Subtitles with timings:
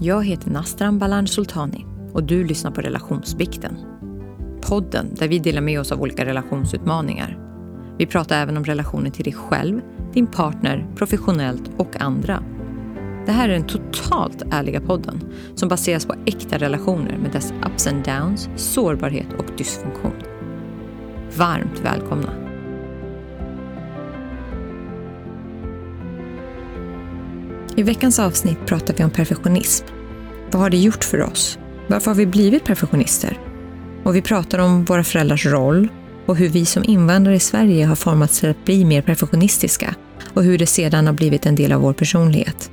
[0.00, 3.76] Jag heter Nastran Balan Sultani och du lyssnar på Relationsbikten.
[4.62, 7.38] Podden där vi delar med oss av olika relationsutmaningar.
[7.98, 9.80] Vi pratar även om relationer till dig själv,
[10.12, 12.42] din partner, professionellt och andra.
[13.26, 15.20] Det här är den totalt ärliga podden
[15.54, 20.22] som baseras på äkta relationer med dess ups and downs, sårbarhet och dysfunktion.
[21.36, 22.45] Varmt välkomna!
[27.78, 29.86] I veckans avsnitt pratar vi om perfektionism.
[30.50, 31.58] Vad har det gjort för oss?
[31.88, 33.38] Varför har vi blivit perfektionister?
[34.04, 35.88] Och vi pratar om våra föräldrars roll
[36.26, 39.94] och hur vi som invandrare i Sverige har formats till att bli mer perfektionistiska
[40.34, 42.70] och hur det sedan har blivit en del av vår personlighet.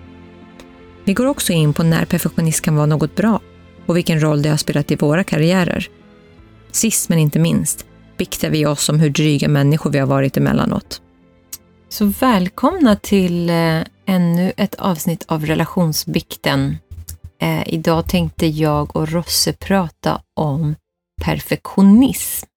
[1.04, 3.42] Vi går också in på när perfektionism kan vara något bra
[3.86, 5.88] och vilken roll det har spelat i våra karriärer.
[6.72, 7.86] Sist men inte minst
[8.18, 11.02] biktar vi oss om hur dryga människor vi har varit emellanåt.
[11.90, 16.78] Så välkomna till eh, ännu ett avsnitt av Relationsbikten.
[17.42, 20.76] Eh, idag tänkte jag och Rosse prata om
[21.22, 22.48] perfektionism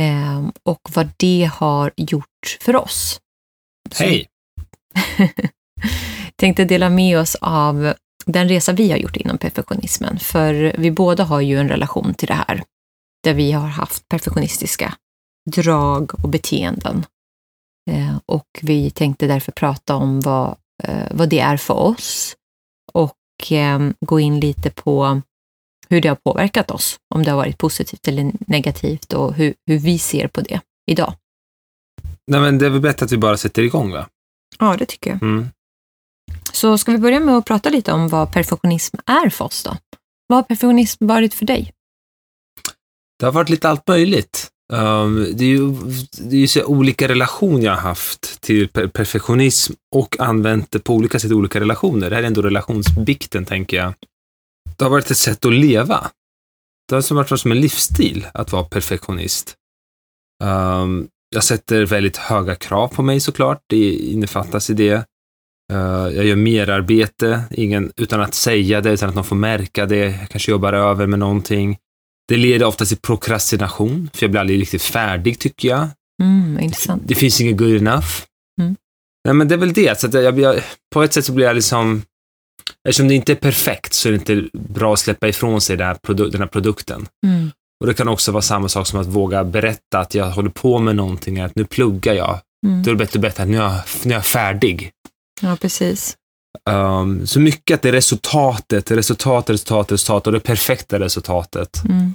[0.00, 3.20] eh, och vad det har gjort för oss.
[3.98, 4.26] Hej!
[6.36, 7.94] tänkte dela med oss av
[8.26, 12.28] den resa vi har gjort inom perfektionismen, för vi båda har ju en relation till
[12.28, 12.62] det här,
[13.24, 14.94] där vi har haft perfektionistiska
[15.50, 17.04] drag och beteenden.
[17.90, 22.36] Eh, och vi tänkte därför prata om vad, eh, vad det är för oss
[22.92, 25.22] och eh, gå in lite på
[25.88, 29.78] hur det har påverkat oss, om det har varit positivt eller negativt och hur, hur
[29.78, 31.14] vi ser på det idag.
[32.26, 34.08] Nej, men det är väl bättre att vi bara sätter igång, va?
[34.58, 35.22] Ja, det tycker jag.
[35.22, 35.48] Mm.
[36.52, 39.76] Så ska vi börja med att prata lite om vad perfektionism är för oss då?
[40.26, 41.72] Vad har perfektionism varit för dig?
[43.18, 44.50] Det har varit lite allt möjligt.
[44.72, 45.72] Um, det är ju,
[46.12, 50.78] det är ju så olika relationer jag har haft till per perfektionism och använt det
[50.78, 52.10] på olika sätt i olika relationer.
[52.10, 53.94] Det här är ändå relationsbikten, tänker jag.
[54.76, 56.10] Det har varit ett sätt att leva.
[56.88, 59.54] Det har varit som en livsstil att vara perfektionist.
[60.44, 64.94] Um, jag sätter väldigt höga krav på mig såklart, det innefattas i det.
[65.72, 70.10] Uh, jag gör merarbete, ingen, utan att säga det, utan att någon får märka det.
[70.10, 71.78] Jag kanske jobbar över med någonting.
[72.28, 75.88] Det leder oftast till prokrastination, för jag blir aldrig riktigt färdig tycker jag.
[76.22, 77.02] Mm, intressant.
[77.06, 78.06] Det finns inget good enough.
[78.60, 78.76] Mm.
[79.24, 80.00] Nej, men det är väl det.
[80.00, 80.62] Så jag, jag,
[80.94, 82.02] på ett sätt så blir jag liksom,
[82.88, 85.86] eftersom det inte är perfekt så är det inte bra att släppa ifrån sig den
[85.86, 87.06] här, produ den här produkten.
[87.26, 87.50] Mm.
[87.80, 90.78] Och det kan också vara samma sak som att våga berätta att jag håller på
[90.78, 92.40] med någonting, att nu pluggar jag.
[92.66, 92.82] Mm.
[92.82, 93.72] Då är det bättre att berätta att nu är jag,
[94.04, 94.90] nu är jag färdig.
[95.40, 96.16] Ja, precis.
[96.70, 101.84] Um, så mycket att det är resultatet, resultat, resultat, resultat och det perfekta resultatet.
[101.84, 102.14] Mm.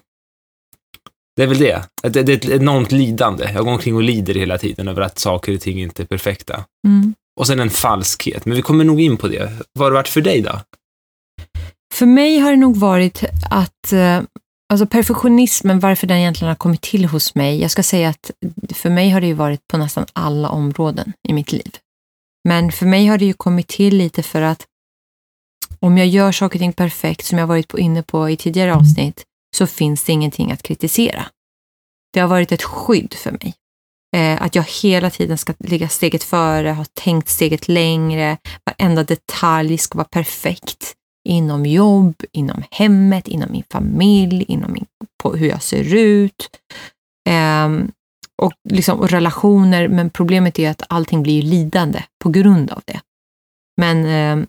[1.36, 1.84] Det är väl det.
[2.04, 3.52] Det, det är ett enormt lidande.
[3.54, 6.66] Jag går omkring och lider hela tiden över att saker och ting inte är perfekta.
[6.88, 7.14] Mm.
[7.40, 8.46] Och sen en falskhet.
[8.46, 9.52] Men vi kommer nog in på det.
[9.74, 10.60] Vad har det varit för dig då?
[11.94, 14.22] För mig har det nog varit att eh,
[14.70, 17.62] Alltså perfektionismen, varför den egentligen har kommit till hos mig.
[17.62, 18.32] Jag ska säga att
[18.74, 21.72] för mig har det ju varit på nästan alla områden i mitt liv.
[22.48, 24.66] Men för mig har det ju kommit till lite för att
[25.80, 28.76] om jag gör saker och ting perfekt, som jag varit på, inne på i tidigare
[28.76, 29.24] avsnitt,
[29.56, 31.26] så finns det ingenting att kritisera.
[32.14, 33.54] Det har varit ett skydd för mig.
[34.16, 39.78] Eh, att jag hela tiden ska ligga steget före, ha tänkt steget längre, varenda detalj
[39.78, 40.94] ska vara perfekt.
[41.30, 44.86] Inom jobb, inom hemmet, inom min familj, inom min,
[45.24, 46.50] på hur jag ser ut.
[47.30, 47.70] Eh,
[48.42, 53.02] och, liksom, och relationer, men problemet är att allting blir lidande på grund av det.
[53.78, 54.48] Men eh,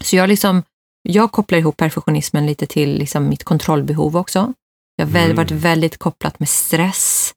[0.00, 0.62] så jag liksom,
[1.02, 4.52] jag kopplar ihop perfektionismen lite till liksom mitt kontrollbehov också.
[4.96, 5.36] Jag har mm.
[5.36, 7.34] varit väldigt kopplat med stress,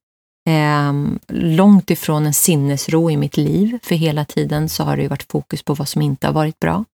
[0.49, 0.93] eh,
[1.27, 5.63] långt ifrån en sinnesro i mitt liv, för hela tiden så har det varit fokus
[5.63, 6.85] på vad som inte har varit bra,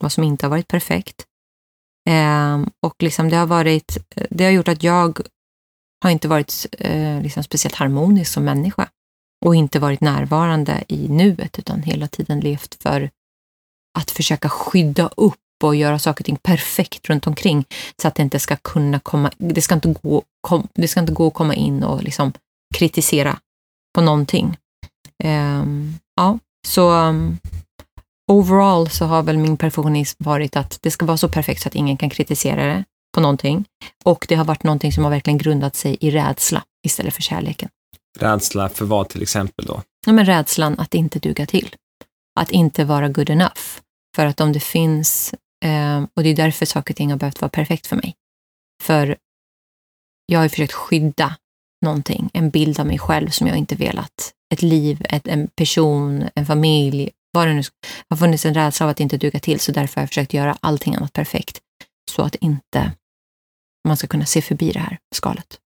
[0.00, 1.24] vad som inte har varit perfekt.
[2.08, 3.98] Eh, och liksom det har varit,
[4.30, 5.20] det har gjort att jag
[6.02, 8.88] har inte varit eh, liksom speciellt harmonisk som människa.
[9.44, 13.10] Och inte varit närvarande i nuet, utan hela tiden levt för
[13.98, 17.64] att försöka skydda upp och göra saker och ting perfekt runt omkring.
[18.02, 21.12] Så att det inte ska kunna komma, det ska inte gå, kom, det ska inte
[21.12, 22.32] gå att komma in och liksom
[22.74, 23.38] kritisera
[23.94, 24.56] på någonting.
[25.24, 27.38] Um, ja, så um,
[28.32, 31.74] overall så har väl min perfektionism varit att det ska vara så perfekt så att
[31.74, 32.84] ingen kan kritisera det
[33.14, 33.64] på någonting.
[34.04, 37.68] Och det har varit någonting som har verkligen grundat sig i rädsla istället för kärleken.
[38.18, 39.82] Rädsla för vad till exempel då?
[40.06, 41.74] Ja, men rädslan att inte duga till.
[42.40, 43.60] Att inte vara good enough.
[44.16, 45.34] För att om det finns,
[45.64, 48.14] eh, och det är därför saker och ting har behövt vara perfekt för mig.
[48.82, 49.16] För
[50.26, 51.36] jag har ju försökt skydda
[51.84, 54.32] någonting, en bild av mig själv som jag inte velat.
[54.54, 57.62] Ett liv, ett, en person, en familj, vad det nu
[58.08, 60.56] har funnits en rädsla av att inte duga till, så därför har jag försökt göra
[60.60, 61.60] allting annat perfekt,
[62.10, 62.92] så att inte
[63.88, 65.58] man ska kunna se förbi det här skalet.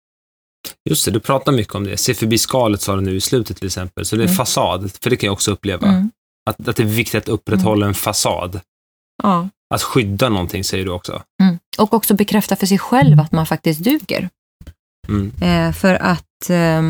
[0.91, 1.97] Just det, du pratar mycket om det.
[1.97, 4.05] Se förbi skalet sa du nu i slutet till exempel.
[4.05, 4.37] Så det är Mm.
[4.37, 5.87] fasad, för det kan jag också uppleva.
[5.87, 6.11] Mm.
[6.51, 8.61] Att, att det är viktigt att upprätthålla en fasad.
[9.23, 9.49] Ja.
[9.75, 11.23] Att skydda någonting säger du också.
[11.43, 11.59] Mm.
[11.79, 14.29] Och också bekräfta för sig själv att man faktiskt duger.
[15.09, 15.33] Mm.
[15.43, 16.83] Eh, för att eh,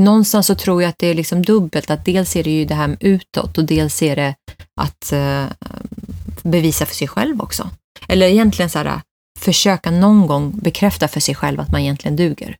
[0.00, 1.90] någonstans så tror jag att det är liksom dubbelt.
[1.90, 4.34] Att dels är det ju det här med utåt och dels är det
[4.80, 5.44] att eh,
[6.42, 7.70] bevisa för sig själv också.
[8.08, 9.00] Eller egentligen så här,
[9.40, 12.56] försöka någon gång bekräfta för sig själv att man egentligen duger.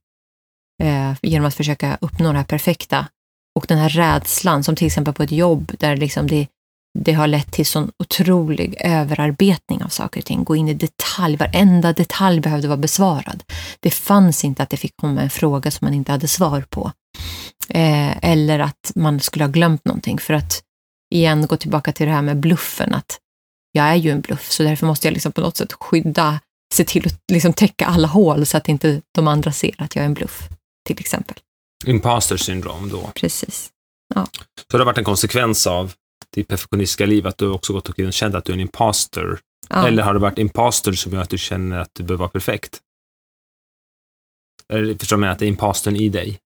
[0.83, 3.07] Eh, genom att försöka uppnå det här perfekta.
[3.55, 6.47] Och den här rädslan, som till exempel på ett jobb där liksom det,
[6.99, 10.45] det har lett till sån otrolig överarbetning av saker och ting.
[10.45, 13.43] Gå in i detalj, varenda detalj behövde vara besvarad.
[13.81, 16.93] Det fanns inte att det fick komma en fråga som man inte hade svar på.
[17.69, 20.19] Eh, eller att man skulle ha glömt någonting.
[20.19, 20.63] För att
[21.15, 23.19] igen gå tillbaka till det här med bluffen, att
[23.73, 26.41] jag är ju en bluff, så därför måste jag liksom på något sätt skydda,
[26.75, 30.03] se till att liksom täcka alla hål så att inte de andra ser att jag
[30.03, 30.49] är en bluff,
[30.87, 31.37] till exempel.
[31.87, 33.11] Imposter syndrom då.
[33.15, 33.71] Precis.
[34.15, 35.93] Så det har varit en konsekvens av
[36.35, 39.39] ditt perfektionistiska liv, att du också gått och känt att du är en imposter.
[39.69, 39.87] Ja.
[39.87, 42.81] Eller har det varit imposter som gör att du känner att du behöver vara perfekt?
[44.73, 45.27] Eller förstår du?
[45.27, 46.39] Att det är impostern i dig?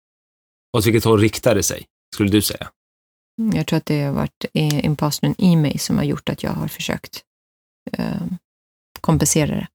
[0.77, 2.71] Åt vilket håll riktar det sig, skulle du säga?
[3.55, 6.51] Jag tror att det har varit eh, impostern i mig som har gjort att jag
[6.51, 7.23] har försökt
[7.93, 8.23] eh,
[9.01, 9.67] kompensera det.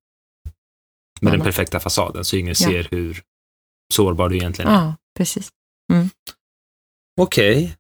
[1.22, 3.22] Med den perfekta fasaden, så ingen ser hur
[3.94, 4.76] sårbar du egentligen är.
[4.76, 5.50] Ja, precis.
[7.22, 7.76] Okej.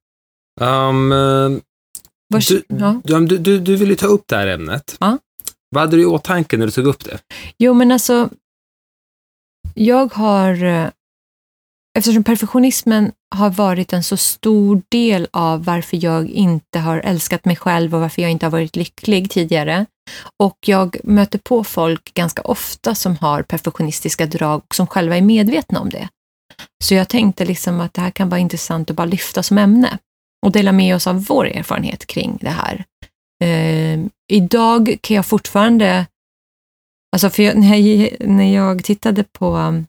[0.62, 1.62] Um, eh,
[2.34, 3.02] Vars, du, ja.
[3.04, 4.98] du, du, du, du vill ju ta upp det här ämnet.
[5.00, 5.18] Ja.
[5.70, 7.20] Vad hade du i åtanke när du tog upp det?
[7.58, 8.30] Jo, men alltså,
[9.74, 10.90] jag har, eh,
[11.98, 17.56] eftersom perfektionismen har varit en så stor del av varför jag inte har älskat mig
[17.56, 19.86] själv och varför jag inte har varit lycklig tidigare.
[20.38, 25.22] Och jag möter på folk ganska ofta som har perfektionistiska drag och som själva är
[25.22, 26.10] medvetna om det.
[26.84, 29.98] Så jag tänkte liksom att det här kan vara intressant att bara lyfta som ämne
[30.46, 32.86] och dela med oss av vår erfarenhet kring det här.
[33.44, 34.00] Eh,
[34.32, 36.06] idag kan jag fortfarande
[37.12, 39.84] Alltså för jag, när, jag, när jag tittade på,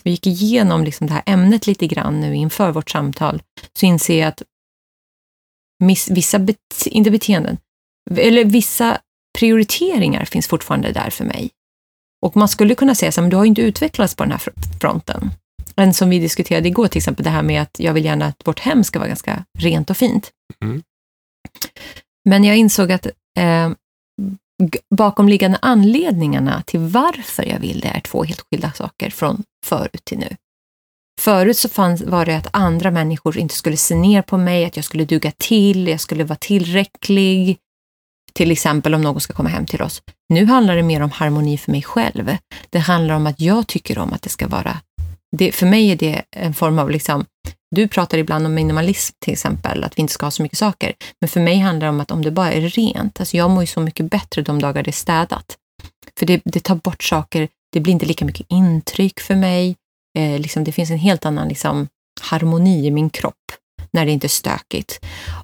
[0.00, 3.42] och gick igenom liksom det här ämnet lite grann nu inför vårt samtal,
[3.78, 4.42] så inser jag att
[5.82, 6.56] miss, vissa, bet,
[6.86, 7.58] inte beteenden,
[8.10, 8.98] eller vissa
[9.38, 11.50] prioriteringar finns fortfarande där för mig.
[12.26, 14.32] Och man skulle kunna säga så här, men du har ju inte utvecklats på den
[14.32, 15.30] här fr- fronten.
[15.76, 18.46] Men som vi diskuterade igår, till exempel det här med att jag vill gärna att
[18.46, 20.30] vårt hem ska vara ganska rent och fint.
[20.64, 20.82] Mm.
[22.24, 23.06] Men jag insåg att
[23.38, 23.70] eh,
[24.94, 30.18] bakomliggande anledningarna till varför jag vill det är två helt skilda saker från förut till
[30.18, 30.36] nu.
[31.20, 34.76] Förut så fanns, var det att andra människor inte skulle se ner på mig, att
[34.76, 37.58] jag skulle duga till, jag skulle vara tillräcklig.
[38.32, 40.02] Till exempel om någon ska komma hem till oss.
[40.28, 42.36] Nu handlar det mer om harmoni för mig själv.
[42.70, 44.76] Det handlar om att jag tycker om att det ska vara...
[45.36, 47.24] Det, för mig är det en form av liksom...
[47.76, 50.94] Du pratar ibland om minimalism till exempel, att vi inte ska ha så mycket saker.
[51.20, 53.62] Men för mig handlar det om att om det bara är rent, alltså jag mår
[53.62, 55.56] ju så mycket bättre de dagar det är städat.
[56.18, 59.76] För det, det tar bort saker, det blir inte lika mycket intryck för mig.
[60.18, 61.88] Eh, liksom, det finns en helt annan liksom,
[62.20, 63.52] harmoni i min kropp
[63.92, 65.00] när det inte är stökigt.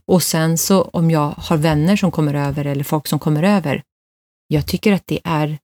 [0.06, 3.82] Och sen så om jag har vänner som kommer över eller folk som kommer över,
[4.48, 5.58] jag tycker att det är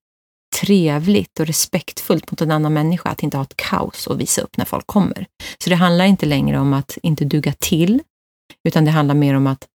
[0.61, 4.57] trevligt och respektfullt mot en annan människa att inte ha ett kaos att visa upp
[4.57, 5.27] när folk kommer.
[5.59, 8.03] Så det handlar inte längre om att inte duga till,
[8.69, 9.69] utan det handlar mer om att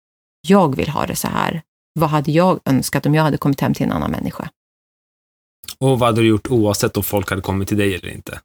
[0.47, 1.61] jag vill ha det så här.
[1.99, 4.49] Vad hade jag önskat om jag hade kommit hem till en annan människa?
[5.77, 8.41] Och vad hade du gjort oavsett om folk hade kommit till dig eller inte?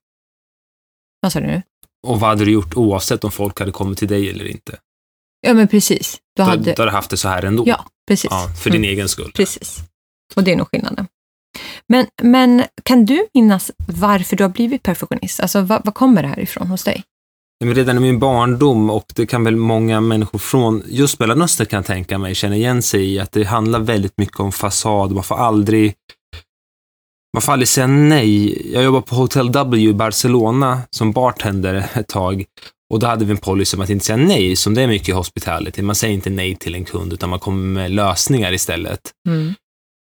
[1.21, 1.62] Vad sa du nu?
[2.07, 4.78] Och vad hade du gjort oavsett om folk hade kommit till dig eller inte?
[5.40, 6.19] Ja, men precis.
[6.37, 6.71] Du Då hade...
[6.71, 7.64] hade du haft det så här ändå.
[7.66, 8.31] Ja, precis.
[8.31, 9.33] Ja, för din egen skull.
[9.33, 9.78] Precis.
[10.35, 11.07] Och det är nog skillnaden.
[11.90, 15.40] Men, men kan du minnas varför du har blivit perfektionist?
[15.40, 17.02] Alltså, vad, vad kommer det här ifrån hos dig?
[17.64, 21.76] Men redan i min barndom, och det kan väl många människor från just Mellanöstern kan
[21.76, 25.12] jag tänka mig känna igen sig i, att det handlar väldigt mycket om fasad.
[25.12, 25.94] Man får aldrig
[27.32, 28.73] man får aldrig säga nej.
[28.73, 32.44] Jag jobbade på Hotel W i Barcelona som bartender ett tag.
[32.92, 35.09] Och då hade vi en policy om att inte säga nej, som det är mycket
[35.09, 35.82] i hospitality.
[35.82, 39.00] Man säger inte nej till en kund, utan man kommer med lösningar istället.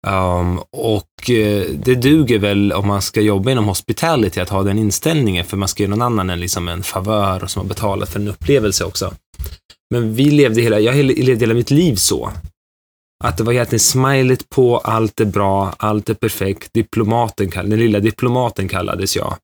[0.07, 4.79] Um, och eh, det duger väl om man ska jobba inom hospitality att ha den
[4.79, 8.09] inställningen, för man ska ge någon annan en, liksom en favör och som har betalat
[8.09, 9.13] för en upplevelse också.
[9.93, 12.31] Men vi levde hela, jag levde hela mitt liv så.
[13.23, 16.73] Att det var egentligen smilet på, allt är bra, allt är perfekt.
[16.73, 19.35] Diplomaten, den lilla diplomaten kallades jag.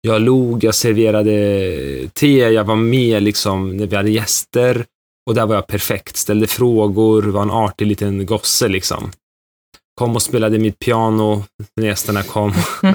[0.00, 4.84] Jag log, jag serverade te, jag var med liksom när vi hade gäster
[5.26, 6.16] Och där var jag perfekt.
[6.16, 9.10] Ställde frågor, var en artig liten gosse liksom.
[9.98, 11.44] Kom och spelade mitt piano
[11.76, 12.54] när gästerna kom.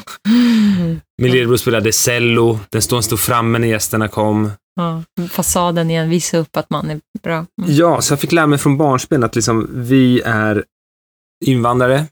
[1.21, 2.59] Min lillebror spelade cello.
[2.69, 4.51] Den stod, stod framme när gästerna kom.
[4.75, 7.33] Ja, fasaden igen, visa upp att man är bra.
[7.35, 7.47] Mm.
[7.75, 10.63] Ja, så jag fick lära mig från barnsben att liksom, vi är
[11.45, 12.05] invandrare.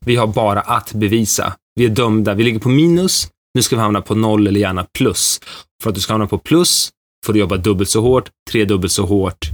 [0.00, 1.56] Vi har bara att bevisa.
[1.74, 2.34] Vi är dömda.
[2.34, 3.28] Vi ligger på minus.
[3.54, 5.40] Nu ska vi hamna på noll eller gärna plus.
[5.82, 6.90] För att du ska hamna på plus
[7.26, 9.48] får du jobba dubbelt så hårt, tredubbelt så hårt.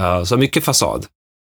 [0.00, 1.06] Uh, så mycket fasad.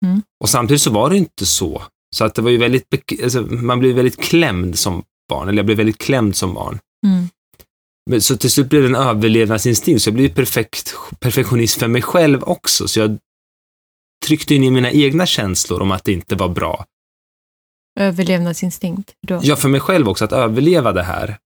[0.06, 0.22] Mm.
[0.44, 1.84] Och samtidigt så var det inte så.
[2.16, 5.66] Så att det var ju väldigt, alltså, man blev väldigt klämd som barn, eller jag
[5.66, 6.80] blev väldigt klämd som barn.
[7.08, 7.30] Mm.
[8.10, 12.02] Men, så till slut blev det en överlevnadsinstinkt, så jag blev perfekt, perfektionist för mig
[12.02, 12.88] själv också.
[12.88, 13.18] Så jag
[14.26, 16.86] tryckte in i mina egna känslor om att det inte var bra.
[18.00, 19.14] Överlevnadsinstinkt?
[19.28, 19.40] Då.
[19.44, 21.38] Ja, för mig själv också, att överleva det här.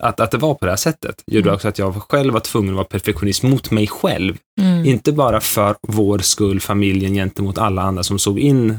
[0.00, 1.54] Att, att det var på det här sättet gjorde Mm.
[1.54, 4.38] också att jag själv var tvungen att vara perfektionist mot mig själv.
[4.60, 4.84] Mm.
[4.86, 8.78] Inte bara för vår skull, familjen, gentemot alla andra som såg in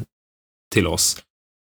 [0.73, 1.23] till oss.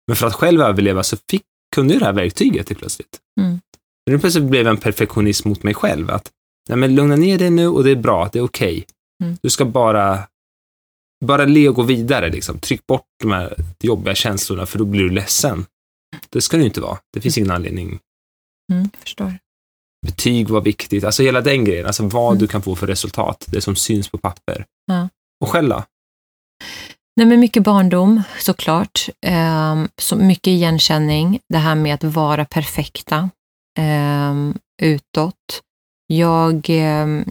[0.06, 1.42] Men för att själv överleva så fick,
[1.74, 3.20] kunde ju det här verktyget till plötsligt.
[3.40, 3.60] Mm.
[4.10, 6.10] Men plötsligt blev jag en perfektionist mot mig själv.
[6.10, 6.30] Att,
[6.68, 8.84] nej men lugna ner dig nu och det är bra, det är okej.
[9.24, 9.36] Mm.
[9.42, 10.28] Du ska bara,
[11.24, 12.30] bara le och gå vidare.
[12.30, 12.58] Liksom.
[12.58, 15.66] Tryck bort de här jobbiga känslorna för då blir du ledsen.
[16.30, 16.98] Det ska ju inte vara.
[17.12, 17.98] Det finns ingen anledning.
[18.72, 19.38] Mm, förstår.
[20.06, 21.04] Betyg var viktigt.
[21.04, 21.86] Alltså hela den grejen.
[21.86, 22.38] Alltså vad Mm.
[22.40, 23.44] du kan få för resultat.
[23.48, 24.66] Det som syns på papper.
[24.86, 25.08] Ja.
[25.44, 25.84] Och då?
[27.16, 29.08] Nej, men mycket barndom såklart.
[29.26, 31.40] Ehm, så mycket igenkänning.
[31.48, 33.30] Det här med att vara perfekta
[33.78, 35.62] ehm, utåt.
[36.06, 37.24] Jag, ehm,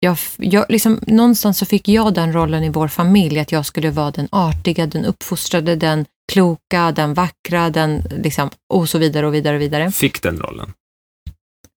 [0.00, 3.90] jag, jag liksom, någonstans så fick jag den rollen i vår familj, att jag skulle
[3.90, 9.34] vara den artiga, den uppfostrade, den kloka, den vackra, den liksom, och så vidare och
[9.34, 9.90] vidare och vidare.
[9.90, 10.72] Fick den rollen.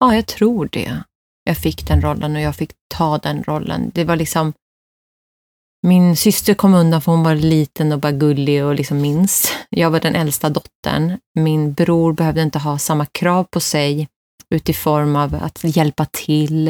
[0.00, 1.02] Ja, jag tror det.
[1.44, 3.90] Jag fick den rollen och jag fick ta den rollen.
[3.94, 4.52] Det var liksom...
[5.82, 9.52] Min syster kom undan för hon var liten och bara gullig och liksom minst.
[9.70, 11.18] Jag var den äldsta dottern.
[11.34, 14.08] Min bror behövde inte ha samma krav på sig
[14.54, 16.68] utifrån av att hjälpa till.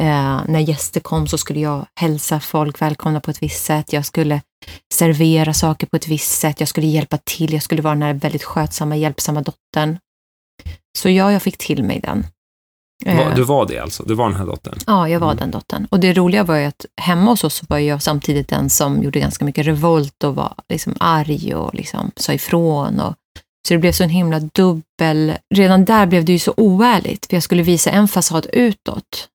[0.00, 3.92] Eh, när gäster kom så skulle jag hälsa folk välkomna på ett visst sätt.
[3.92, 4.40] Jag skulle
[4.94, 6.60] servera saker på ett visst sätt.
[6.60, 7.52] Jag skulle hjälpa till.
[7.52, 9.98] Jag skulle vara den här väldigt skötsamma, hjälpsamma dottern.
[10.98, 12.26] Så ja, jag fick till mig den.
[13.06, 14.02] Eh, Du var det alltså?
[14.02, 14.78] Du var den här dottern?
[14.86, 15.36] Ja, jag var Mm.
[15.38, 15.86] den dottern.
[15.90, 19.20] Och det roliga var ju att hemma hos oss var jag samtidigt den som gjorde
[19.20, 23.00] ganska mycket revolt och var liksom arg och liksom sa ifrån.
[23.00, 23.14] Och,
[23.68, 25.32] så det blev så en himla dubbel...
[25.54, 29.28] Redan där blev det ju så oärligt, för jag skulle visa en fasad utåt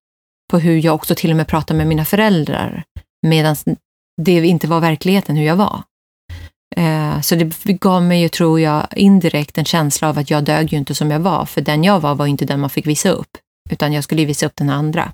[0.52, 2.84] på hur jag också till och med pratade med mina föräldrar,
[3.28, 3.56] medan
[4.22, 5.82] det inte var verkligheten hur jag var.
[6.76, 10.72] Eh, Så det gav mig ju, tror jag, indirekt en känsla av att jag dög
[10.74, 13.10] ju inte som jag var, för den jag var var inte den man fick visa
[13.10, 13.38] upp,
[13.70, 15.12] utan jag skulle ju visa upp den andra.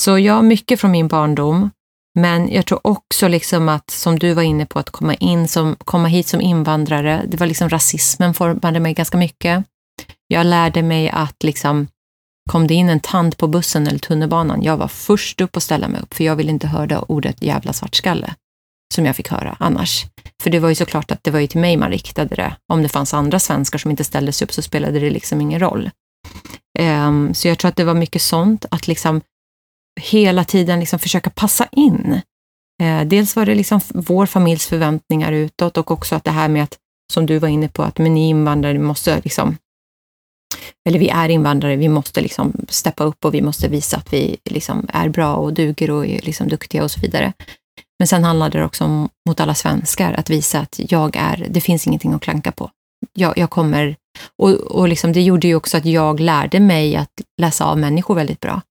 [0.00, 1.70] Så ja, mycket från min barndom,
[2.14, 5.76] men jag tror också liksom att, som du var inne på, att komma, in som,
[5.84, 9.64] komma hit som invandrare, det var liksom rasismen formade mig ganska mycket.
[10.26, 11.88] Jag lärde mig att liksom,
[12.50, 15.88] kom det in en tant på bussen eller tunnelbanan, jag var först upp att ställa
[15.88, 18.34] mig upp, för jag ville inte höra ordet jävla svartskalle,
[18.94, 20.04] som jag fick höra annars.
[20.42, 22.56] För det var ju såklart att det var ju till mig man riktade det.
[22.72, 25.60] Om det fanns andra svenskar som inte ställde sig upp så spelade det liksom ingen
[25.60, 25.90] roll.
[26.78, 29.20] Ehm, så jag tror att det var mycket sånt, att liksom
[30.00, 32.20] hela tiden liksom försöka passa in.
[32.82, 36.62] Eh, dels var det liksom vår familjs förväntningar utåt och också att det här med
[36.62, 36.78] att,
[37.12, 39.56] som du var inne på, att men ni invandrare måste liksom,
[40.88, 44.36] eller vi är invandrare, vi måste liksom steppa upp och vi måste visa att vi
[44.44, 47.32] liksom är bra och duger och är liksom duktiga och så vidare.
[47.98, 51.60] Men sen handlade det också om, mot alla svenskar, att visa att jag är, det
[51.60, 52.70] finns ingenting att klanka på.
[53.12, 53.96] Jag, jag kommer,
[54.38, 58.14] och, och liksom det gjorde ju också att jag lärde mig att läsa av människor
[58.14, 58.62] väldigt bra.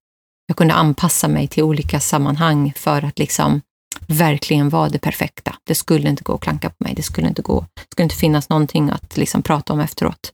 [0.46, 3.60] Jag kunde anpassa mig till olika sammanhang för att liksom
[4.06, 5.54] verkligen vara det perfekta.
[5.64, 6.94] Det skulle inte gå att klanka på mig.
[6.94, 10.32] Det skulle inte gå, det skulle inte finnas någonting att liksom prata om efteråt.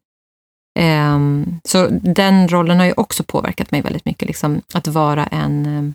[0.79, 5.67] Um, så den rollen har ju också påverkat mig väldigt mycket, liksom, att vara en
[5.67, 5.95] um,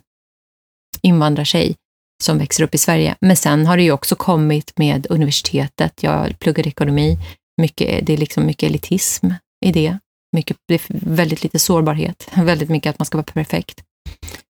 [1.02, 1.76] invandrartjej
[2.22, 3.16] som växer upp i Sverige.
[3.20, 6.02] Men sen har det ju också kommit med universitetet.
[6.02, 7.18] Jag pluggade ekonomi.
[7.62, 9.26] Mycket, det är liksom mycket elitism
[9.66, 9.98] i det.
[10.36, 12.28] Mycket, det är väldigt lite sårbarhet.
[12.36, 13.82] Väldigt mycket att man ska vara perfekt.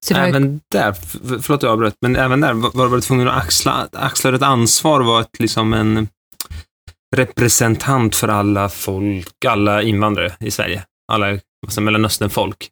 [0.06, 2.96] Så har ju- Även där, f- förlåt att jag avbröt, men även där var var
[2.96, 6.08] du tvungen att axla, axla ett ansvar och vara ett, liksom en
[7.16, 10.84] representant för alla folk, alla invandrare i Sverige.
[11.12, 12.70] Alla säger, Mellanöstern-folk.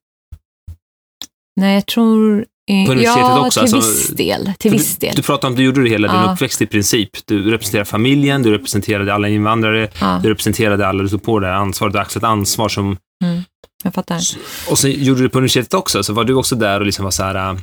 [1.61, 2.47] Nej, jag tror...
[2.71, 4.53] eh, På universitetet ja, också, till alltså- viss del.
[4.59, 5.17] Till viss du, del.
[5.17, 6.33] du pratade om att du gjorde det hela din Ja.
[6.33, 7.11] uppväxt i princip.
[7.25, 11.55] Du representerade familjen, du representerade alla invandrare, Ja, du representerade alla, du tog på det
[11.55, 12.97] ansvaret, du axlade ansvar som...
[13.85, 14.21] jag fattar.
[14.71, 17.05] Och så gjorde du det på universitetet också, så var du också där och liksom
[17.05, 17.51] var så här...
[17.51, 17.57] äh,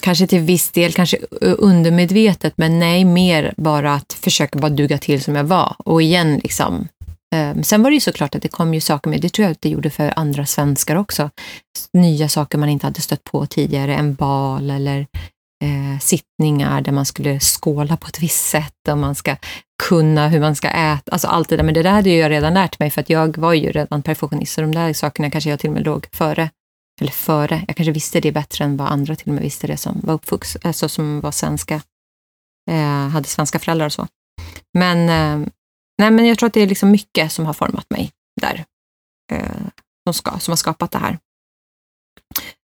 [0.00, 5.22] Kanske till viss del, kanske undermedvetet, men nej, mer bara att försöka bara duga till
[5.22, 5.74] som jag var.
[5.78, 6.88] Och igen, liksom.
[7.32, 9.52] Ehm, sen var det ju såklart att det kom ju saker med, det tror jag
[9.52, 11.30] att det gjorde för andra svenskar också.
[11.92, 15.06] Nya saker man inte hade stött på tidigare, en bal eller
[15.64, 19.36] eh, sittningar där man skulle skåla på ett visst sätt och man ska
[19.82, 21.64] kunna hur man ska äta, alltså allt det där.
[21.64, 24.52] Men det där hade jag redan lärt mig för att jag var ju redan perfektionist,
[24.52, 26.50] så de där sakerna kanske jag till och med låg före
[27.00, 29.76] eller före, jag kanske visste det bättre än vad andra till och med visste det
[29.76, 31.80] som var uppvuxna, alltså som var svenska,
[32.70, 34.06] eh, hade svenska föräldrar och så.
[34.78, 35.48] Men, eh,
[36.02, 38.64] nej, men jag tror att det är liksom mycket som har format mig där,
[39.32, 39.40] eh,
[40.06, 41.18] som, ska, som har skapat det här.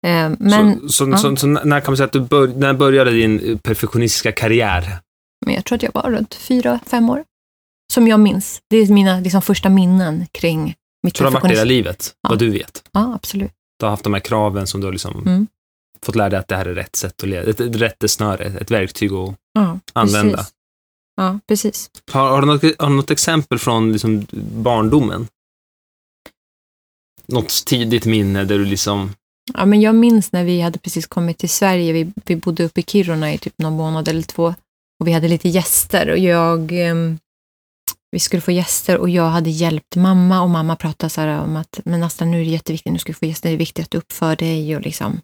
[0.05, 1.17] Eh, men, så, så, ja.
[1.17, 4.97] så, så, när kan man säga att du bör, när började din perfektionistiska karriär?
[5.45, 7.23] Men jag tror att jag var runt fyra, fem år.
[7.93, 8.61] Som jag minns.
[8.69, 12.29] Det är mina liksom, första minnen kring mitt Så det har varit hela livet, ja.
[12.29, 12.83] vad du vet?
[12.91, 13.51] Ja, absolut
[13.83, 15.47] du har haft de här kraven som du har liksom mm.
[16.05, 18.71] fått lära dig att det här är rätt sätt att leva, ett, ett rättesnöre, ett
[18.71, 20.37] verktyg att ja, använda.
[20.37, 20.53] Precis.
[21.15, 21.89] Ja, precis.
[22.11, 24.27] Har, har, du något, har du något exempel från liksom
[24.63, 25.27] barndomen?
[27.25, 29.13] Något tidigt minne där du liksom...
[29.53, 31.93] Ja, men jag minns när vi hade precis kommit till Sverige.
[31.93, 34.55] Vi, vi bodde uppe i Kiruna i typ någon månad eller två.
[34.99, 36.71] Och vi hade lite gäster och jag...
[36.87, 36.95] Eh,
[38.11, 41.79] vi skulle få gäster och jag hade hjälpt mamma och mamma pratade så om att
[41.85, 43.91] men Asta, nu är det jätteviktigt, nu ska du få gäster, det är viktigt att
[43.91, 45.19] du uppför dig och liksom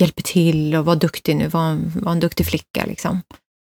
[0.00, 3.20] hjälper till och var duktig nu, var en, var en duktig flicka liksom.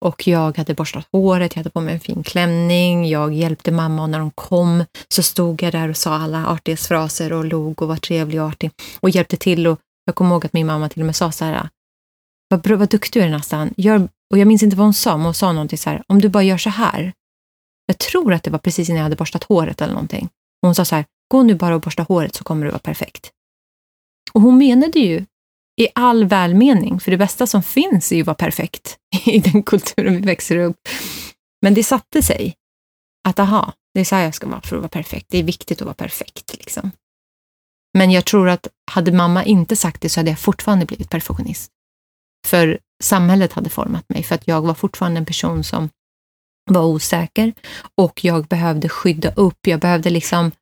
[0.04, 4.02] Och jag hade borstat håret, jag hade på mig en fin klänning, jag hjälpte mamma
[4.02, 7.88] och när de kom så stod jag där och sa alla artighetsfraser och log och
[7.88, 11.02] var trevlig och artig och hjälpte till och jag kommer ihåg att min mamma till
[11.02, 11.68] och med sa så här,
[12.48, 15.24] vad, vad duktig du är nästan, gör, och jag minns inte vad hon sa, men
[15.24, 17.12] hon sa någonting så här, om du bara gör så här
[17.86, 20.24] jag tror att det var precis innan jag hade borstat håret eller någonting.
[20.62, 22.78] Och hon sa så här, gå nu bara och borsta håret så kommer du vara
[22.78, 23.30] perfekt.
[24.32, 25.24] Och hon menade ju
[25.80, 29.62] i all välmening, för det bästa som finns är ju att vara perfekt i den
[29.62, 30.88] kulturen vi växer upp.
[31.62, 32.54] Men det satte sig
[33.28, 35.26] att aha, det är så här jag ska vara för att vara perfekt.
[35.30, 36.56] Det är viktigt att vara perfekt.
[36.59, 36.90] Liksom.
[37.99, 41.71] Men jag tror att hade mamma inte sagt det så hade jag fortfarande blivit perfektionist.
[42.47, 45.89] För samhället hade format mig, för att jag var fortfarande en person som
[46.71, 47.52] var osäker
[47.95, 49.67] och jag behövde skydda upp.
[49.67, 50.52] Jag behövde liksom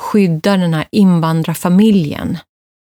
[0.00, 2.38] skydda den här invandrarfamiljen.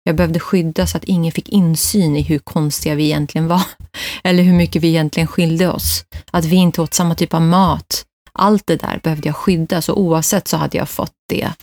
[0.04, 3.64] Jag behövde skydda så att ingen fick insyn i hur konstiga vi egentligen var.
[4.24, 6.06] Eller hur mycket vi egentligen skilde oss.
[6.32, 8.06] Att vi inte åt samma typ av mat.
[8.34, 11.54] Allt det där behövde jag skydda, så oavsett så hade jag fått det,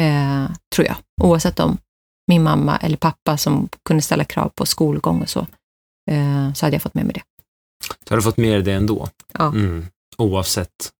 [0.00, 0.96] eh, tror jag.
[1.22, 1.78] Oavsett om
[2.28, 5.46] min mamma eller pappa som kunde ställa krav på skolgång och så,
[6.10, 7.22] eh, så hade jag fått med mig det.
[8.08, 9.08] Så har du fått med dig det ändå?
[9.32, 9.46] Ja.
[9.46, 9.86] Mm.
[10.18, 10.92] Oavsett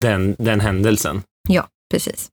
[0.00, 1.22] den, den händelsen?
[1.48, 2.30] Ja, precis.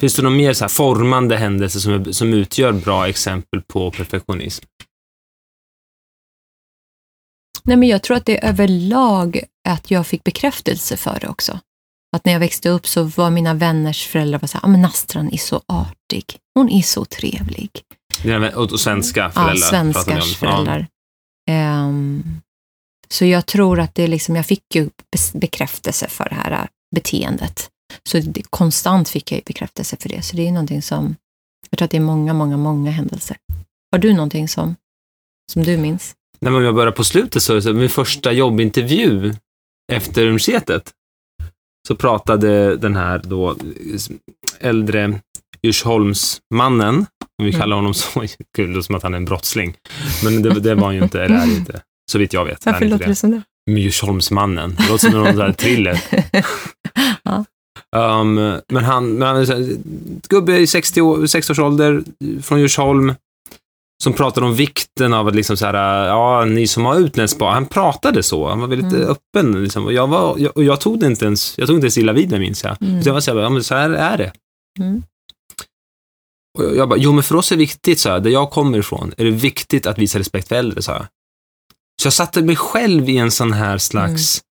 [0.00, 4.64] Finns det någon mer så formande händelse som, som utgör bra exempel på perfektionism?
[7.64, 11.60] Nej, men jag tror att det är överlag att jag fick bekräftelse för det också.
[12.16, 14.82] Att när jag växte upp så var mina vänners föräldrar var så här, ah, men
[14.82, 16.24] Nastran är så artig.
[16.54, 17.70] Hon är så trevlig.
[18.54, 19.54] Och svenska föräldrar?
[19.54, 20.86] Ja, svenskars föräldrar.
[21.44, 21.84] Ja.
[21.84, 22.40] Um,
[23.08, 24.90] så jag tror att det liksom, jag fick ju
[25.32, 27.70] bekräftelse för det här äh, beteendet.
[28.04, 30.22] Så det, konstant fick jag bekräftelse för det.
[30.22, 31.16] Så det är någonting som,
[31.70, 33.36] jag tror att det är många, många, många händelser.
[33.92, 34.76] Har du någonting som,
[35.52, 36.14] som du minns?
[36.40, 39.34] Nej, men om jag börjar på slutet så, så min första jobbintervju
[39.92, 40.92] efter universitetet
[41.88, 43.56] så pratade den här då
[44.60, 45.20] äldre
[45.62, 46.96] Djursholmsmannen,
[47.38, 47.60] om vi mm.
[47.60, 48.24] kallar honom så,
[48.56, 49.74] kul som att han är en brottsling,
[50.24, 52.66] men det, det var han ju inte, eller är inte, så vitt jag vet.
[52.66, 53.42] Varför låter det som det?
[53.70, 56.04] Djursholmsmannen, det låter som någon där thriller.
[57.22, 57.44] ja.
[57.96, 58.34] Um,
[58.68, 59.76] men han, men han är
[60.28, 62.02] gubbe i 60, 60 års ålder,
[62.42, 63.14] från Djursholm,
[64.02, 67.54] som pratade om vikten av att liksom så här, ja, ni som har utländskt barn,
[67.54, 69.08] han pratade så, han var väldigt mm.
[69.08, 69.62] öppen.
[69.62, 69.84] Liksom.
[69.84, 72.12] Och, jag var, jag, och jag tog det inte ens, jag tog inte ens illa
[72.12, 72.82] vid mig minns jag.
[72.82, 73.02] Mm.
[73.02, 74.32] Så jag var så här, ja men så här är det.
[74.80, 75.02] Mm.
[76.58, 78.50] Och jag, jag bara, jo men för oss är det viktigt, så här, där jag
[78.50, 81.06] kommer ifrån, är det viktigt att visa respekt för äldre, sa jag.
[82.02, 84.42] Så jag satte mig själv i en sån här slags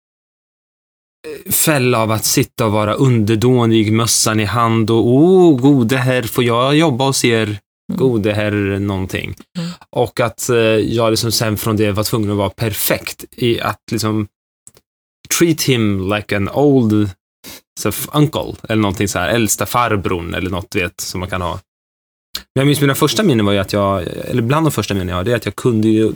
[1.52, 6.44] fälla av att sitta och vara underdånig, mössan i hand och oh, gode herr, får
[6.44, 7.60] jag jobba hos er?
[7.92, 8.00] Mm.
[8.00, 9.36] gode herr någonting.
[9.58, 9.70] Mm.
[9.90, 13.82] Och att eh, jag liksom sen från det var tvungen att vara perfekt i att
[13.92, 14.28] liksom
[15.40, 17.10] treat him like an old
[17.80, 21.60] so, uncle eller någonting så här, äldsta farbrorn eller något vet som man kan ha.
[22.56, 25.08] Men jag minns mina första minnen var ju att jag, eller bland de första minnen
[25.08, 26.14] jag har, det är att jag kunde ju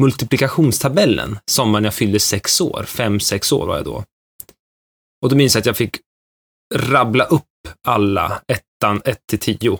[0.00, 4.04] multiplikationstabellen sommaren jag fyllde sex år, fem, sex år var jag då.
[5.26, 5.96] Och då minns jag att jag fick
[6.74, 7.44] rabbla upp
[7.86, 9.78] alla, ettan, 1 till 10.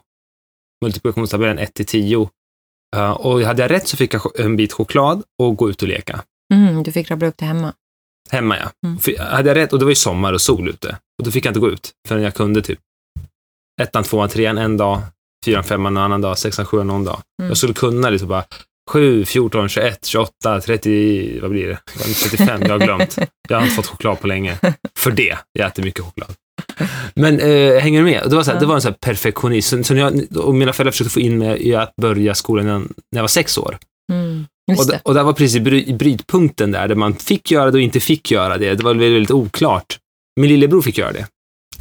[0.85, 2.31] Multiplikationstabellen 1 till 10.
[2.97, 5.89] Uh, och hade jag rätt så fick jag en bit choklad och gå ut och
[5.89, 6.23] leka.
[6.55, 7.73] Mm, du fick rabbla upp det hemma.
[8.31, 8.71] Hemma ja.
[8.87, 8.99] Mm.
[8.99, 11.45] För, hade jag rätt, och det var ju sommar och sol ute, och då fick
[11.45, 12.79] jag inte gå ut förrän jag kunde typ
[13.83, 15.03] ettan, tvåan, trean en dag,
[15.45, 17.23] fyran, femman en annan dag, sexan, sjuan någon dag.
[17.41, 17.49] Mm.
[17.49, 18.45] Jag skulle kunna liksom bara
[18.91, 21.79] 7, 14, 21, 28, 30, vad blir det?
[22.23, 23.19] 35, jag har glömt.
[23.49, 24.59] Jag har inte fått choklad på länge.
[24.99, 26.35] För det, jag äter mycket choklad.
[27.15, 28.23] Men äh, hänger du med?
[28.31, 29.83] Det var, så här, det var en sån här perfektionism.
[29.83, 32.83] Så när jag, och mina föräldrar försökte få in mig i att börja skolan när,
[33.11, 33.79] jag var sex år.
[34.13, 34.47] Mm.
[34.79, 35.01] Och, det.
[35.05, 38.01] och det var precis bry, i brytpunkten där, där man fick göra det och inte
[38.01, 38.75] fick göra det.
[38.75, 39.99] Det var väldigt, väldigt oklart.
[40.41, 41.27] Min lillebror fick göra det.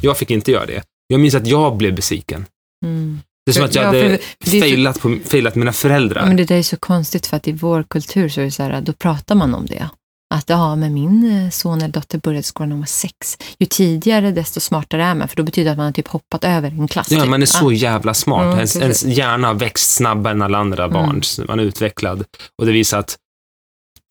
[0.00, 0.82] Jag fick inte göra det.
[1.06, 2.46] Jag minns att jag blev besviken.
[2.84, 3.18] Mm.
[3.46, 4.18] Det är som att jag Ja, hade
[4.60, 6.26] failat, på, failat mina föräldrar.
[6.26, 8.62] Men det där är så konstigt för att i vår kultur så är det så
[8.62, 9.88] här, då pratar man om det.
[10.34, 13.38] Att ja, men min eh, son eller dotter började skolan när hon var sex.
[13.58, 16.44] Ju tidigare desto smartare är man, för då betyder det att man har typ hoppat
[16.44, 17.10] över en klass.
[17.10, 17.30] Ja, typ.
[17.30, 18.44] man är så jävla smart.
[18.44, 21.22] Mm, ens, ens hjärna har växt snabbare än alla andra barn.
[21.48, 22.24] Man är utvecklad.
[22.58, 23.16] Och det visar att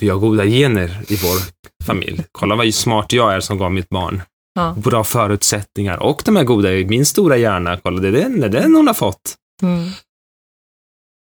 [0.02, 1.38] vi har goda gener i vår
[1.86, 2.24] familj.
[2.32, 4.22] Kolla vad smart jag är som gav mitt barn
[4.56, 4.76] Ja.
[4.78, 5.98] bra förutsättningar.
[5.98, 8.88] Och de här goda, min stora hjärna, kolla det är den, det är den hon
[8.88, 9.36] har fått.
[9.64, 9.90] Mm.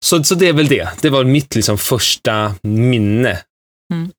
[0.06, 0.90] Så, så det är väl det.
[1.02, 3.42] Det var mitt liksom första minne.
[3.94, 4.12] Mm.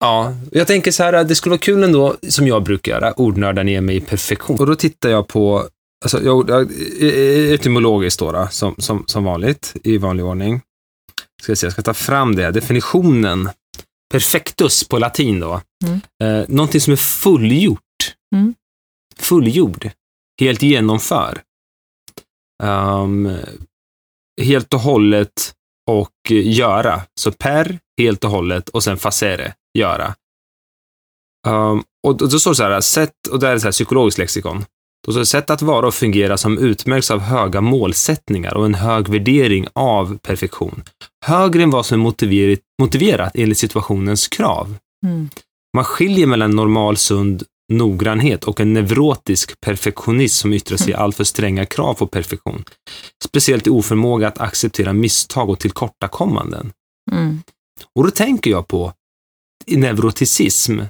[0.00, 3.62] Ja, jag tänker så här, det skulle vara kul ändå, som jag brukar göra, ordnörda
[3.62, 4.58] ner mig i perfektion.
[4.58, 5.68] Och då tittar jag på,
[6.04, 6.72] alltså, jag, jag,
[7.54, 10.60] etymologiskt då, då som, som, som vanligt, i vanlig ordning.
[11.42, 13.48] Ska jag, se, jag ska ta fram det, definitionen.
[14.12, 15.60] Perfectus på latin då.
[15.84, 16.00] Mm.
[16.22, 17.80] Eh, någonting som är fullgjort.
[18.34, 18.54] Mm.
[19.16, 19.90] Fullgjord.
[20.40, 21.42] Helt genomför.
[22.62, 23.36] Ehm,
[24.42, 25.54] helt och hållet
[25.90, 27.02] och göra.
[27.20, 30.14] Så per, helt och hållet och sen facere, göra.
[31.46, 33.72] Ehm, och då, då står det så här, sätt, och det här är så här
[33.72, 34.64] psykologiskt lexikon.
[35.06, 38.74] Då står det sätt att vara och fungera som utmärks av höga målsättningar och en
[38.74, 40.82] hög värdering av perfektion.
[41.24, 44.76] Högre än vad som är motiverat, motiverat enligt situationens krav.
[45.06, 45.28] Mm.
[45.76, 51.24] Man skiljer mellan normal sund noggrannhet och en neurotisk perfektionism som yttrar sig i alltför
[51.24, 52.64] stränga krav på perfektion.
[53.24, 56.72] Speciellt i oförmåga att acceptera misstag och tillkortakommanden.
[57.12, 57.42] Mm.
[57.94, 58.92] Och då tänker jag på
[59.66, 60.80] neuroticism,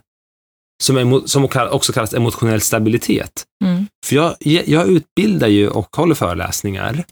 [0.82, 3.44] som, som också kallas emotionell stabilitet.
[3.64, 3.86] Mm.
[4.06, 7.04] För jag, jag utbildar ju och håller föreläsningar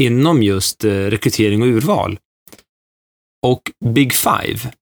[0.00, 2.18] inom just eh, rekrytering och urval.
[3.46, 4.72] Och Big Five,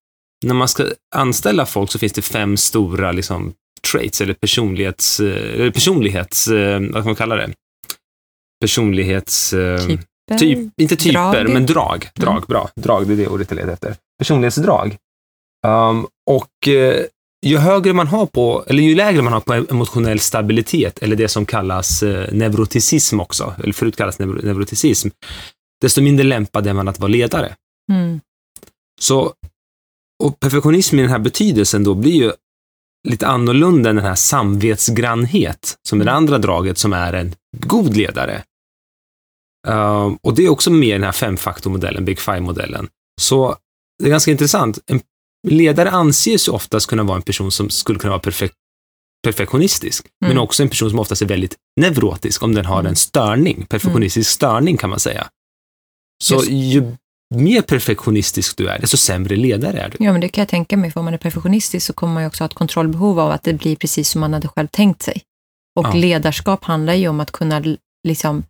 [0.47, 3.55] när man ska anställa folk så finns det fem stora liksom,
[3.93, 7.51] traits eller personlighets, eh, personlighets, eh, vad kan man kalla det?
[8.61, 9.53] Personlighets...
[9.53, 10.39] eh, Typer.
[10.39, 11.13] Typ, inte typer,
[11.45, 11.51] Drag.
[11.51, 12.09] men drag.
[12.15, 12.45] Drag, Mm.
[12.49, 12.71] bra.
[12.77, 13.95] Drag, det är det ordet jag letar efter.
[14.19, 14.97] Personlighetsdrag.
[15.67, 17.05] Um, och eh,
[17.47, 21.29] ju högre man har på, eller ju lägre man har på emotionell stabilitet, eller det
[21.29, 25.09] som kallas eh, neuroticism också, eller förut kallas neuro, neuroticism,
[25.81, 27.55] desto mindre lämpad är man att vara ledare.
[27.93, 28.21] Mm.
[29.01, 29.33] Så,
[30.23, 32.33] och perfektionism i den här betydelsen då blir ju
[33.09, 37.35] lite annorlunda än den här samvetsgrannhet, som är det andra draget som är en
[37.67, 38.43] god ledare.
[39.69, 42.89] Uh, och det är också med i den här femfaktormodellen, Big Five-modellen.
[43.21, 43.57] Så
[43.99, 44.79] det är ganska intressant.
[44.87, 45.01] En
[45.49, 48.53] ledare anses ju oftast kunna vara en person som skulle kunna vara perfek
[49.23, 50.35] perfektionistisk, Mm.
[50.35, 54.31] men också en person som oftast är väldigt neurotisk, om den har en störning, perfektionistisk
[54.31, 55.29] störning kan man säga.
[56.25, 56.51] Så Just.
[56.51, 56.97] ju
[57.35, 60.05] mer perfektionistisk du är, desto sämre ledare är du.
[60.05, 62.23] Ja, men det kan jag tänka mig, för om man är perfektionistisk så kommer man
[62.23, 65.03] ju också ha ett kontrollbehov av att det blir precis som man hade själv tänkt
[65.03, 65.23] sig.
[65.81, 65.93] Och Ja.
[65.95, 67.63] ledarskap handlar ju om att kunna
[68.09, 68.43] liksom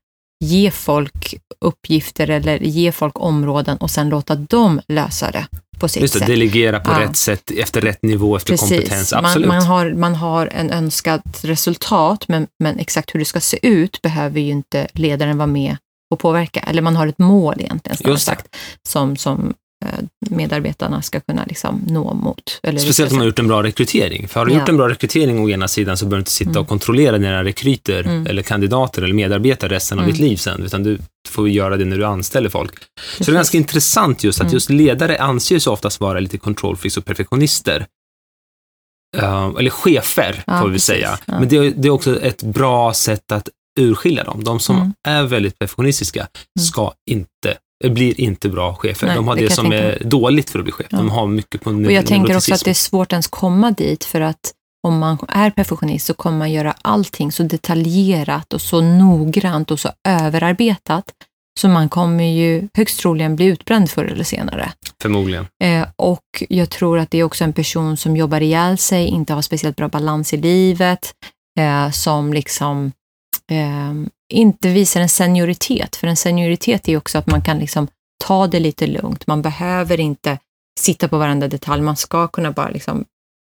[0.44, 5.46] ge folk uppgifter eller ge folk områden och sen låta dem lösa det
[5.78, 6.28] på sitt Just det, sätt.
[6.28, 7.00] delegera på Ja.
[7.00, 9.12] rätt sätt, efter rätt nivå, efter kompetens.
[9.12, 9.48] Man, Absolut.
[9.48, 14.02] man, har, man har en önskat resultat, men, men exakt hur det ska se ut
[14.02, 15.76] behöver ju inte ledaren vara med
[16.10, 16.60] och påverka.
[16.60, 18.56] Eller man har ett mål egentligen, snarare sagt,
[18.88, 22.60] som, som eh, medarbetarna ska kunna liksom nå mot.
[22.62, 24.28] Eller Speciellt om man har gjort en bra rekrytering.
[24.28, 24.58] För har du Ja.
[24.58, 26.62] gjort en bra rekrytering å ena sidan så behöver du inte sitta Mm.
[26.62, 28.26] och kontrollera dina rekryter Mm.
[28.26, 30.12] eller kandidater eller medarbetare resten av Mm.
[30.12, 32.74] ditt liv sen, utan du får göra det när du anställer folk.
[33.18, 34.54] Så det är ganska intressant just att Mm.
[34.54, 37.86] just ledare anses oftast vara lite freaks och perfektionister.
[39.16, 40.86] Uh, eller chefer, Ja, får vi precis.
[40.86, 41.18] säga.
[41.26, 41.38] Ja.
[41.40, 43.48] Men det det är också ett bra sätt att
[43.82, 44.44] urskilja dem.
[44.44, 44.92] De som Mm.
[45.08, 46.26] är väldigt perfektionistiska
[46.60, 49.06] ska inte, blir inte bra chefer.
[49.06, 50.86] Nej, de har det det, som är dåligt för att bli chef.
[50.90, 50.98] Ja.
[50.98, 54.04] De har mycket på Och jag tänker också att det är svårt ens komma dit
[54.04, 54.52] för att
[54.86, 59.80] om man är perfektionist så kommer man göra allting så detaljerat och så noggrant och
[59.80, 61.04] så överarbetat
[61.60, 64.72] så man kommer ju högst troligen bli utbränd förr eller senare.
[65.02, 65.46] Förmodligen.
[65.64, 69.34] Eh, och jag tror att det är också en person som jobbar ihjäl sig, inte
[69.34, 71.12] har speciellt bra balans i livet,
[71.58, 72.92] eh, som liksom
[73.50, 73.94] eh,
[74.32, 75.96] inte visar en senioritet.
[75.96, 77.88] För en senioritet är ju också att man kan liksom
[78.24, 79.26] ta det lite lugnt.
[79.26, 80.38] Man behöver inte
[80.80, 81.82] sitta på varenda detalj.
[81.82, 83.04] Man ska kunna bara liksom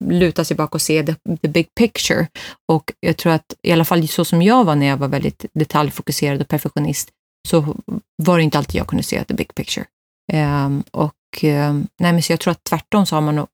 [0.05, 2.27] luta sig bak och se the, the big picture.
[2.69, 5.47] Och jag tror att, i alla fall så som jag var när jag var väldigt
[5.55, 7.11] detaljfokuserad och perfektionist,
[7.49, 7.77] så
[8.23, 9.87] var det inte alltid jag kunde se the big picture.
[10.33, 13.47] Um, och um, nej, men så jag tror att tvärtom så har man nog,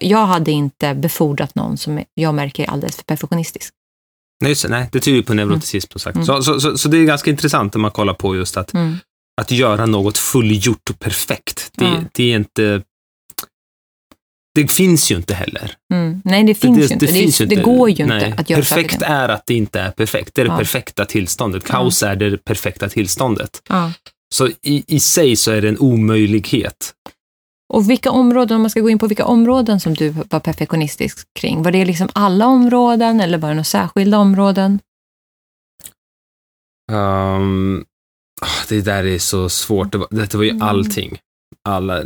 [0.00, 3.74] jag hade inte befordrat någon som jag märker är alldeles för perfektionistisk.
[4.40, 6.14] Nej, just, nej det tyder ju på neuroticism som sagt.
[6.14, 6.26] Mm.
[6.26, 8.96] Så, så, så, så, det är ganska intressant när man kollar på just att, mm.
[9.40, 11.70] att göra något fullgjort och perfekt.
[11.76, 12.04] Det, mm.
[12.12, 12.82] det är inte
[14.54, 15.72] det finns ju inte heller.
[15.94, 16.22] Mm.
[16.24, 17.06] Nej, det finns det, ju inte.
[17.06, 17.56] Det, finns det, inte.
[17.56, 18.34] det går ju inte Nej.
[18.38, 20.34] att göra Perfekt är att det inte är perfekt.
[20.34, 20.58] Det är det ja.
[20.58, 21.64] perfekta tillståndet.
[21.64, 22.08] Kaos ja.
[22.08, 23.62] är det perfekta tillståndet.
[23.68, 23.92] Ja.
[24.34, 26.92] Så i, i sig så är det en omöjlighet.
[27.74, 31.28] Och vilka områden, om man ska gå in på vilka områden som du var perfektionistisk
[31.40, 34.80] kring, var det liksom alla områden eller var det några särskilda områden?
[36.92, 37.84] Um,
[38.68, 39.92] det där är så svårt.
[39.92, 40.62] Det var, det var ju mm.
[40.62, 41.18] allting
[41.68, 42.04] alla,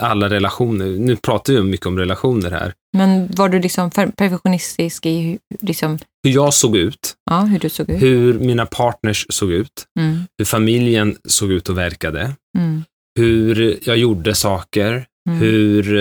[0.00, 0.86] alla relationer.
[0.86, 2.74] Nu pratar vi mycket om relationer här.
[2.96, 5.98] Men var du liksom perfektionistisk i liksom...
[6.22, 7.14] hur jag såg ut?
[7.30, 8.02] Ja, hur du såg ut.
[8.02, 9.86] Hur mina partners såg ut.
[10.00, 10.18] Mm.
[10.38, 12.34] Hur familjen såg ut och verkade.
[12.58, 12.84] Mm.
[13.20, 15.06] Hur jag gjorde saker.
[15.28, 15.38] Mm.
[15.38, 15.98] Hur...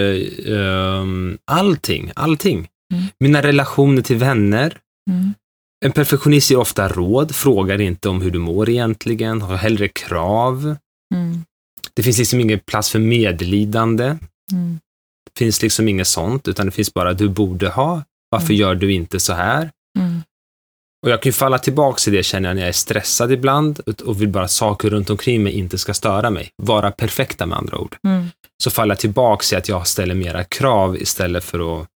[0.49, 2.67] Um, allting, allting.
[2.93, 3.05] Mm.
[3.19, 4.77] Mina relationer till vänner.
[5.09, 5.33] Mm.
[5.85, 10.75] En perfektionist ger ofta råd, frågar inte om hur du mår egentligen, har hellre krav.
[11.15, 11.43] Mm.
[11.93, 14.05] Det finns liksom ingen plats för medlidande.
[14.51, 14.79] Mm.
[15.25, 18.03] Det finns liksom inget sånt, utan det finns bara du borde ha.
[18.29, 18.57] Varför mm.
[18.57, 19.71] gör du inte så här?
[21.01, 23.79] Och jag kan ju falla tillbaka i det känner jag när jag är stressad ibland
[24.05, 26.49] och vill bara att saker runt omkring mig inte ska störa mig.
[26.57, 27.97] Vara perfekta med andra ord.
[28.07, 28.27] Mm.
[28.63, 31.87] Så faller jag tillbaka i att jag ställer mera krav istället för att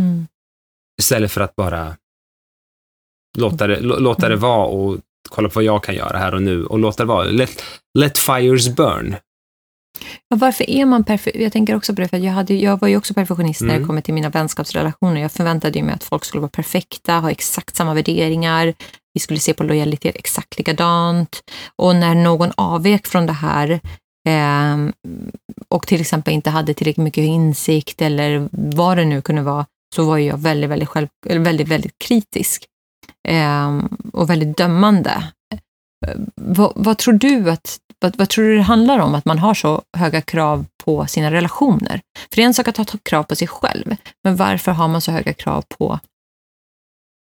[0.00, 0.26] mm.
[1.00, 1.96] istället för att bara
[3.38, 4.40] låta det, låta det mm.
[4.40, 7.24] vara och kolla på vad jag kan göra här och nu och låta det vara.
[7.24, 7.62] Let,
[7.98, 9.16] let fires burn.
[10.28, 11.36] Ja, varför är man perfekt?
[11.36, 13.68] Jag tänker också på det, för jag, hade, jag var ju också perfektionist mm.
[13.68, 13.86] när det mm.
[13.86, 15.20] kommer till mina vänskapsrelationer.
[15.20, 18.74] Jag förväntade mig att folk skulle vara perfekta, ha exakt samma värderingar.
[19.14, 21.42] Vi skulle se på lojalitet exakt likadant.
[21.76, 23.80] Och när någon avvek från det här
[24.28, 24.76] eh,
[25.68, 30.04] och till exempel inte hade tillräckligt mycket insikt eller vad det nu kunde vara, så
[30.04, 32.64] var jag väldigt, väldigt, själv, väldigt, väldigt kritisk
[33.28, 33.80] eh,
[34.12, 35.30] och väldigt dömande.
[36.06, 39.38] Eh, vad, vad, tror du att vad, vad, tror du det handlar om att man
[39.38, 42.00] har så höga krav på sina relationer?
[42.30, 45.00] För det är en sak att ha krav på sig själv, men varför har man
[45.00, 45.98] så höga krav på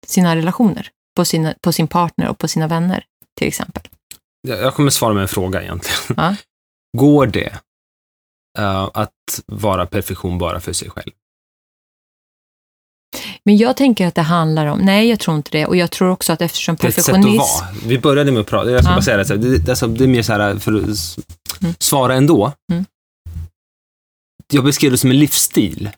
[0.08, 0.90] sina relationer?
[1.16, 3.04] På, sina, på sin partner och på sina vänner,
[3.40, 3.84] till exempel?
[4.48, 6.16] Jag kommer svara med en fråga egentligen.
[6.18, 6.36] Ja?
[6.98, 7.54] Går det
[8.60, 11.12] uh, att vara perfektion bara för sig själv?
[13.50, 16.10] Men jag tänker att det handlar om, nej jag tror inte det, och jag tror
[16.10, 17.22] också att eftersom perfektionism...
[17.22, 17.88] Det är ett sätt att vara.
[17.88, 18.96] Vi började med att prata, jag ska ja.
[18.96, 21.18] bara säga det, det, alltså, det är mer så här, för att
[21.62, 21.76] mm.
[21.80, 22.52] svara ändå.
[22.72, 22.86] Mm.
[24.54, 25.90] Jag beskrev det som en livsstil.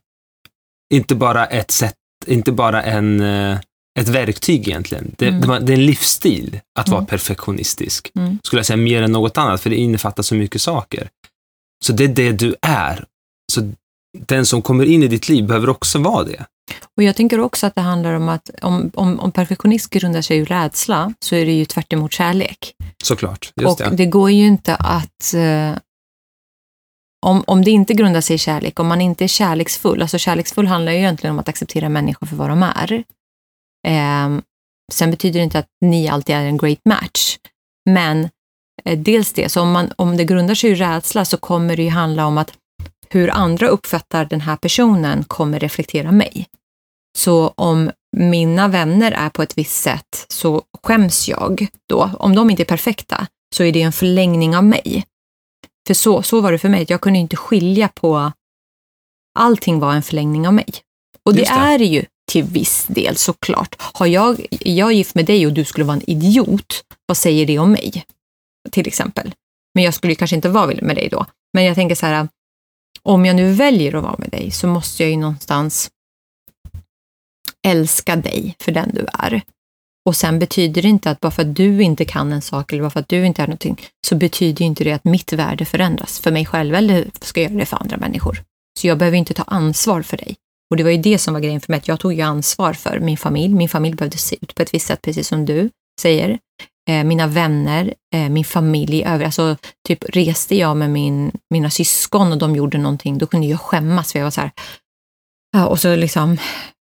[0.94, 3.60] Inte bara ett sätt, inte bara en, eh,
[4.00, 5.16] ett verktyg egentligen.
[5.18, 5.66] Det, mm.
[5.66, 7.08] det är en livsstil att vara mm.
[7.08, 8.12] perfektionistisk.
[8.16, 8.40] Mm.
[8.44, 11.10] Skulle jag säga mer än något annat, för det innefattar så mycket saker.
[11.86, 13.06] Så det är det du är.
[13.54, 13.72] Så
[14.20, 16.46] den som kommer in i ditt liv behöver också vara det.
[16.98, 20.38] Och Jag tänker också att det handlar om att om, om, om perfektionism grundar sig
[20.38, 22.76] i rädsla så är det ju tvärt emot kärlek.
[23.04, 23.54] Såklart.
[23.56, 23.96] Just och det.
[23.96, 25.78] det går ju inte att eh,
[27.26, 30.68] om, om det inte grundar sig i kärlek, om man inte är kärleksfull, alltså kärleksfull
[30.68, 32.94] handlar ju egentligen om att acceptera människor för vad de är.
[33.88, 34.42] Eh,
[34.94, 37.38] sen betyder det inte att ni alltid är en great match,
[37.90, 38.30] men
[38.86, 41.84] eh, dels det, så om, man, om det grundar sig i rädsla så kommer det
[41.84, 42.54] ju handla om att
[43.12, 46.48] hur andra uppfattar den här personen kommer reflektera mig.
[47.18, 52.12] Så om mina vänner är på ett visst sätt så skäms jag då.
[52.20, 55.06] Om de inte är perfekta så är det en förlängning av mig.
[55.88, 58.32] För så, så var det för mig, jag kunde inte skilja på
[59.40, 60.70] allting var en förlängning av mig.
[61.26, 61.48] Och det, det.
[61.48, 63.76] är det ju till viss del såklart.
[63.78, 67.46] Har jag, jag är gift med dig och du skulle vara en idiot, vad säger
[67.46, 68.06] det om mig?
[68.72, 69.34] Till exempel.
[69.76, 71.26] Men jag skulle kanske inte vara med dig då.
[71.54, 72.28] Men jag tänker så här,
[73.04, 75.90] om jag nu väljer att vara med dig så måste jag ju någonstans
[77.68, 79.42] älska dig för den du är.
[80.06, 82.84] Och sen betyder det inte att bara för att du inte kan en sak eller
[82.84, 86.20] bara för att du inte är någonting, så betyder inte det att mitt värde förändras
[86.20, 88.44] för mig själv eller ska jag göra det för andra människor.
[88.80, 90.36] Så jag behöver inte ta ansvar för dig.
[90.70, 92.74] Och det var ju det som var grejen för mig, att jag tog ju ansvar
[92.74, 93.54] för min familj.
[93.54, 95.70] Min familj behövde se ut på ett visst sätt, precis som du
[96.02, 96.40] säger.
[96.90, 99.04] Eh, mina vänner, eh, min familj i.
[99.04, 103.62] Alltså, typ reste jag med min, mina syskon och de gjorde någonting, då kunde jag
[103.62, 104.52] skämmas för jag var så här,
[105.68, 106.38] och så liksom,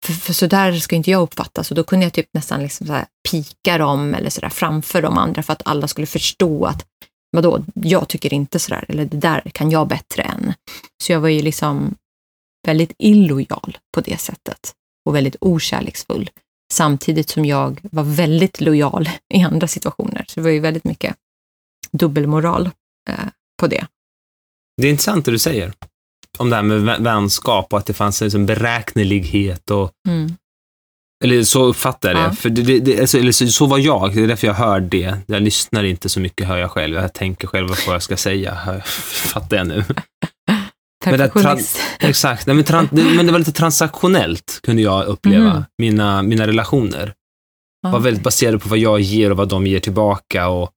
[0.05, 1.71] för, för så där ska inte jag uppfattas.
[1.71, 5.01] Och då kunde jag typ nästan liksom så här pika dem eller så där framför
[5.01, 6.85] de andra för att alla skulle förstå att
[7.31, 10.53] vadå, jag tycker inte sådär, eller det där kan jag bättre än.
[11.03, 11.95] Så jag var ju liksom
[12.67, 14.73] väldigt illojal på det sättet
[15.05, 16.29] och väldigt okärleksfull.
[16.73, 20.25] Samtidigt som jag var väldigt lojal i andra situationer.
[20.27, 21.15] Så det var ju väldigt mycket
[21.91, 22.69] dubbelmoral
[23.09, 23.15] eh,
[23.59, 23.85] på det.
[24.81, 25.73] Det är intressant det du säger
[26.37, 30.35] om det här med vänskap och att det fanns en liksom beräknelighet och Mm.
[31.23, 32.23] Eller så uppfattar jag det.
[32.23, 32.31] Ja.
[32.31, 35.17] För det, det, alltså, eller så, så var jag, det är därför jag hör det.
[35.25, 36.95] Jag lyssnar inte så mycket, hör jag själv.
[36.95, 38.81] Jag tänker själv vad jag ska säga,
[39.33, 39.83] fattar jag nu.
[41.05, 41.77] Perfektionist.
[41.99, 45.63] Exakt, Nej, men, det, men det var lite transaktionellt, kunde jag uppleva, Mhm.
[45.77, 47.13] mina, mina relationer.
[47.81, 47.89] Ja.
[47.91, 50.71] var väldigt baserade på vad jag ger och vad de ger tillbaka och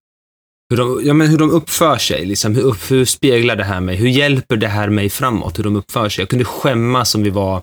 [0.71, 2.25] hur de, ja, men hur de uppför sig.
[2.27, 2.55] Liksom.
[2.55, 3.97] Hur, upp- hur speglar det här mig?
[3.97, 5.59] Hur hjälper det här mig framåt?
[5.59, 6.23] Hur de uppför sig?
[6.23, 7.63] Jag kunde skämmas om vi var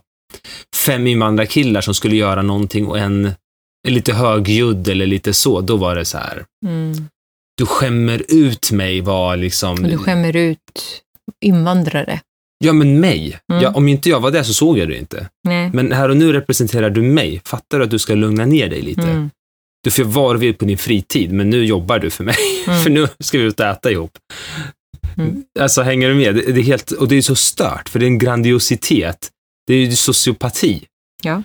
[0.75, 3.25] fem invandrarkillar som skulle göra någonting och en
[3.87, 5.61] är lite högljudd eller lite så.
[5.61, 6.93] Då var det så här, Mm.
[7.57, 9.83] du skämmer ut mig var liksom...
[9.83, 11.01] Och du skämmer ut
[11.45, 12.19] invandrare.
[12.65, 13.39] Ja, men mig.
[13.51, 13.63] Mm.
[13.63, 15.29] Ja, om inte jag var där så såg jag det inte.
[15.43, 15.69] Nej.
[15.73, 17.41] Men här och nu representerar du mig.
[17.45, 19.01] Fattar du att du ska lugna ner dig lite?
[19.01, 19.29] Mm.
[19.83, 22.35] Du får vara du vill på din fritid, men nu jobbar du för mig.
[22.67, 22.83] Mm.
[22.83, 24.11] för nu ska vi ut och äta ihop.
[25.17, 25.43] Mm.
[25.59, 26.35] Alltså, hänger du med?
[26.35, 29.29] Det, det är helt, och det är så stört, för det är en grandiositet.
[29.67, 30.85] Det är ju sociopati.
[31.23, 31.43] Ja.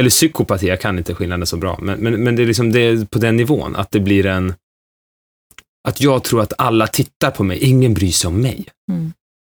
[0.00, 1.78] Eller psykopati, jag kan inte skillnaden så bra.
[1.82, 4.54] Men, men, men det är liksom det är på den nivån, att det blir en...
[5.88, 8.64] Att jag tror att alla tittar på mig, ingen bryr sig om mig.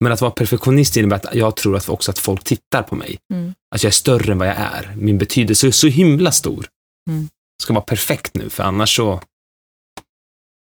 [0.05, 3.17] Men att vara perfektionist innebär att jag tror att också att folk tittar på mig.
[3.33, 3.53] Mm.
[3.75, 4.93] Att jag är större än vad jag är.
[4.95, 6.67] Min betydelse är så himla stor.
[7.09, 7.29] Mm.
[7.63, 9.21] Ska vara perfekt nu, för annars så...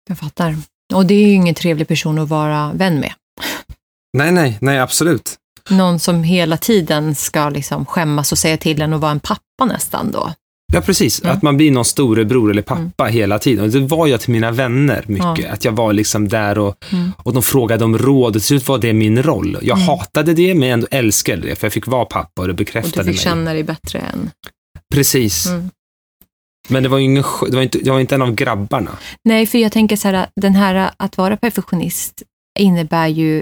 [0.08, 0.56] Jag fattar.
[0.94, 3.12] Och det är ju ingen trevlig person att vara vän med.
[4.12, 5.36] Nej, nej, nej, absolut.
[5.70, 9.64] Någon som hela tiden ska liksom skämmas och säga till en och vara en pappa
[9.64, 10.32] nästan då.
[10.72, 11.22] Ja, precis.
[11.22, 11.36] Mm.
[11.36, 13.64] Att man blir någon storebror eller pappa hela tiden.
[13.64, 15.38] Och det var jag till mina vänner mycket.
[15.38, 15.52] Ja.
[15.52, 17.12] Att jag var liksom där och, Mm.
[17.18, 18.32] och de frågade om råd.
[18.32, 19.58] Till slut var det min roll.
[19.62, 19.88] Jag Mm.
[19.88, 21.56] hatade det, men ändå älskade det.
[21.56, 23.24] För jag fick vara pappa och det Och du bekräftade fick mig.
[23.24, 24.30] känna dig bättre än...
[24.94, 25.46] Precis.
[25.46, 25.70] Mm.
[26.68, 28.90] Men det var, ju ingen, det, var inte, jag var inte en av grabbarna.
[29.24, 32.22] Nej, för jag tänker så här, den här att vara perfektionist
[32.58, 33.38] innebär ju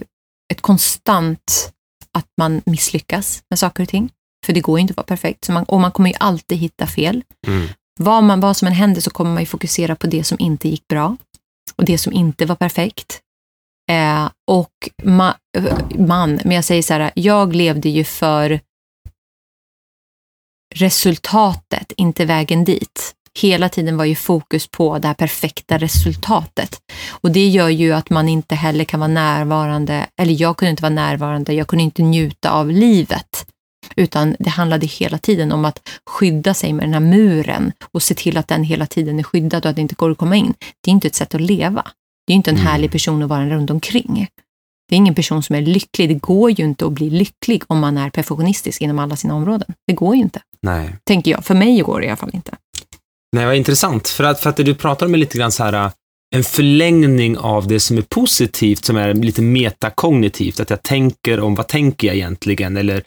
[0.53, 1.73] ett konstant
[2.13, 4.11] att man misslyckas med saker och ting.
[4.47, 5.45] För det går ju inte att vara perfekt.
[5.45, 7.25] Så man, och man kommer ju alltid hitta fel.
[7.47, 7.69] Mm.
[8.01, 10.69] Vad, man, vad som än händer så kommer man ju fokusera på det som inte
[10.69, 11.17] gick bra
[11.77, 13.21] och det som inte var perfekt.
[13.91, 18.61] Eh, och ma, eh, man, men jag säger så här, jag levde ju för
[20.75, 23.13] resultatet, inte vägen dit.
[23.39, 26.81] Hela tiden var ju fokus på det här perfekta resultatet.
[27.09, 30.83] Och det gör ju att man inte heller kan vara närvarande, eller jag kunde inte
[30.83, 33.47] vara närvarande, jag kunde inte njuta av livet.
[33.97, 38.15] Utan det handlade hela tiden om att skydda sig med den här muren och se
[38.15, 40.55] till att den hela tiden är skyddad och att det inte går att komma in.
[40.85, 41.83] Det är inte ett sätt att leva.
[42.27, 42.67] Det är inte en Mm.
[42.67, 44.29] härlig person att vara runt omkring.
[44.89, 46.09] Det är ingen person som är lycklig.
[46.09, 49.75] Det går ju inte att bli lycklig om man är perfektionistisk inom alla sina områden.
[49.87, 50.97] Det går ju inte, Nej.
[51.05, 51.45] tänker jag.
[51.45, 52.57] För mig går det i alla fall inte.
[53.37, 54.09] Nej, vad intressant.
[54.09, 55.91] För att, för att du pratar om är lite grann så här, äh,
[56.35, 60.61] en förlängning av det som är positivt, som är lite metakognitivt.
[60.61, 62.77] Att jag tänker om vad tänker jag egentligen?
[62.77, 63.03] Eller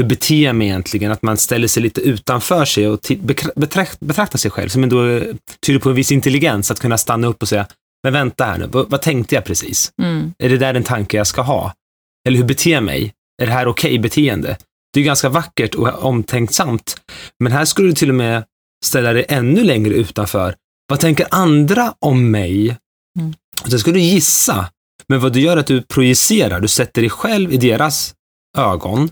[0.00, 1.12] hur beter jag mig egentligen?
[1.12, 4.82] Att man ställer sig lite utanför sig och ti- bekra- betrakt, betraktar sig själv, som
[4.82, 5.22] ändå eh,
[5.66, 7.66] tyder på en viss intelligens, att kunna stanna upp och säga,
[8.02, 9.92] men vänta här nu, vad, vad tänkte jag precis?
[10.02, 10.34] Mm.
[10.38, 11.74] Är det där den tanke jag ska ha?
[12.28, 13.12] Eller hur beter jag mig?
[13.42, 14.56] Är det här okej beteende?
[14.92, 17.00] Det är ganska vackert och omtänksamt,
[17.44, 18.44] men här skulle du till och med
[18.84, 20.54] ställa dig ännu längre utanför.
[20.88, 22.76] Vad tänker andra om mig?
[23.18, 23.34] Mm.
[23.66, 24.70] Så ska du gissa,
[25.08, 28.14] men vad du gör är att du projicerar, du sätter dig själv i deras
[28.58, 29.10] ögon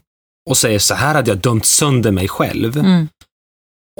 [0.48, 2.76] och säger så här hade jag dömt sönder mig själv.
[2.78, 3.08] Mm.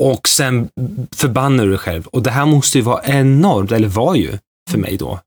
[0.01, 0.69] Och sen
[1.17, 2.07] förbannar du dig själv.
[2.07, 4.39] Och det här måste ju vara enormt, eller var ju
[4.71, 5.21] för mig då,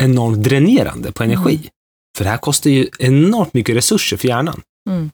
[0.00, 1.54] enormt dränerande på energi.
[1.54, 1.68] Mm.
[2.16, 4.62] För det här kostar ju enormt mycket resurser för hjärnan.
[4.90, 5.10] Mm.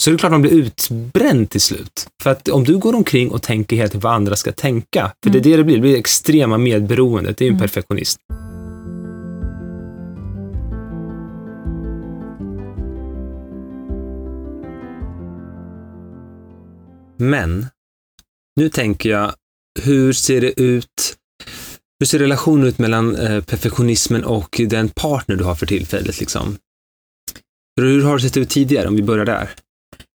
[0.00, 2.08] Så det är klart man blir utbränd till slut.
[2.22, 5.38] För att om du går omkring och tänker helt vad andra ska tänka, för det
[5.38, 7.60] är det det blir, det blir extrema medberoendet, det är ju en Mm.
[7.68, 8.18] perfektionist.
[17.18, 17.66] Men,
[18.56, 19.34] nu tänker jag,
[19.82, 21.16] hur ser det ut,
[22.00, 26.20] hur ser relationen ut mellan eh, perfektionismen och den partner du har för tillfället?
[26.20, 26.58] Liksom?
[27.80, 29.50] Hur har det sett ut tidigare, om vi börjar där?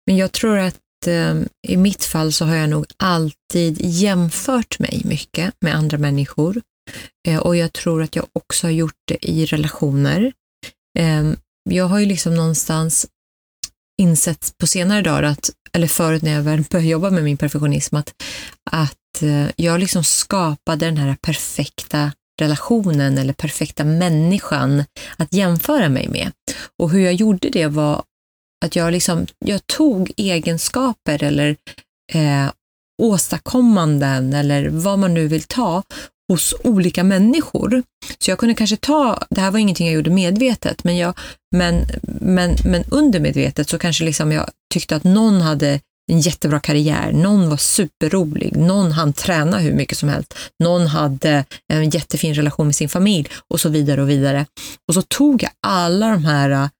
[0.07, 1.34] Men jag tror att eh,
[1.68, 6.62] i mitt fall så har jag nog alltid jämfört mig mycket med andra människor.
[7.28, 10.32] Eh, och jag tror att jag också har gjort det i relationer.
[10.98, 11.36] Ehm,
[11.70, 13.07] jag har ju liksom någonstans
[14.03, 17.96] insett på senare dagar, att, eller förut när jag väl började jobba med min perfektionism,
[17.96, 18.14] att,
[18.70, 24.84] att eh, jag liksom skapade den här perfekta relationen eller perfekta människan
[25.16, 26.32] att jämföra mig med.
[26.78, 28.03] Och hur jag gjorde det var
[28.64, 31.57] att jag, liksom, jag tog egenskaper eller
[32.12, 32.50] eh,
[33.03, 35.82] åstadkommanden eller vad man nu vill ta
[36.32, 37.82] hos olika människor.
[38.18, 41.18] Så jag kunde kanske ta, det här var ingenting jag gjorde medvetet, men, jag,
[41.56, 41.86] men,
[42.20, 45.80] men, men undermedvetet så kanske liksom jag tyckte att någon hade
[46.10, 51.44] en jättebra karriär, någon var superrolig, någon hann träna hur mycket som helst, någon hade
[51.72, 54.46] en jättefin relation med sin familj och så vidare och vidare.
[54.88, 56.70] Och så tog jag alla de här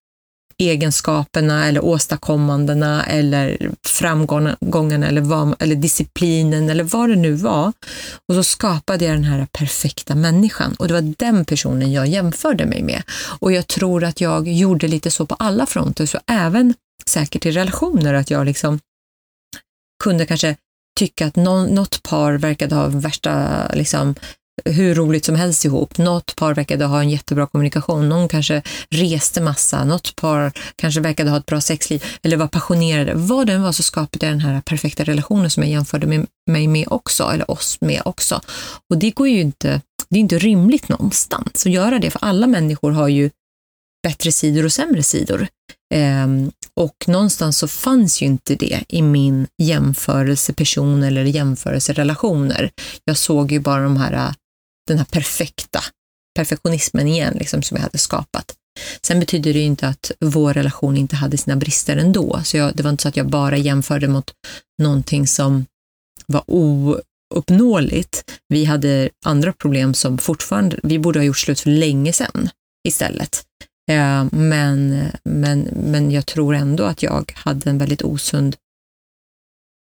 [0.59, 7.72] egenskaperna eller åstadkommandena eller framgångarna eller, vad, eller disciplinen eller vad det nu var.
[8.28, 12.66] Och så skapade jag den här perfekta människan och det var den personen jag jämförde
[12.66, 13.03] mig med.
[13.38, 16.74] Och jag tror att jag gjorde lite så på alla fronter, så även
[17.07, 18.80] säkert i relationer, att jag liksom
[20.03, 20.57] kunde kanske
[20.98, 24.14] tycka att någon, något par verkade ha värsta liksom,
[24.64, 25.98] hur roligt som helst ihop.
[25.98, 31.30] Något par verkade ha en jättebra kommunikation, någon kanske reste massa, något par kanske verkade
[31.30, 33.12] ha ett bra sexliv eller var passionerade.
[33.14, 36.68] Vad den var så skapade jag den här perfekta relationen som jag jämförde med mig
[36.68, 38.40] med också, eller oss med också.
[38.90, 42.46] Och det går ju inte, det är inte rimligt någonstans att göra det, för alla
[42.46, 43.30] människor har ju
[44.03, 45.46] bättre sidor och sämre sidor.
[45.94, 52.70] Um, och någonstans så fanns ju inte det i min jämförelseperson eller jämförelserelationer.
[53.05, 54.34] Jag såg ju bara de här
[54.87, 55.80] den här perfekta
[56.35, 58.55] perfektionismen igen, liksom, som jag hade skapat.
[59.03, 62.76] Sen betyder det ju inte att vår relation inte hade sina brister ändå, så jag,
[62.76, 64.30] det var inte så att jag bara jämförde mot
[64.83, 65.66] någonting som
[66.26, 68.30] var ouppnåeligt.
[68.49, 72.49] Vi hade andra problem som fortfarande, vi borde ha gjort slut för länge sedan
[72.89, 73.43] istället.
[73.91, 78.57] Eh, men, men, men jag tror ändå att jag hade en väldigt osund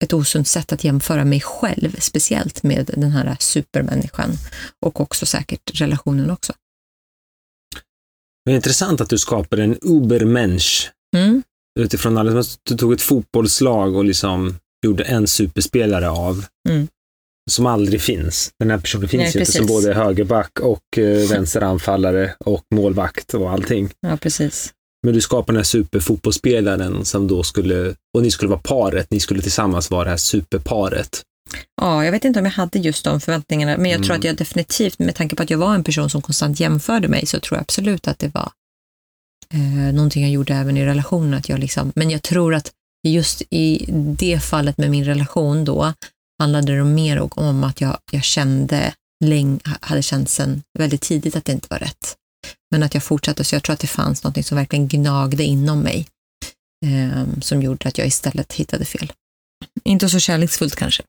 [0.03, 4.31] ett osunt sätt att jämföra mig själv, speciellt med den här supermänniskan
[4.85, 6.53] och också säkert relationen också.
[8.45, 10.91] Det är intressant att du skapade en Ubermensch.
[11.17, 11.43] Mm.
[11.79, 16.45] Utifrån att du tog ett fotbollslag och liksom gjorde en superspelare av.
[16.69, 16.87] Mm.
[17.51, 18.51] Som aldrig finns.
[18.59, 23.33] Den här personen finns Nej, ju inte som både högerback och eh, vänsteranfallare och målvakt
[23.33, 23.89] och allting.
[23.99, 24.73] Ja, precis.
[25.03, 29.19] Men du skapade den här superfotbollsspelaren som då skulle, och ni skulle vara paret, ni
[29.19, 31.21] skulle tillsammans vara det här superparet.
[31.81, 34.05] Ja, jag vet inte om jag hade just de förväntningarna, men jag mm.
[34.05, 37.07] tror att jag definitivt, med tanke på att jag var en person som konstant jämförde
[37.07, 38.51] mig, så tror jag absolut att det var
[39.53, 41.33] eh, någonting jag gjorde även i relationen.
[41.33, 42.71] Att jag liksom, men jag tror att
[43.07, 43.85] just i
[44.17, 45.93] det fallet med min relation då,
[46.39, 48.93] handlade det mer om att jag, jag kände,
[49.25, 52.15] länge, hade känt sedan väldigt tidigt att det inte var rätt.
[52.71, 55.79] Men att jag fortsatte, så jag tror att det fanns något som verkligen gnagde inom
[55.79, 56.07] mig,
[56.85, 59.11] eh, som gjorde att jag istället hittade fel.
[59.83, 61.03] Inte så kärleksfullt kanske.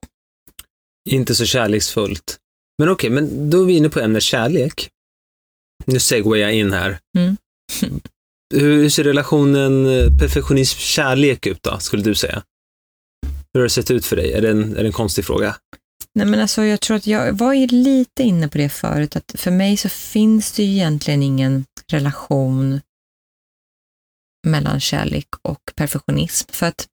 [1.10, 2.38] Inte så kärleksfullt.
[2.78, 4.88] Men okej, okay, men då är vi inne på ämnet kärlek.
[5.84, 6.98] Nu segwayar jag in här.
[7.18, 7.36] Mm.
[8.54, 12.42] Hur ser relationen eh, perfektionism-kärlek ut då, skulle du säga?
[13.52, 14.32] Hur har det sett ut för dig?
[14.32, 15.56] Är det en, är det en konstig fråga?
[16.14, 19.34] Nej, men alltså, jag tror att jag var ju lite inne på det förut, att
[19.34, 22.80] för mig så finns det ju egentligen ingen relation
[24.46, 26.52] mellan kärlek och perfektionism.
[26.52, 26.86] För att,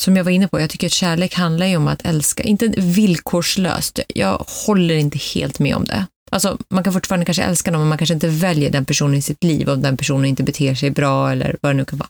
[0.00, 2.68] som jag var inne på, jag tycker att kärlek handlar ju om att älska, inte
[2.68, 4.00] villkorslöst.
[4.14, 6.06] Jag håller inte helt med om det.
[6.30, 9.22] Alltså, man kan fortfarande kanske älska någon, men man kanske inte väljer den personen i
[9.22, 12.08] sitt liv om den personen inte beter sig bra eller vad det nu kan vara.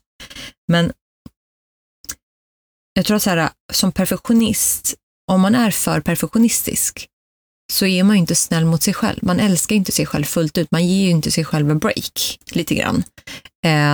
[0.68, 0.92] Men
[2.92, 4.94] jag tror att så här, som perfektionist
[5.32, 7.08] om man är för perfektionistisk
[7.72, 9.18] så är man ju inte snäll mot sig själv.
[9.22, 10.70] Man älskar inte sig själv fullt ut.
[10.70, 13.02] Man ger ju inte sig själv en break, lite grann.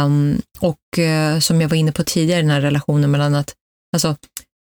[0.04, 3.54] Um, och uh, som jag var inne på tidigare den här relationen mellan att,
[3.94, 4.16] alltså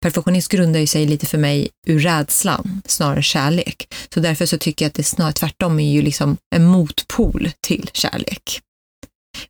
[0.01, 3.93] perfektionism grundar ju sig lite för mig ur rädslan snarare än kärlek.
[4.14, 7.89] Så därför så tycker jag att det snarare tvärtom är ju liksom en motpol till
[7.93, 8.62] kärlek.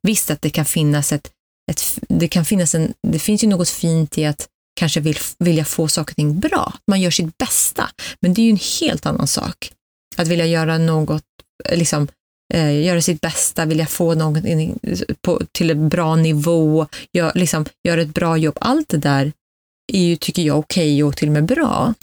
[0.02, 1.32] Visst att det kan finnas ett,
[1.72, 4.48] ett det kan finnas en, det finns ju något fint i att
[4.80, 6.74] kanske vill vilja få saker och ting bra.
[6.88, 7.90] Man gör sitt bästa.
[8.22, 9.72] Men det är ju en helt annan sak.
[10.18, 11.24] Att vilja göra något,
[11.70, 12.08] eh, liksom,
[12.54, 14.44] eh, göra sitt bästa, vilja få något
[15.22, 18.58] på, till en bra nivå, gör, liksom, göra ett bra jobb.
[18.62, 19.32] Allt det där
[19.94, 21.94] är ju, tycker jag, okej okay och till och med bra.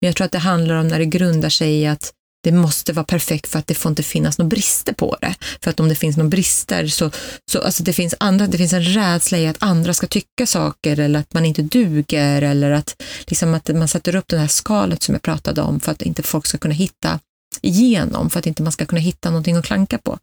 [0.00, 2.12] Men jag tror att det handlar om när det grundar sig i att
[2.44, 5.34] det måste vara perfekt för att det får inte finnas några brister på det.
[5.60, 7.10] För att om det finns några brister så,
[7.50, 11.00] så alltså det finns andra, det finns en rädsla i att andra ska tycka saker
[11.00, 15.02] eller att man inte duger eller att, liksom att man sätter upp det här skalet
[15.02, 17.20] som jag pratade om för att inte folk ska kunna hitta
[17.62, 20.18] igenom, för att inte man ska kunna hitta någonting att klanka på.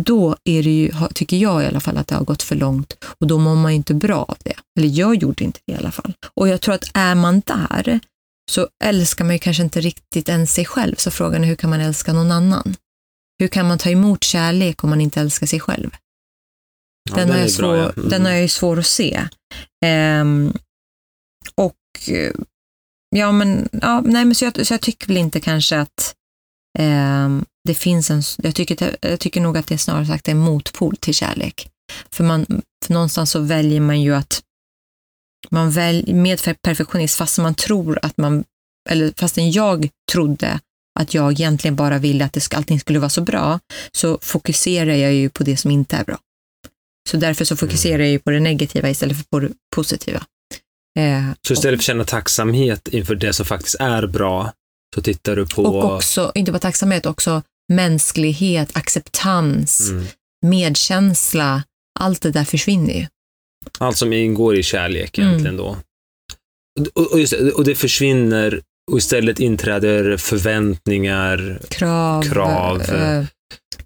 [0.00, 2.96] då är det ju, tycker jag i alla fall att det har gått för långt
[3.20, 4.54] och då mår man ju inte bra av det.
[4.78, 6.12] Eller jag gjorde inte det i alla fall.
[6.34, 8.00] Och jag tror att är man där
[8.50, 10.96] så älskar man ju kanske inte riktigt ens sig själv.
[10.96, 12.76] Så frågan är hur kan man älska någon annan?
[13.38, 15.90] Hur kan man ta emot kärlek om man inte älskar sig själv?
[17.10, 17.92] Ja, den, den har är jag bra, svår, ja.
[17.96, 18.08] Mm.
[18.08, 19.28] den har jag ju svår att se.
[19.84, 20.52] Ehm,
[21.54, 21.76] och
[23.16, 26.14] ja, men, ja, nej, men så, jag, så jag tycker väl inte kanske att
[26.78, 30.38] ehm, det finns en, jag tycker, jag tycker nog att det snarare sagt är en
[30.38, 31.70] motpol till kärlek.
[32.10, 32.46] För, man,
[32.86, 34.42] för någonstans så väljer man ju att
[35.50, 38.44] man väljer med perfektionist fast man tror att man,
[38.90, 40.60] eller fastän jag trodde
[41.00, 43.60] att jag egentligen bara ville att det ska, allting skulle vara så bra,
[43.92, 46.18] så fokuserar jag ju på det som inte är bra.
[47.10, 50.22] Så därför så fokuserar jag ju på det negativa istället för på det positiva.
[50.98, 54.52] Eh, Så istället för att känna tacksamhet inför det som faktiskt är bra,
[54.94, 55.62] så tittar du på...
[55.62, 60.06] och också, inte bara tacksamhet, också mänsklighet, acceptans, Mm.
[60.46, 61.62] medkänsla,
[62.00, 63.06] allt det där försvinner ju.
[63.78, 65.28] Allt som ingår i kärlek Mm.
[65.30, 65.76] egentligen då.
[66.94, 72.22] Och, och, just, det, och det försvinner och istället inträder förväntningar, Krav.
[72.22, 72.82] Krav.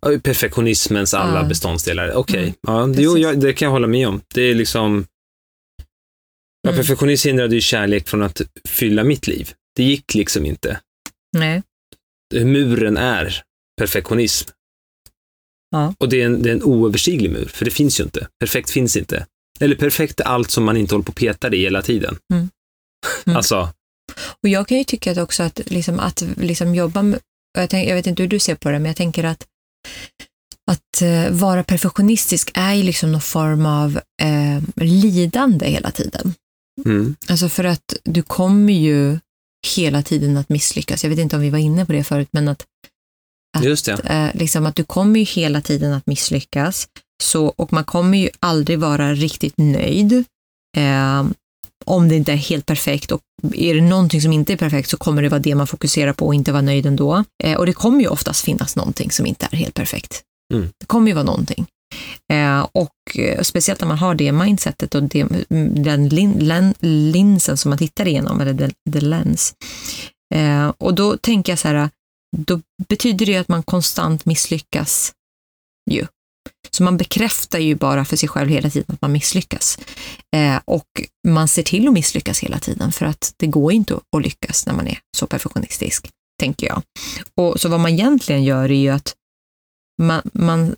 [0.00, 1.48] ja, perfektionismens alla Ja.
[1.48, 2.12] beståndsdelar.
[2.12, 4.20] Okej, Mm, ja, det, jag, det kan jag hålla med om.
[4.34, 5.06] Det är liksom...
[6.62, 6.80] Ja, Mm.
[6.80, 9.52] perfektionism hindrade ju kärlek från att fylla mitt liv.
[9.76, 10.80] Det gick liksom inte.
[11.36, 11.62] nej.
[12.34, 13.42] Muren är
[13.80, 14.48] perfektionism.
[15.70, 15.94] Ja.
[15.98, 18.28] Och det är, en, det är en oöverstiglig mur, för det finns ju inte.
[18.40, 19.26] Perfekt finns inte.
[19.60, 22.18] Eller perfekt är allt som man inte håller på och petar i hela tiden.
[22.32, 22.48] Mm.
[23.26, 23.36] Mm.
[23.36, 23.68] Alltså,
[24.42, 27.20] Och jag kan ju tycka att också att, liksom, att liksom jobba med,
[27.58, 29.46] jag, tänk, jag vet inte hur du ser på det, men jag tänker att
[30.70, 36.34] att eh, vara perfektionistisk är ju liksom någon form av eh, lidande hela tiden.
[36.84, 39.18] mm, Alltså för att du kommer ju
[39.76, 41.02] hela tiden att misslyckas.
[41.04, 42.64] Jag vet inte om vi var inne på det förut, men att,
[43.56, 43.64] Att-
[44.04, 46.88] eh, liksom att du kommer ju hela tiden att misslyckas.
[47.24, 50.24] Så, och man kommer ju aldrig vara riktigt nöjd.
[50.76, 51.24] Eh,
[51.84, 53.20] om det inte är helt perfekt och
[53.54, 56.26] är det någonting som inte är perfekt så kommer det vara det man fokuserar på
[56.26, 57.24] och inte vara nöjd ändå.
[57.44, 60.22] Eh, och det kommer ju oftast finnas någonting som inte är helt perfekt.
[60.54, 60.68] Mm.
[60.80, 61.66] Det kommer ju vara någonting.
[62.32, 65.26] Eh, och eh, speciellt när man har det mindsetet och det,
[65.74, 66.74] den lin, lin,
[67.12, 69.54] linsen som man tittar igenom, eller the, the lens.
[70.34, 71.90] Eh, och då tänker jag så här,
[72.36, 75.12] då betyder det ju att man konstant misslyckas
[75.90, 76.06] ju.
[76.70, 79.78] Så man bekräftar ju bara för sig själv hela tiden att man misslyckas.
[80.36, 80.86] Eh, och
[81.28, 84.74] man ser till att misslyckas hela tiden för att det går inte att lyckas när
[84.74, 86.08] man är så perfektionistisk,
[86.40, 86.82] tänker jag.
[87.36, 89.14] Och Så vad man egentligen gör är ju att
[90.02, 90.74] man, man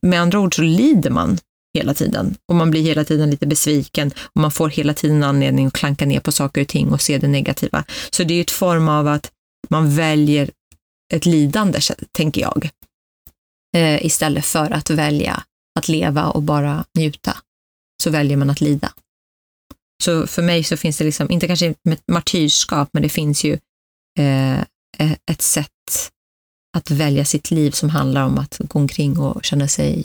[0.00, 1.38] med andra ord så lider man
[1.78, 5.66] hela tiden och man blir hela tiden lite besviken och man får hela tiden anledning
[5.66, 7.84] att klanka ner på saker och ting och se det negativa.
[8.10, 9.30] Så det är ju ett form av att
[9.68, 10.50] man väljer
[11.14, 11.80] ett lidande,
[12.12, 12.70] tänker jag,
[13.76, 15.42] eh, istället för att välja
[15.78, 17.36] att leva och bara njuta.
[18.02, 18.92] Så väljer man att lida.
[20.04, 21.74] Så för mig så finns det liksom, inte kanske
[22.12, 23.58] martyrskap, men det finns ju
[24.18, 24.60] eh,
[24.98, 25.68] eh, ett sätt
[26.76, 30.04] att välja sitt liv som handlar om att gå omkring och känna sig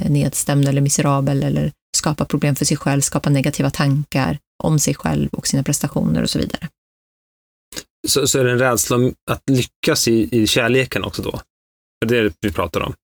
[0.00, 4.94] eh, nedstämd eller miserabel eller skapa problem för sig själv, skapa negativa tankar om sig
[4.94, 6.68] själv och sina prestationer och så vidare.
[8.08, 8.96] Så, så är det en rädsla
[9.30, 11.40] att lyckas i, i kärleken också då?
[12.06, 12.94] Det är det vi pratar om.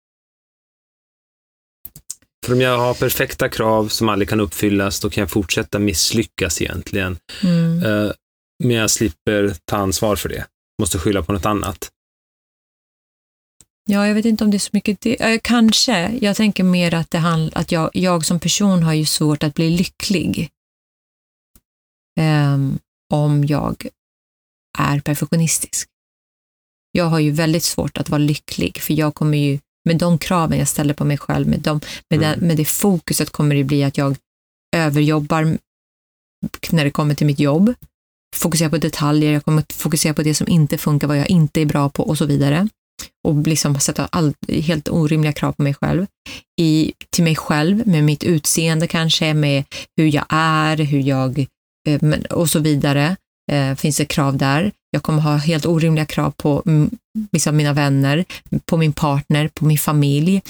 [2.44, 6.62] För om jag har perfekta krav som aldrig kan uppfyllas, då kan jag fortsätta misslyckas
[6.62, 7.18] egentligen.
[7.42, 7.82] Mm.
[7.82, 8.12] Eh,
[8.64, 10.46] men jag slipper ta ansvar för det.
[10.80, 11.90] Måste skylla på något annat.
[13.90, 15.22] Ja, jag vet inte om det är så mycket det.
[15.22, 16.18] Eh, kanske.
[16.20, 19.54] Jag tänker mer att, det handl- att jag, jag som person har ju svårt att
[19.54, 20.50] bli lycklig.
[22.20, 22.78] Ehm,
[23.12, 23.86] om jag
[24.78, 25.88] är perfektionistisk.
[26.92, 30.58] Jag har ju väldigt svårt att vara lycklig, för jag kommer ju, med de kraven
[30.58, 31.80] jag ställer på mig själv, med, de,
[32.10, 32.30] med, Mm.
[32.30, 34.16] den, med det fokuset kommer det bli att jag
[34.76, 35.58] överjobbar
[36.70, 37.74] när det kommer till mitt jobb,
[38.36, 41.66] fokuserar på detaljer, jag kommer fokusera på det som inte funkar, vad jag inte är
[41.66, 42.68] bra på och så vidare.
[43.28, 46.06] Och liksom sätta all, helt orimliga krav på mig själv.
[46.60, 49.64] I, till mig själv, med mitt utseende kanske, med
[49.96, 51.46] hur jag är, hur jag
[51.88, 53.16] eh, och så vidare.
[53.52, 54.72] Eh, finns det krav där.
[54.94, 56.90] Jag kommer ha helt orimliga krav på mm,
[57.30, 58.24] vissa av mina vänner,
[58.64, 60.42] på min partner, på min familj.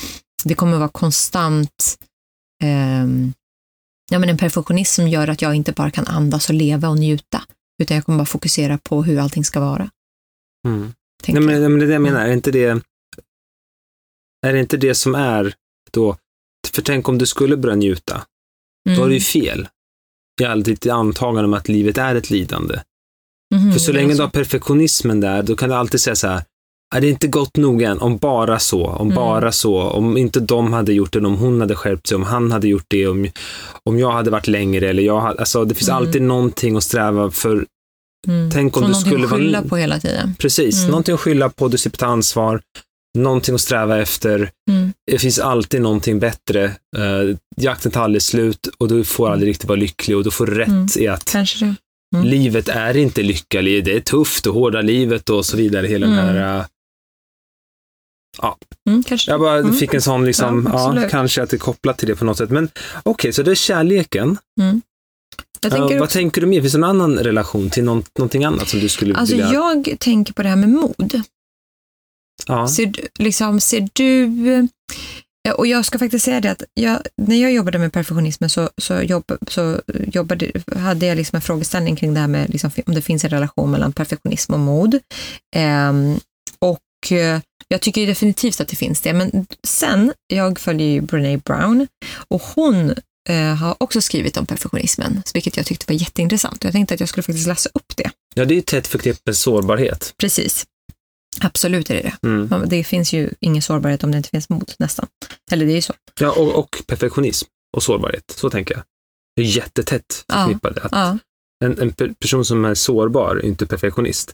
[0.45, 1.99] Det kommer vara konstant
[2.63, 3.33] ehm,
[4.11, 6.99] ja, men en perfektionism som gör att jag inte bara kan andas och leva och
[6.99, 7.43] njuta,
[7.83, 9.91] utan jag kommer bara fokusera på hur allting ska vara.
[10.67, 10.93] Mm.
[11.29, 12.27] Nej, men, men det är det jag menar.
[12.27, 12.83] Är inte det,
[14.47, 15.55] är det inte det som är
[15.91, 16.17] då,
[16.73, 18.27] för tänk om du skulle börja njuta,
[18.95, 19.69] då har du ju fel.
[20.41, 22.81] I allt ditt antagande om att livet är ett lidande.
[23.55, 26.27] Mhm, För så är länge du har perfektionismen där, då kan du alltid säga så
[26.29, 26.43] här,
[26.95, 29.15] "Ah, det är inte gått nog än, om bara så, om Mm.
[29.17, 32.53] bara så, om inte de hade gjort det, om hon hade skärpt sig, om han
[32.53, 33.29] hade gjort det, om,
[33.85, 35.97] om jag hade varit längre eller jag hade, alltså det finns Mm.
[36.03, 37.65] alltid någonting att sträva för,
[38.29, 38.51] Mm.
[38.51, 40.35] Tänk om Så du någonting skulle att vara- skylla på hela tiden.
[40.39, 40.91] precis, Mm.
[40.91, 42.61] någonting att skylla på, du slipper ta ansvar,
[43.19, 44.93] någonting att sträva efter, Mm.
[45.11, 46.65] det finns alltid någonting bättre,
[46.99, 50.47] uh, jakten tar aldrig slut och du får aldrig riktigt vara lycklig och då får
[50.47, 50.87] du rätt Mm.
[50.99, 51.75] i att Kanske det.
[52.15, 52.27] Mm.
[52.27, 56.19] livet är inte lycka, det är tufft och hårda livet och så vidare, hela den
[56.19, 56.35] Mm.
[56.37, 56.65] här uh,
[58.89, 59.73] Mm, kanske Jag bara Mm.
[59.75, 62.39] fick en sån, liksom, Ja, ja, kanske att det är kopplat till det på något
[62.39, 62.51] sätt.
[62.51, 62.69] Men
[63.03, 64.39] okej, så det är kärleken.
[64.55, 64.81] Jag
[65.61, 66.61] Ja, tänker vad också, tänker du mer?
[66.61, 69.53] Finns det någon annan relation till någon, någonting annat som du skulle alltså vilja...
[69.53, 71.23] jag tänker på det här med mod.
[72.47, 72.69] ja.
[72.69, 74.27] Ser, liksom, ser du...
[75.53, 79.03] Och jag ska faktiskt säga det att jag, när jag jobbade med perfektionismen så, så,
[79.03, 83.03] jobb, så jobbade, hade jag liksom en frågeställning kring det här med liksom, om det
[83.03, 84.99] finns en relation mellan perfektionism och mod.
[85.57, 86.19] Ehm,
[86.59, 89.13] och eh, jag tycker definitivt att det finns det.
[89.13, 91.87] Men sen, jag följer ju Brené Brown
[92.29, 92.95] och hon
[93.29, 96.59] eh, har också skrivit om perfektionismen, vilket jag tyckte var jätteintressant.
[96.59, 98.11] Och Jag tänkte att jag skulle faktiskt läsa upp det.
[98.35, 100.15] ja, det är ju tätt förknippat med sårbarhet.
[100.19, 100.67] Precis.
[101.41, 102.29] Absolut är det det.
[102.29, 102.49] Mm.
[102.51, 105.07] Ja, Det finns ju ingen sårbarhet om det inte finns mod, nästan.
[105.53, 105.95] Eller det är ju så.
[106.21, 108.31] Ja, och, och perfektionism och sårbarhet.
[108.31, 108.83] Så tänker jag.
[109.37, 110.35] Det är jättetätt Ja.
[110.35, 110.81] förknippade.
[110.83, 111.19] Att Ja,
[111.65, 114.33] en, en per- person som är sårbar är inte perfektionist.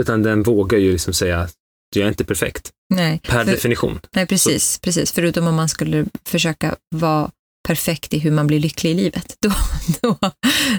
[0.00, 1.48] Utan den vågar ju liksom säga,
[1.94, 2.72] jag är inte perfekt.
[2.94, 3.20] nej.
[3.24, 4.00] Per För- definition.
[4.12, 5.12] Nej, precis, precis.
[5.12, 7.30] Förutom om man skulle försöka vara
[7.68, 9.36] perfekt i hur man blir lycklig i livet.
[9.40, 9.52] Då,
[10.02, 10.18] då,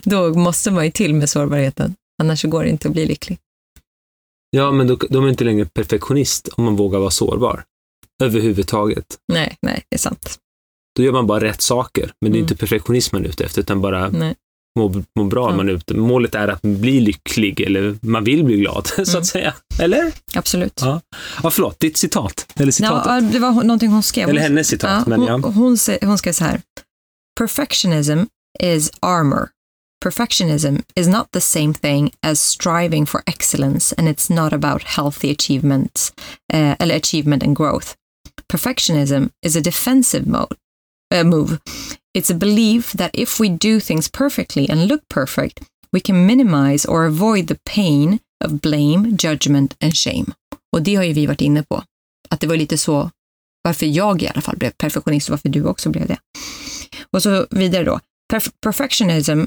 [0.04, 1.96] då måste man ju till med sårbarheten.
[2.24, 3.38] Annars går det inte att bli lycklig.
[4.50, 7.64] Ja, men då, då är man inte längre perfektionist om man vågar vara sårbar.
[8.24, 9.06] Överhuvudtaget.
[9.34, 10.38] Nej, nej, det är sant.
[10.96, 12.44] Då gör man bara rätt saker, men det är Mm.
[12.44, 14.36] inte perfektionism man är ute efter, utan bara Nej.
[14.80, 15.50] må, må bra.
[15.52, 15.56] Ja.
[15.56, 15.94] Man är ute.
[15.94, 19.20] Målet är att bli lycklig, eller man vill bli glad, så Mm.
[19.20, 19.54] att säga.
[19.80, 20.12] Eller?
[20.36, 20.80] Absolut.
[20.82, 21.02] Ja.
[21.44, 22.54] ja, förlåt, ditt citat.
[22.56, 23.12] Eller citatet.
[23.12, 24.30] Ja, det var någonting hon skrev.
[24.30, 25.08] eller hennes citat.
[25.08, 25.50] men hon, ja.
[25.50, 26.62] hon, sä- hon skrev så här.
[27.40, 28.20] Perfectionism
[28.60, 29.50] is armor.
[30.08, 35.30] Perfectionism is not the same thing as striving for excellence and it's not about healthy
[35.30, 36.14] achievements,
[36.54, 37.98] uh, achievement and growth.
[38.48, 40.56] Perfectionism is a defensive mode,
[41.12, 41.60] uh, move.
[42.14, 45.60] It's a belief that if we do things perfectly and look perfect,
[45.92, 50.34] we can minimize or avoid the pain of blame, judgment and shame.
[50.72, 51.84] Och det har ju vi varit inne på.
[52.30, 53.12] Att det var lite så
[53.62, 56.18] varför jag i alla fall blev perfektionist och varför du också blev det.
[57.12, 58.00] Och så vidare då.
[58.34, 59.44] Perf- perfectionism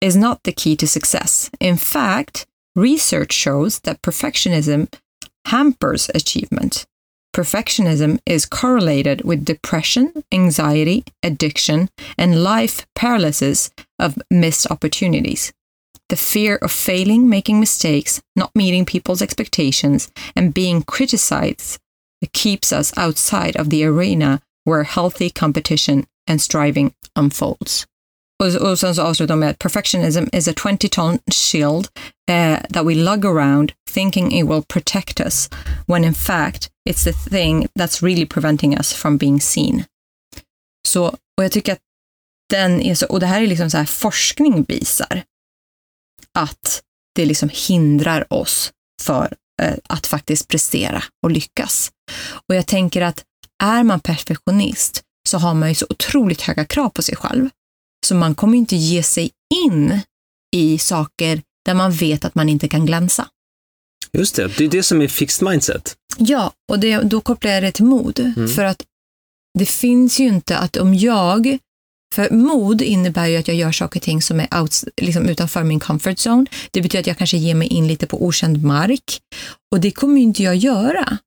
[0.00, 1.50] is not the key to success.
[1.60, 4.92] In fact, research shows that perfectionism
[5.46, 6.86] hampers achievement.
[7.34, 11.88] Perfectionism is correlated with depression, anxiety, addiction,
[12.18, 15.52] and life paralysis of missed opportunities.
[16.08, 21.78] The fear of failing, making mistakes, not meeting people's expectations, and being criticized
[22.32, 27.86] keeps us outside of the arena where healthy competition and striving unfolds.
[28.40, 31.88] Och, och sen så avslutar de med att perfectionism is a 20-ton shield
[32.30, 35.50] uh, that we lug around thinking it will protect us,
[35.86, 39.84] when in fact it's the thing that's really preventing us from being seen.
[40.88, 41.78] Så, och jag tycker att
[42.50, 45.22] den är så, och det här är liksom så här forskning visar
[46.38, 46.82] att
[47.14, 48.72] det liksom hindrar oss
[49.02, 51.90] för eh, att faktiskt prestera och lyckas.
[52.48, 53.24] Och jag tänker att
[53.62, 57.48] är man perfektionist så har man ju så otroligt höga krav på sig själv.
[58.06, 59.30] Så man kommer inte ge sig
[59.66, 60.00] in
[60.56, 63.28] i saker där man vet att man inte kan glänsa.
[64.12, 65.96] Just det, det är det som är fixed mindset.
[66.18, 68.34] Ja, och det, då kopplar jag det till mod.
[68.56, 68.82] För att
[69.58, 71.58] det finns ju inte att om jag...
[72.14, 75.64] För mod innebär ju att jag gör saker och ting som är outs, liksom utanför
[75.64, 76.46] min comfort zone.
[76.70, 79.20] Det betyder att jag kanske ger mig in lite på okänd mark.
[79.72, 81.18] Och det kommer ju inte jag göra.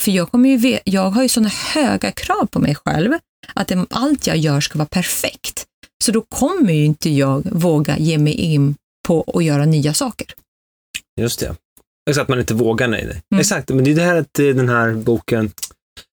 [0.00, 3.12] För jag, kommer ju, jag har ju sådana höga krav på mig själv
[3.54, 5.66] att allt jag gör ska vara perfekt.
[6.04, 8.74] Så då kommer ju inte jag våga ge mig in
[9.08, 10.26] på att göra nya saker.
[11.20, 11.56] Just det.
[12.10, 13.04] Exakt, att man inte vågar, nej.
[13.04, 13.22] nej.
[13.32, 13.40] Mm.
[13.40, 15.52] Exakt, men det är det här att eh, den här boken,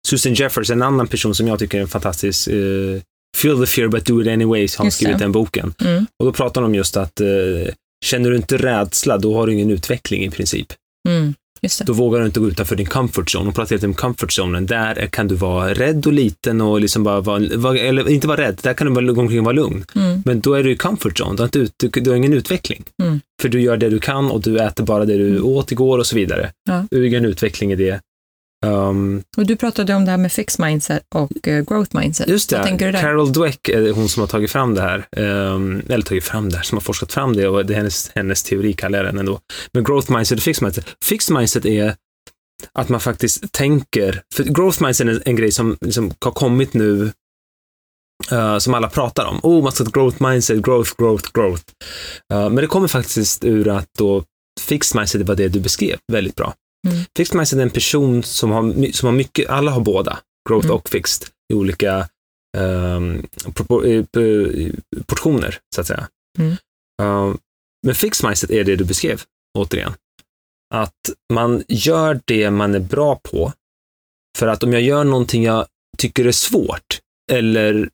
[0.08, 3.02] Susan Jeffers, en annan person som jag tycker är en fantastisk, uh,
[3.38, 5.74] Feel the fear but do it anyways, har skrivit den boken.
[5.80, 6.06] Mm.
[6.20, 7.28] Och då pratar de om just att eh,
[8.06, 10.74] känner du inte rädsla, då har du ingen utveckling i princip.
[11.10, 11.34] Mm.
[11.86, 13.46] Då vågar du inte gå utanför din comfort zone.
[13.46, 14.66] Hon pratar om comfort zonen.
[14.66, 18.60] Där kan du vara rädd och liten och liksom bara vara, eller inte vara rädd,
[18.64, 19.86] där kan du gå omkring och vara lugn.
[19.96, 20.22] Mm.
[20.26, 22.34] Men då är du i comfort zone, du har, inte ut, du, du har ingen
[22.34, 22.84] utveckling.
[23.04, 23.20] Mm.
[23.42, 25.46] För du gör det du kan och du äter bara det du Mm.
[25.46, 26.52] åt igår och så vidare.
[26.70, 26.86] Ja.
[26.92, 28.00] Du har ingen utveckling i det.
[28.66, 32.28] Um, Och du pratade om det här med fixed mindset och eh, growth mindset.
[32.28, 33.02] just det, tänker du där?
[33.02, 35.08] Carol Dweck är hon som har tagit fram det här.
[35.18, 38.12] Um, eller tagit fram det här, som har forskat fram det och det är hennes,
[38.16, 39.40] hennes teori kallar jag den ändå.
[39.74, 40.86] Men growth mindset och fixed mindset.
[41.06, 41.96] Fixed mindset är
[42.74, 47.12] att man faktiskt tänker, för growth mindset är en, grej som liksom har kommit nu,
[48.32, 49.40] uh, som alla pratar om.
[49.44, 51.64] Oh, man ska ha growth mindset, growth, growth, growth.
[52.34, 54.24] Uh, men det kommer faktiskt ur att då
[54.62, 56.54] fixed mindset var det du beskrev väldigt bra.
[56.88, 57.06] Mm.
[57.18, 60.20] Fixed mindset är en person som har, som har mycket, alla har båda,
[60.50, 60.76] growth Mm.
[60.76, 62.10] och fixed, i olika
[62.58, 63.28] um,
[65.06, 66.08] portioner, så att säga.
[66.40, 66.58] Mm.
[67.02, 67.38] Um,
[67.86, 69.22] men fixed mindset är det du beskrev,
[69.58, 69.94] återigen.
[70.74, 73.54] Att man gör det man är bra på.
[74.38, 75.66] För att om jag gör någonting jag
[75.98, 77.00] tycker är svårt,
[77.32, 77.90] eller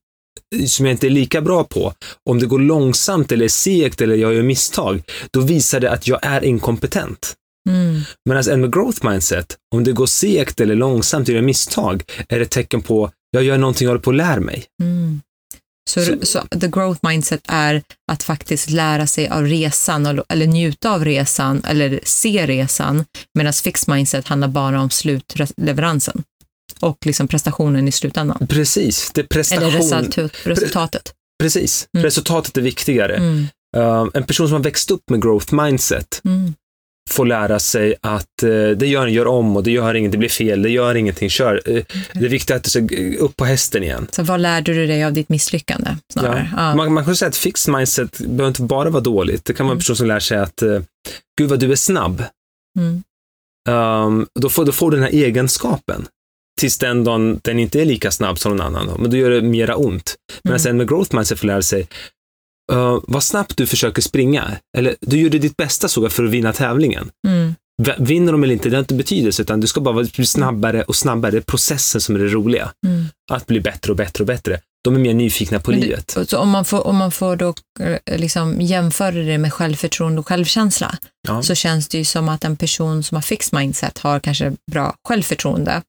[0.68, 1.94] som jag inte är lika bra på,
[2.30, 6.20] om det går långsamt eller segt eller jag gör misstag, då visar det att jag
[6.22, 7.36] är inkompetent.
[7.70, 8.02] Mm.
[8.30, 12.44] Medan en med growth mindset, om det går segt eller långsamt gör misstag, är det
[12.46, 14.66] ett tecken på jag gör någonting jag håller på att lära mig.
[14.84, 15.22] Mm.
[15.90, 20.48] Så, Så- så the growth mindset är att faktiskt lära sig av resan eller, eller
[20.48, 26.24] njuta av resan eller se resan medan fixed mindset handlar bara om slutleveransen
[26.80, 28.48] och liksom prestationen i slutändan.
[28.50, 29.64] Precis, det är prestation.
[29.70, 31.14] Eller resultat, resultatet.
[31.44, 32.04] Precis, Mm.
[32.04, 33.16] resultatet är viktigare.
[33.16, 33.48] Mm.
[33.78, 36.54] Uh, en person som har växt upp med growth mindset Mm.
[37.10, 40.30] Får lära sig att eh, det gör, gör om och det gör inget, det blir
[40.30, 41.62] fel, det gör ingenting, kör.
[41.66, 41.84] Eh,
[42.14, 42.80] det är viktigt att du ska
[43.20, 44.08] upp på hästen igen.
[44.12, 45.96] Så vad lärde du dig av ditt misslyckande?
[46.14, 46.50] Snarare?
[46.58, 46.76] Ja.
[46.76, 49.46] Man, man kan säga att fixed mindset behöver inte bara vara dåligt.
[49.46, 49.80] Det kan vara en Mm.
[49.80, 50.80] person som lär sig att, eh,
[51.38, 52.24] gud vad du är snabb.
[52.80, 53.04] Mm.
[53.70, 56.08] Um, då, får, då får du den här egenskapen.
[56.60, 59.02] Tills den dagen den inte är lika snabb som någon annan.
[59.02, 60.16] Men då gör det mera ont.
[60.44, 60.60] Men Mm.
[60.60, 61.88] sen med growth mindset får lära sig,
[62.74, 64.52] uh, vad snabbt du försöker springa.
[64.78, 67.10] Eller du gjorde ditt bästa så för att vinna tävlingen.
[67.28, 67.56] Mm.
[67.98, 70.96] Vinner de eller inte, det har inte betydelse, utan du ska bara bli snabbare och
[70.96, 71.32] snabbare.
[71.32, 72.72] Det är processen som är det roliga.
[72.88, 73.06] Mm.
[73.32, 74.60] Att bli bättre och bättre och bättre.
[74.84, 76.18] De är mer nyfikna på det- livet.
[76.28, 80.28] Så om man får, om man får då eh, liksom jämföra det med självförtroende och
[80.28, 80.98] självkänsla
[81.28, 81.42] Ja.
[81.44, 84.96] så känns det ju som att en person som har fixed mindset har kanske bra
[85.08, 85.82] självförtroende,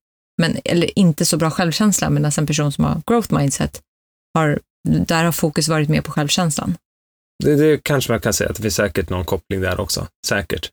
[0.43, 3.81] men, eller inte så bra självkänsla, medan en person som har growth mindset
[4.35, 6.77] har, där har fokus varit mer på självkänslan.
[7.45, 10.07] Det, det kanske man kan säga att det finns säkert någon koppling där också.
[10.27, 10.71] Säkert.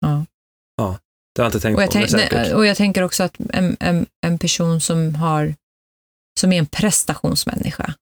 [0.00, 0.24] Ja.
[0.76, 0.98] Ja,
[1.34, 2.32] det har jag inte tänkt Och jag, på, men tänk, säkert.
[2.32, 5.54] nej, och jag tänker också att en, en, en person som har
[6.40, 7.94] som är en prestationsmänniska,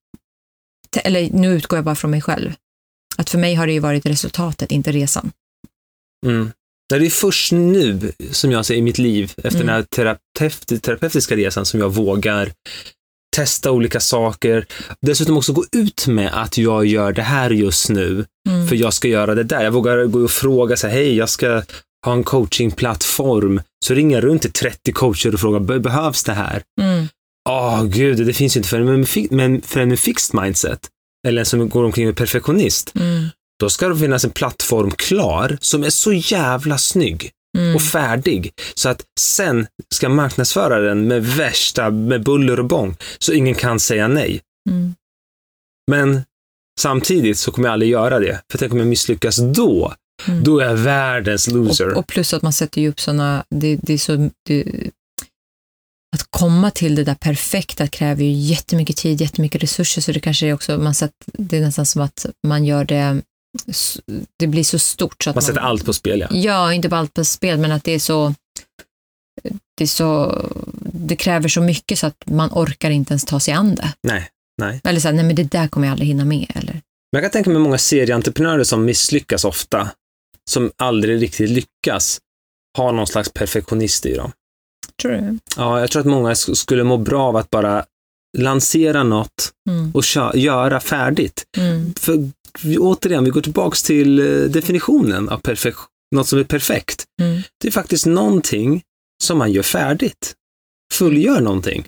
[1.03, 2.53] eller nu utgår jag bara från mig själv,
[3.17, 5.31] att för mig har det ju varit resultatet, inte resan.
[6.25, 6.51] Mm.
[6.91, 9.67] Nej, det är först nu, som jag ser i mitt liv, efter Mm.
[9.67, 12.51] den här terapeut, terapeutiska resan, som jag vågar
[13.35, 14.65] testa olika saker.
[15.01, 18.67] Dessutom också gå ut med att jag gör det här just nu, Mm.
[18.67, 19.63] för jag ska göra det där.
[19.63, 21.61] Jag vågar gå och fråga så här, hej, jag ska
[22.05, 23.61] ha en coachingplattform.
[23.85, 26.61] Så ringer jag runt till 30 coacher och frågar, "Be- behövs det här?
[26.81, 27.07] Mm.
[27.49, 30.79] Åh, gud, det finns ju inte för en men för en med fixed mindset,
[31.27, 32.91] eller en som går omkring med perfektionist.
[32.95, 33.25] Mm.
[33.59, 37.75] Då ska det finnas en plattform klar som är så jävla snygg Mm.
[37.75, 38.51] och färdig.
[38.75, 43.79] Så att sen ska marknadsföra den med värsta, med buller och bång, så ingen kan
[43.79, 44.41] säga nej.
[44.69, 44.95] Mm.
[45.91, 46.21] Men
[46.79, 48.41] samtidigt så kommer jag aldrig göra det.
[48.51, 49.93] För tänk om jag misslyckas då,
[50.27, 50.43] Mm.
[50.43, 51.91] då är jag världens loser.
[51.91, 54.63] Och, och plus att man sätter ju upp sådana, det, det är så, det,
[56.15, 60.47] att komma till det där perfekta kräver ju jättemycket tid, jättemycket resurser, så det kanske
[60.47, 63.21] är också, man sätter, det är nästan som att man gör det,
[64.37, 66.27] det blir så stort så att Man sätter allt på spel, ja.
[66.31, 68.33] Ja, inte bara allt på spel, men att det är så,
[69.77, 70.41] det är så,
[70.93, 73.93] det kräver så mycket så att man orkar inte ens ta sig an det.
[74.03, 74.29] Nej,
[74.61, 74.81] nej.
[74.83, 76.73] Eller så här, nej men det där kommer jag aldrig hinna med, eller?
[77.11, 79.89] Men jag kan tänka mig många serieentreprenörer som misslyckas ofta,
[80.49, 82.19] som aldrig riktigt lyckas,
[82.77, 84.31] har någon slags perfektionist i dem.
[85.01, 85.37] Tror du?
[85.57, 87.85] Ja, jag tror att många sk- skulle må bra av att bara
[88.37, 89.91] lansera något Mm.
[89.93, 91.43] och kö- göra färdigt.
[91.57, 91.93] Mm.
[91.99, 92.29] För
[92.63, 95.85] vi- återigen, vi går tillbaks till eh, definitionen av perfek-
[96.15, 97.05] något som är perfekt.
[97.21, 97.41] Mm.
[97.61, 98.81] Det är faktiskt någonting
[99.23, 100.33] som man gör färdigt.
[100.93, 101.85] Fullgör någonting.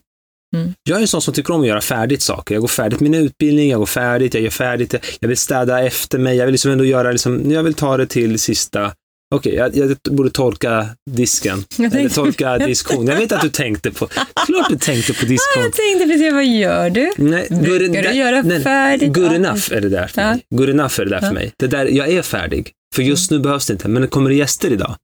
[0.56, 0.74] Mm.
[0.84, 2.56] Jag är en sån som tycker om att göra färdigt saker.
[2.56, 6.20] Jag går färdigt min utbildning, jag går färdigt, jag gör färdigt, jag vill städa efter
[6.20, 8.94] mig, jag vill liksom ändå göra, liksom, jag vill ta det till sista
[9.36, 11.64] Okej, jag, jag borde torka disken.
[11.78, 13.08] Jag Eller torka diskon.
[13.08, 14.08] Jag vet att du tänkte på...
[14.46, 15.64] Klart du tänkte på diskon.
[15.64, 17.12] Jag tänkte precis, vad gör du?
[17.18, 19.14] Nej, Brukar good- du göra nej, färdigt?
[19.14, 19.34] Good Ja.
[19.36, 20.28] enough är det där för Ja.
[20.30, 20.44] mig.
[20.56, 21.28] Good enough är det där Ja.
[21.28, 21.54] för mig.
[21.58, 22.72] Det där, jag är färdig.
[22.96, 23.88] För just nu behövs det inte.
[23.88, 24.96] Men kommer det gäster idag,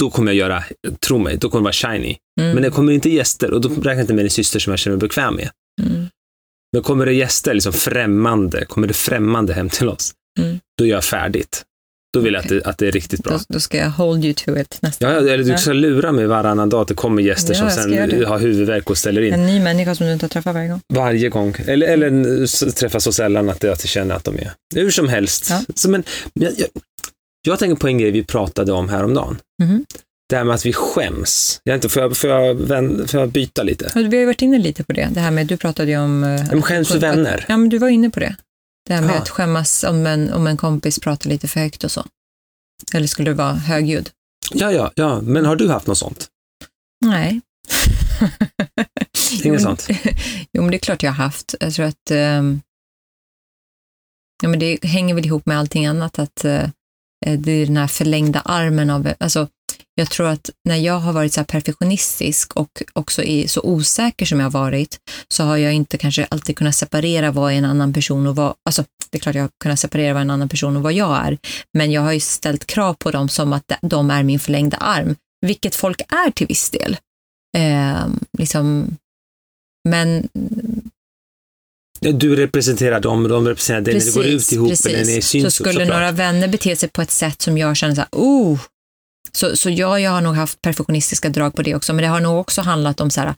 [0.00, 0.64] då kommer jag göra,
[1.06, 2.16] tro mig, då kommer det vara shiny.
[2.40, 2.54] Mm.
[2.54, 4.78] Men det kommer inte gäster, och då räknar jag inte med din syster som jag
[4.78, 5.50] känner mig bekväm med.
[5.82, 6.06] Mm.
[6.72, 10.58] Men kommer det gäster, liksom främmande, kommer det främmande hem till oss, Mm.
[10.78, 11.64] då gör jag färdigt.
[12.14, 13.32] Då vill jag att det, att det är riktigt bra.
[13.32, 16.26] Då, då ska jag hold you to it nästa Ja, eller du ska lura mig
[16.26, 19.32] varannan dag att det kommer gäster Ja, som sen har huvudvärk och ställer in.
[19.34, 20.80] En ny människa som du inte har träffat varje gång.
[20.94, 21.54] Varje gång.
[21.66, 24.52] Eller, eller träffas så sällan att jag känner att de är.
[24.74, 25.46] Hur som helst.
[25.50, 25.60] Ja.
[25.74, 26.68] Så, men, jag, jag,
[27.46, 29.38] jag tänker på en grej vi pratade om häromdagen.
[29.62, 29.84] Mhm.
[30.30, 31.60] det här med att vi skäms.
[31.64, 33.90] Jag inte, får, jag, får, jag, vän, får jag byta lite?
[33.94, 35.08] Vi har ju varit inne lite på det.
[35.12, 36.24] Det här med, du pratade ju om...
[36.24, 37.44] eh, Men skäms för vänner.
[37.48, 38.36] Ja, men du var inne på det.
[38.88, 39.18] Det här med Ja.
[39.18, 42.04] att skämmas om en, om en kompis pratar lite för högt och så.
[42.94, 44.10] Eller skulle det vara högljudd?
[44.54, 46.28] Ja, ja, ja, men har du haft något sånt?
[47.04, 47.40] Nej.
[49.44, 49.88] Inget sånt?
[50.52, 51.54] Jo, men det är klart jag har haft.
[51.60, 52.60] Jag tror att ehm,
[54.42, 56.18] ja, men det hänger väl ihop med allting annat.
[56.18, 56.68] Att eh,
[57.38, 59.12] det är den här förlängda armen av...
[59.20, 59.48] Alltså,
[59.98, 64.26] jag tror att när jag har varit så här perfektionistisk och också är så osäker
[64.26, 67.92] som jag har varit, så har jag inte kanske alltid kunnat separera vad en annan
[67.92, 68.54] person och vad...
[68.64, 71.26] Alltså, det är klart jag har kunnat separera vad en annan person och vad jag
[71.26, 71.38] är,
[71.72, 75.16] men jag har ju ställt krav på dem som att de är min förlängda arm,
[75.46, 76.96] vilket folk är till viss del.
[77.56, 78.06] Eh,
[78.38, 78.96] liksom,
[79.88, 80.28] men
[82.00, 85.44] Du representerar dem, de representerar dig när det går ut ihop eller när ni syns.
[85.44, 85.88] Så skulle såklart.
[85.88, 88.60] några vänner bete sig på ett sätt som jag känner så här, oh.
[89.32, 92.20] Så, så jag, jag har nog haft perfektionistiska drag på det också, men det har
[92.20, 93.34] nog också handlat om så här,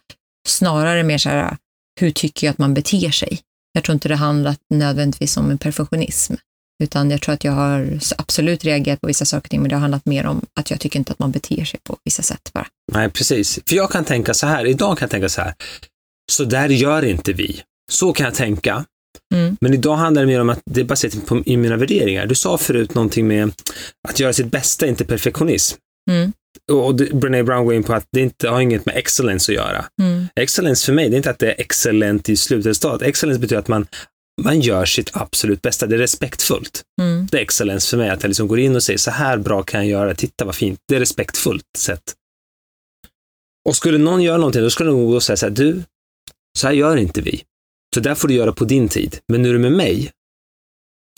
[0.49, 1.57] snarare mer så här,
[2.01, 3.41] hur tycker jag att man beter sig?
[3.73, 6.35] Jag tror inte det handlat nödvändigtvis om en perfektionism,
[6.83, 10.07] utan jag tror att jag har absolut reagerat på vissa saker, men det har handlat
[10.07, 12.67] mer om att jag tycker inte att man beter sig på vissa sätt bara.
[12.93, 13.59] Nej, precis.
[13.67, 15.55] För jag kan tänka så här, idag kan jag tänka så här,
[16.33, 17.63] så där gör inte vi.
[17.91, 18.85] Så kan jag tänka.
[19.35, 19.57] Mm.
[19.61, 22.27] Men idag handlar det mer om att det är baserat på i mina värderingar.
[22.27, 23.53] Du sa förut någonting med
[24.09, 25.79] att göra sitt bästa, inte perfektionism.
[26.11, 26.33] Mm.
[26.73, 29.85] Och Brené Brown går in på att det inte har inget med excellence att göra.
[30.03, 30.27] Mm.
[30.37, 33.03] Excellence för mig, det är inte att det är excellent i slutresultat.
[33.03, 33.87] Excellence betyder att man,
[34.43, 35.87] man gör sitt absolut bästa.
[35.87, 36.83] Det är respektfullt.
[37.01, 37.27] Mm.
[37.31, 39.63] Det är excellence för mig, att jag liksom går in och säger så här bra
[39.63, 40.79] kan jag göra, titta vad fint.
[40.89, 42.15] Det är respektfullt sätt.
[43.69, 45.83] Och skulle någon göra någonting, då skulle de gå och säga så här, du,
[46.59, 47.43] så här gör inte vi.
[47.95, 49.19] Så där får du göra på din tid.
[49.29, 50.11] Men nu är du med mig,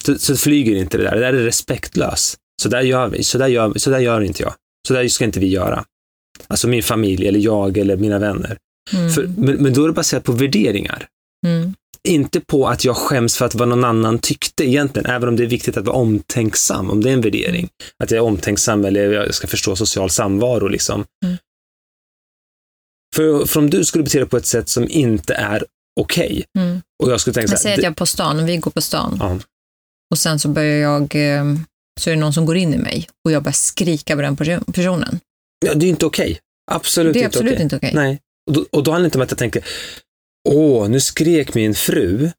[0.05, 1.15] så, så flyger inte det där.
[1.15, 2.39] Det där är respektlöst.
[2.63, 4.55] Så där gör vi, så där gör, så där gör inte jag.
[4.89, 5.85] Så där ska inte vi göra.
[6.49, 8.59] Alltså min familj, eller jag, eller mina vänner.
[8.93, 9.11] Mm.
[9.11, 11.07] För, men, men då är det baserat på värderingar.
[11.47, 11.75] Mm.
[12.09, 15.43] Inte på att jag skäms för att vad någon annan tyckte egentligen, även om det
[15.43, 17.69] är viktigt att vara omtänksam, om det är en värdering.
[17.99, 20.69] Att jag är omtänksam eller jag ska förstå social samvaro.
[20.69, 21.05] Liksom.
[21.25, 21.37] Mm.
[23.15, 25.65] För, för om du skulle bete dig på ett sätt som inte är
[26.01, 26.83] okej, Mm.
[27.03, 29.17] och jag skulle tänka så här, att jag är på stan, vi går på stan.
[29.21, 29.39] Ja.
[30.11, 31.45] Och sen så börjar jag, eh,
[32.01, 34.37] så är det någon som går in i mig och jag börjar skrika på den
[34.37, 35.21] perso- personen.
[35.67, 36.39] ja, det är inte okej.
[36.71, 37.63] Absolut Det är inte absolut okej.
[37.63, 37.91] inte okej.
[37.95, 38.19] Nej.
[38.47, 39.65] Och då, och då handlar det inte om att jag tänker,
[40.49, 42.31] åh, nu skrek min fru.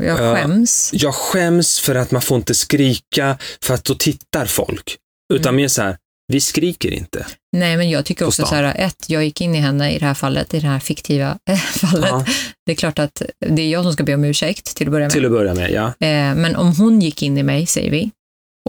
[0.00, 0.34] Jag Ja.
[0.36, 0.90] skäms.
[0.94, 4.96] Jag skäms för att man får inte skrika, för att då tittar folk.
[5.34, 5.56] Utan Mm.
[5.56, 5.96] mer så här,
[6.28, 7.26] vi skriker inte.
[7.56, 10.06] Nej, men jag tycker också så här, ett, jag gick in i henne i det
[10.06, 11.38] här fallet, i det här fiktiva
[11.72, 12.08] fallet.
[12.10, 12.24] Ja,
[12.66, 15.04] Det är klart att det är jag som ska be om ursäkt till att börja
[15.04, 15.12] med.
[15.12, 15.86] till att börja med, ja.
[15.86, 18.10] Eh, men om hon gick in i mig, säger vi,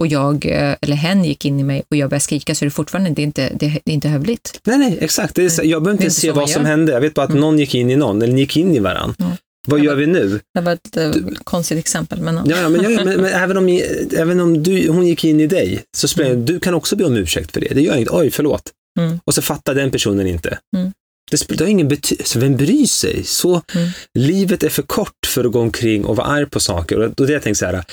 [0.00, 2.66] och jag, eh, eller hen gick in i mig och jag började skrika så är
[2.66, 4.60] det fortfarande det är inte, det är inte hövligt.
[4.64, 5.34] Nej, nej, exakt.
[5.34, 6.92] Det är, jag behöver Det inte inte se vad som hände.
[6.92, 7.40] Jag vet bara att Mm.
[7.40, 9.14] någon gick in i någon, eller ni gick in i varann.
[9.18, 9.26] Ja.
[9.70, 10.40] Vad gör vi nu?
[10.54, 11.12] Det var ett eh,
[11.44, 12.42] konstigt exempel, men ja.
[12.46, 13.68] Ja, men, ja, men, men även om,
[14.16, 16.44] även om du, hon gick in i dig, så spelar Mm.
[16.44, 17.74] du kan också be om ursäkt för det.
[17.74, 18.10] Det gör inget.
[18.10, 18.62] Oj, förlåt.
[19.00, 19.20] Mm.
[19.24, 20.58] Och så fattar den personen inte.
[20.76, 20.92] Mm.
[21.30, 22.38] Det, det har ingen betydelse.
[22.38, 23.24] Vem bryr sig?
[23.24, 23.88] Så, Mm.
[24.18, 26.98] Livet är för kort för att gå omkring och vara arg på saker.
[26.98, 27.84] Och då jag så här,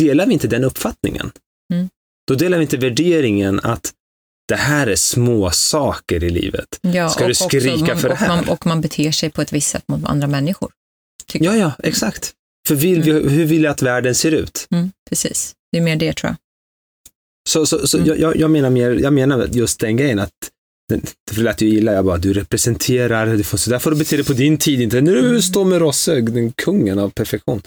[0.00, 1.30] delar vi inte den uppfattningen?
[1.74, 1.88] Mm.
[2.28, 3.92] Då delar vi inte värderingen att
[4.48, 6.78] det här är små saker i livet.
[6.80, 8.50] Ja, Ska du också skrika man, för det och man, här?
[8.52, 10.70] och man beter sig på ett visst sätt mot andra människor.
[11.32, 12.32] Ja, ja, exakt.
[12.68, 14.66] För vill vi, hur vill jag att världen ser ut?
[14.70, 16.36] Mm, precis, det är mer det tror jag.
[17.48, 18.20] Så, så, så Mm.
[18.20, 20.30] jag- jag, menar mer, jag menar just den grejen att
[21.32, 24.16] det lät ju illa, jag bara, du representerar, du får, så där får du bete
[24.16, 25.42] dig på din tid, inte när du Mm.
[25.42, 27.62] står med Rosse, den kungen av perfektion.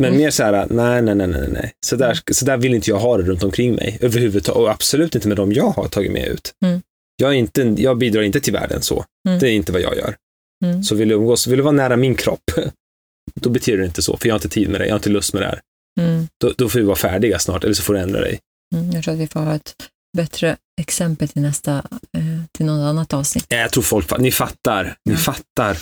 [0.00, 0.20] Men Mm.
[0.20, 1.72] mer så här, nej, nej, nej, nej, nej.
[1.86, 5.14] Så där, så där vill inte jag ha det runt omkring mig överhuvudtaget, och absolut
[5.14, 6.52] inte med dem jag har tagit med ut.
[6.64, 6.82] Mm.
[7.16, 9.04] Jag, inte, jag bidrar inte till världen så.
[9.28, 9.38] Mm.
[9.38, 10.16] Det är inte vad jag gör.
[10.64, 10.82] Mm.
[10.82, 12.42] Så vill du umgås, vill du vara nära min kropp,
[13.40, 14.98] då beter du dig inte så, för jag har inte tid med det, jag har
[14.98, 15.60] inte lust med det här.
[16.00, 18.38] Mm, Då, då får vi vara färdiga snart, eller så får du ändra dig.
[18.74, 19.74] mm, jag tror att vi får ha ett
[20.16, 21.74] bättre exempel till nästa,
[22.16, 23.46] eh, till något annat avsnitt.
[23.48, 25.18] Ja, Jag tror folk, ni fattar, ni Ja.
[25.18, 25.78] fattar.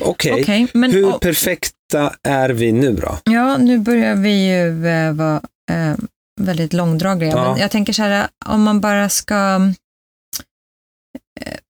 [0.00, 3.18] Okej, Okej, men hur och- perfekta är vi nu då?
[3.24, 5.40] ja, nu börjar vi ju eh, vara
[5.70, 5.94] eh,
[6.40, 7.30] väldigt långdragliga.
[7.30, 7.52] Ja.
[7.52, 9.60] Men jag tänker så här, om man bara ska...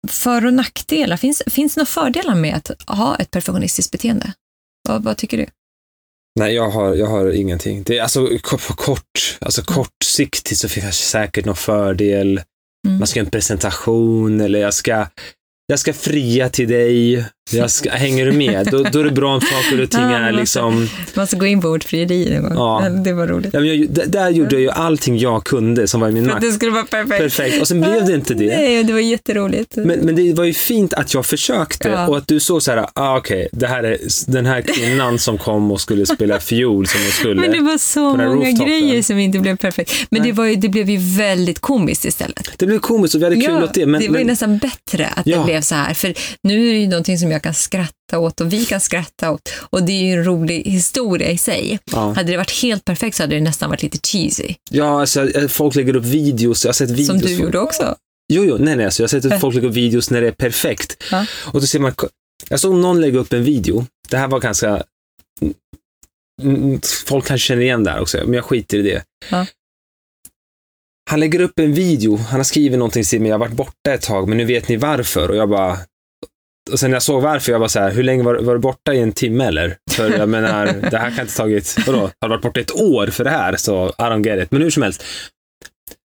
[0.07, 4.33] För och nackdelar, finns, finns det några fördelar med att ha ett perfektionistiskt beteende?
[4.87, 5.45] Vad, vad tycker du?
[6.39, 7.83] Nej, jag har, jag har ingenting.
[7.83, 8.27] Det är alltså
[8.67, 12.41] på kort, alltså kortsiktigt så finns det säkert någon fördel.
[12.87, 12.97] Mm.
[12.97, 15.07] Man ska göra en presentation eller jag ska,
[15.67, 17.25] jag ska fria till dig.
[17.51, 18.67] Jag ska, hänger du med?
[18.71, 20.89] Då, då är det bra om saker och ting Ja, är men liksom...
[21.13, 22.53] Man ska gå in på ordfrieri någon gång.
[22.53, 22.89] Ja.
[22.89, 23.53] Det var roligt.
[23.53, 26.41] Ja, jag, där- gjorde jag ju allting jag kunde som var i min makt.
[26.41, 27.21] det skulle vara perfekt.
[27.21, 27.61] Perfekt.
[27.61, 28.45] Och sen blev det inte det.
[28.57, 29.75] Nej, det var jätteroligt.
[29.75, 32.07] Men, men det var ju fint att jag försökte Ja.
[32.07, 35.37] och att du såg så här, ah, okej, det här är den här kvinnan som
[35.37, 37.41] kom och skulle spela fiol som hon skulle.
[37.41, 39.91] Men det var så många grejer som inte blev perfekt.
[40.09, 40.31] Men Nej.
[40.31, 42.51] det, var ju, det blev ju väldigt komiskt istället.
[42.57, 43.85] Det blev komiskt och vi hade kul åt det.
[43.85, 45.37] Men, det var ju men, nästan bättre att Ja.
[45.37, 45.93] det blev så här.
[45.93, 49.31] För nu är det ju någonting som jag kan skratta åt och vi kan skratta
[49.31, 49.49] åt.
[49.59, 51.79] Och det är ju en rolig historia i sig.
[51.91, 52.13] ja.
[52.13, 54.55] Hade det varit helt perfekt så hade det nästan varit lite cheesy.
[54.71, 57.07] ja, alltså, folk lägger upp videos, jag har sett videos.
[57.07, 57.95] Som du gjorde också.
[58.33, 60.27] Jo, jo, nej, nej, alltså, jag har sett att folk lägger upp videos när det
[60.27, 61.03] är perfekt.
[61.11, 61.25] Ja.
[61.45, 61.93] Och då ser man,
[62.49, 64.83] jag såg någon lägga upp en video, det här var ganska,
[66.41, 69.03] mm, folk kanske känner igen det här också, men jag skiter i det.
[69.31, 69.45] Ja.
[71.09, 73.93] Han lägger upp en video, han har skrivit någonting till mig, jag har varit borta
[73.93, 75.29] ett tag, men nu vet ni varför.
[75.29, 75.77] Och jag bara,
[76.71, 78.59] och sen när jag såg varför, jag bara så här, hur länge var, var du
[78.59, 79.77] borta i en timme eller?
[79.91, 83.07] För jag menar, det här kan inte tagit, vadå, har du varit borta ett år
[83.07, 83.55] för det här?
[83.55, 84.51] Så I don't get it.
[84.51, 85.03] Men hur som helst.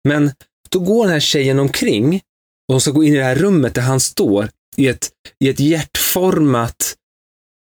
[0.08, 0.32] Men
[0.70, 2.22] då går den här tjejen omkring
[2.68, 5.50] och hon ska gå in i det här rummet där han står i ett, i
[5.50, 6.96] ett hjärtformat,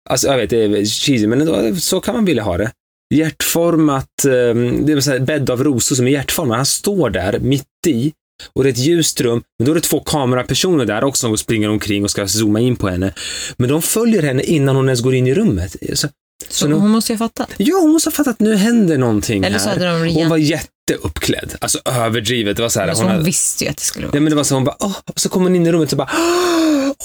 [0.09, 2.71] alltså jag vet, det är cheesy, men ändå, så kan man vilja ha det.
[3.15, 6.57] Hjärtformat, eh, det är här bädd av rosor som är hjärtformat.
[6.57, 8.13] Han står där mitt i
[8.53, 11.37] och det är ett ljust rum, men då är det två kamerapersoner där också som
[11.37, 13.13] springer omkring och ska zooma in på henne.
[13.57, 15.75] Men de följer henne innan hon ens går in i rummet.
[15.93, 16.07] Så,
[16.49, 17.49] Så nu- hon måste ju ha fattat.
[17.57, 19.75] ja, hon måste ha fattat att nu händer någonting Eller så här.
[19.75, 20.29] hade de Hon redan...
[20.29, 22.55] var jätteuppklädd, alltså överdrivet.
[22.57, 24.15] Det var så här, Så hon hon hade, visste ju att det skulle vara.
[24.17, 25.91] Ja, men det var så hon bara, åh, och så kommer hon in i rummet
[25.91, 26.09] och bara,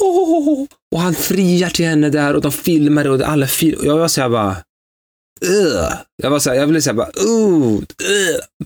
[0.01, 3.99] åh, och han friar till henne där och de filmar och alla fil och jag
[3.99, 4.57] var så här bara,
[5.47, 5.93] Ugh.
[6.22, 7.78] Jag var så här, jag ville säga bara, uh,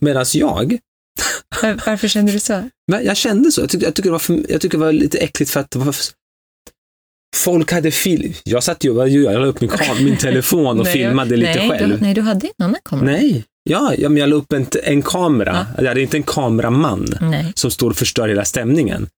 [0.01, 0.79] medan jag,
[1.62, 2.69] Varför kände du så?
[2.93, 4.93] men jag kände så, jag tyckte, jag tyckte, det, var för, jag tyckte det var
[4.93, 6.05] lite äckligt för att det var för,
[7.37, 11.37] folk hade film, jag satt ju, jag, la upp min, min telefon och Nej, filmade
[11.37, 11.89] lite nej, själv.
[11.89, 13.11] Du, nej, du hade en annan kamera.
[13.11, 17.14] Nej, ja, ja, men jag la upp en, en kamera, jag hade inte en kameraman.
[17.21, 17.53] Nej.
[17.55, 19.09] som står och förstör hela stämningen.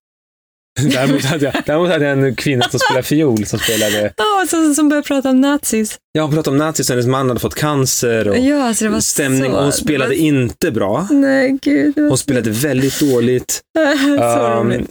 [0.91, 4.75] Däremot hade jag, däremot hade jag en kvinna som spelade fiol som spelade, Ja, som,
[4.75, 5.97] som började prata om nazis.
[6.11, 8.91] jag har pratat om nazis och hennes man hade fått cancer och Ja, alltså det
[8.91, 9.51] var stämning.
[9.51, 9.57] så...
[9.57, 11.07] och hon spelade var, inte bra.
[11.11, 11.93] Nej, gud.
[11.97, 13.61] Var Hon spelade väldigt dåligt.
[14.17, 14.87] så Um,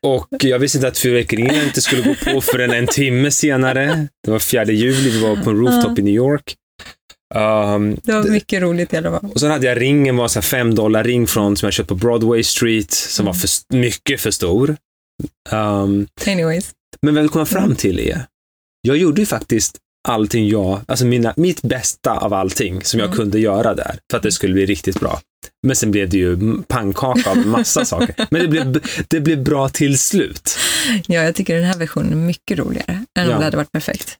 [0.00, 4.06] och jag visste inte att fyrverkerierna inte skulle gå på förrän en timme senare.
[4.24, 6.54] Det var 4 juli, vi var på en rooftop i New York.
[7.34, 9.30] Um, Det var mycket roligt i alla fall.
[9.34, 11.94] och sen hade jag ringen, var här fem dollar ring från som jag köpt på
[11.94, 14.76] Broadway Street, som var för, mycket för stor.
[15.50, 16.72] Um, Anyways.
[17.02, 18.26] Men vad jag vill komma fram till är,
[18.82, 23.16] jag gjorde ju faktiskt allting jag, alltså mina, mitt bästa av allting som jag Mm.
[23.18, 25.20] kunde göra där, för att det skulle bli riktigt bra.
[25.66, 28.26] Men sen blev det ju pannkaka av massa saker.
[28.30, 30.58] Men det blev, det blev bra till slut.
[31.06, 33.38] Ja, jag tycker den här versionen är mycket roligare än om Ja.
[33.38, 34.16] det hade varit perfekt.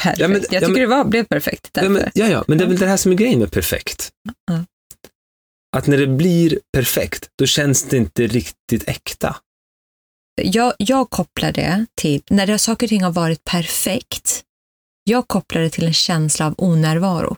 [0.00, 0.20] Perfekt.
[0.20, 1.88] Ja, men- jag ja, tycker men- det var, blev perfekt Ja, därför.
[1.94, 4.10] men, ja, ja, men det är väl det här som är grejen med perfekt.
[4.50, 4.64] Ja.
[5.76, 9.36] Att när det blir perfekt, då känns det inte riktigt äkta
[10.42, 14.42] jag, jag kopplar det till, när det, saker och ting har varit perfekt,
[15.04, 17.36] jag kopplar det till en känsla av onärvaro.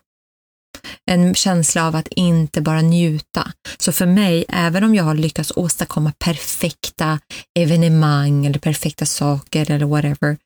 [1.11, 3.53] En känsla av att inte bara njuta.
[3.79, 7.21] Så för mig, även om jag har lyckats åstadkomma perfekta
[7.59, 10.37] evenemang eller perfekta saker eller whatever,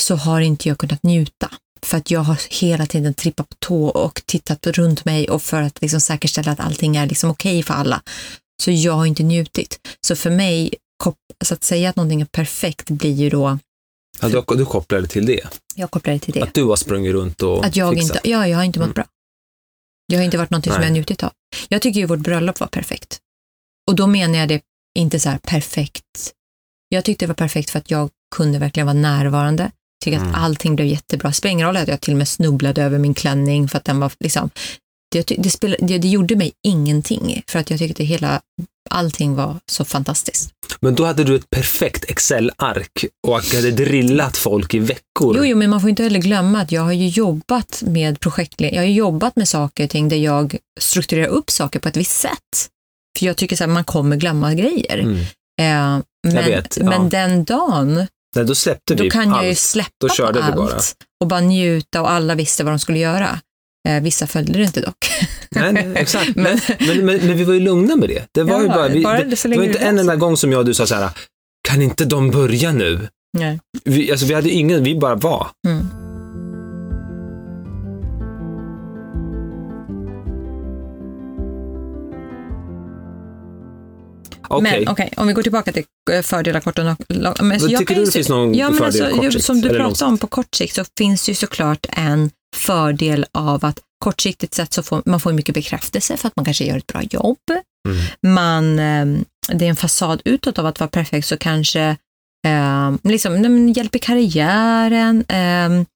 [0.00, 1.50] så har inte jag kunnat njuta.
[1.82, 5.62] För att jag har hela tiden trippat på tå och tittat runt mig och för
[5.62, 8.02] att liksom säkerställa att allting är liksom okej för alla.
[8.62, 9.88] Så jag har inte njutit.
[10.00, 10.74] Så för mig,
[11.44, 13.58] så att säga att någonting är perfekt blir ju då,
[14.20, 15.40] Ja, du, du kopplar det till det.
[15.74, 16.42] jag kopplar det till det.
[16.42, 18.16] Att du har sprungit runt och Att jag fixat.
[18.16, 18.94] inte, ja, jag har inte mått Mm.
[18.94, 19.04] bra.
[20.06, 20.86] Jag har inte varit någonting som Nej.
[20.86, 21.30] jag har njutit av.
[21.68, 23.18] Jag tycker ju vårt bröllop var perfekt.
[23.88, 24.60] Och då menar jag det
[24.98, 26.32] inte så här perfekt.
[26.88, 29.70] Jag tyckte det var perfekt för att jag kunde verkligen vara närvarande.
[30.04, 30.30] Tycker Mm.
[30.30, 31.32] att allting blev jättebra.
[31.32, 34.00] Spelar ingen roll att jag till och med snubblade över min klänning för att den
[34.00, 34.50] var liksom,
[35.16, 38.40] det, ty- det, spelade, det, det gjorde mig ingenting för att jag tyckte hela,
[38.90, 40.50] allting var så fantastiskt.
[40.80, 45.36] Men då hade du ett perfekt Excel-ark och hade drillat folk i veckor.
[45.36, 48.76] Jo, jo, men man får inte heller glömma att jag har ju jobbat med projektledning.
[48.76, 51.96] Jag har ju jobbat med saker och ting där jag strukturerar upp saker på ett
[51.96, 52.68] visst sätt.
[53.18, 54.98] För jag tycker så här, man kommer glömma grejer.
[54.98, 55.20] Mm.
[55.60, 56.02] Eh,
[56.34, 56.84] men, vet, ja.
[56.84, 58.06] men den dagen,
[58.36, 59.58] Nej, då släppte då vi kan jag ju allt.
[59.58, 60.80] släppa Då körde på allt bara.
[61.20, 63.40] och bara njuta och alla visste vad de skulle göra.
[63.86, 64.96] Eh, vissa följde det inte dock.
[65.50, 66.36] Nej, nej, exakt.
[66.36, 68.26] Men, Men- men, men, vi var ju lugna med det.
[68.32, 70.52] Det var ju Ja, bara, vi, bara det, det var inte en enda gång som
[70.52, 71.10] jag och du sa så här,
[71.68, 73.08] kan inte de börja nu?
[73.38, 73.60] Nej.
[73.84, 75.46] Vi, alltså, vi hade ingen, vi bara var.
[75.68, 75.86] Mm.
[84.48, 84.80] Okej.
[84.80, 87.34] Men okej, om vi går tillbaka till eh, fördelar kort och lång-.
[87.40, 89.68] Men jag tycker du det finns någon ja, men fördel alltså, kort sikt Som du
[89.68, 94.72] pratade om på kort sikt så finns ju såklart en fördel av att kortsiktigt sett
[94.72, 97.38] så får man får mycket bekräftelse för att man kanske gör ett bra jobb.
[97.88, 98.34] Mm.
[98.34, 101.96] Man, eh, det är en fasad utåt av att vara perfekt så kanske
[102.46, 105.86] eh, liksom, nej, men hjälp i karriären, eh,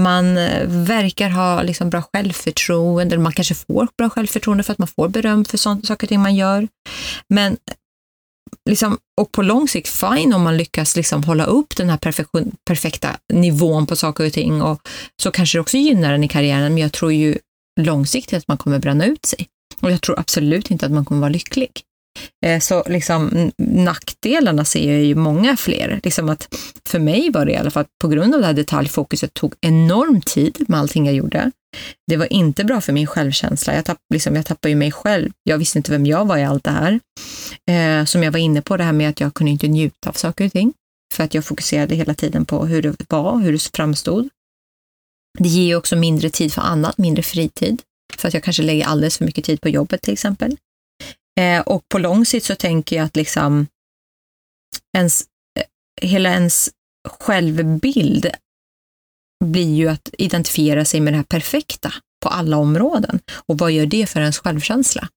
[0.00, 4.78] man eh, verkar ha liksom bra självförtroende, eller man kanske får bra självförtroende för att
[4.78, 6.68] man får beröm för sånt, saker och ting man gör.
[7.28, 7.56] Men
[8.70, 12.52] liksom, och på lång sikt, fine om man lyckas liksom hålla upp den här perfektion,
[12.66, 14.80] perfekta nivån på saker och ting och
[15.22, 17.38] så kanske det också gynnar en i karriären, men jag tror ju
[17.80, 19.46] långsiktigt att man kommer bränna ut sig.
[19.80, 21.70] Och jag tror absolut inte att man kommer vara lycklig.
[22.46, 26.00] Eh, Så liksom nackdelarna ser jag ju många fler.
[26.02, 26.54] Liksom att
[26.88, 30.20] för mig var det i alla fall på grund av det här detaljfokuset tog enorm
[30.22, 31.50] tid med allting jag gjorde.
[32.10, 33.74] Det var inte bra för min självkänsla.
[33.74, 35.30] Jag, tapp, liksom, jag tappade ju mig själv.
[35.42, 37.00] Jag visste inte vem jag var i allt det här.
[37.70, 40.12] Eh, som jag var inne på, det här med att jag kunde inte njuta av
[40.12, 40.72] saker och ting.
[41.14, 44.28] För att jag fokuserade hela tiden på hur det var, hur det framstod.
[45.38, 47.82] Det ger ju också mindre tid för annat, mindre fritid.
[48.16, 50.56] För att jag kanske lägger alldeles för mycket tid på jobbet till exempel.
[51.40, 53.66] Eh, och på lång sikt så tänker jag att liksom
[54.96, 55.24] ens,
[55.58, 55.64] eh,
[56.08, 56.70] hela ens
[57.08, 58.30] självbild
[59.44, 63.20] blir ju att identifiera sig med det här perfekta på alla områden.
[63.48, 65.08] Och vad gör det för ens självkänsla?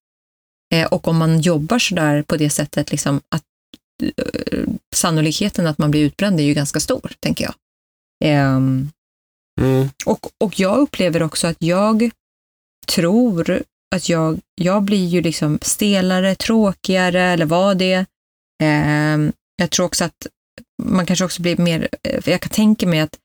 [0.74, 3.42] Eh, och om man jobbar sådär på det sättet, liksom att
[4.02, 4.64] eh,
[4.94, 7.54] sannolikheten att man blir utbränd är ju ganska stor, tänker jag.
[8.24, 8.90] Ehm,
[9.60, 9.88] Mm.
[10.06, 12.10] och, och jag upplever också att jag
[12.86, 13.62] tror
[13.94, 18.06] att jag, jag blir ju liksom stelare, tråkigare eller vad det
[18.62, 20.26] Ehm, Jag tror också att
[20.82, 23.18] man kanske också blir mer, eh, jag kan tänka mig att,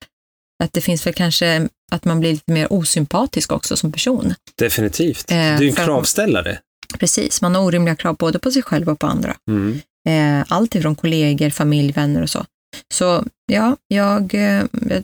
[0.64, 4.34] att det finns väl kanske att man blir lite mer osympatisk också som person.
[4.56, 5.32] Definitivt.
[5.32, 6.60] Eh, det är en kravställare.
[7.00, 9.36] Precis, man har orimliga krav både på sig själv och på andra.
[9.50, 9.80] Mm.
[10.10, 12.46] Eh, allt ifrån kollegor, familj, vänner och så.
[12.94, 14.64] Så ja, jag, eh,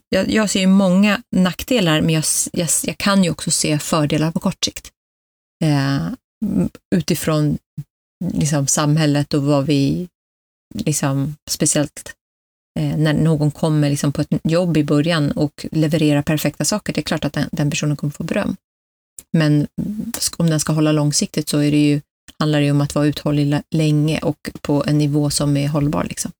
[0.09, 2.23] jag, jag ser ju många nackdelar, men jag,
[2.53, 4.91] jag, jag kan ju också se fördelar på kort sikt.
[5.63, 6.07] Eh,
[6.95, 7.57] utifrån
[8.33, 10.07] liksom, samhället och vad vi,
[10.75, 12.13] liksom, speciellt
[12.79, 17.01] eh, när någon kommer liksom, på ett jobb i början och levererar perfekta saker, det
[17.01, 18.55] är klart att den, den personen kommer få beröm.
[19.38, 19.67] Men
[20.38, 22.01] om den ska hålla långsiktigt så är det ju,
[22.39, 25.67] handlar det ju om att vara uthållig lä- länge och på en nivå som är
[25.67, 26.03] hållbar.
[26.03, 26.32] Liksom.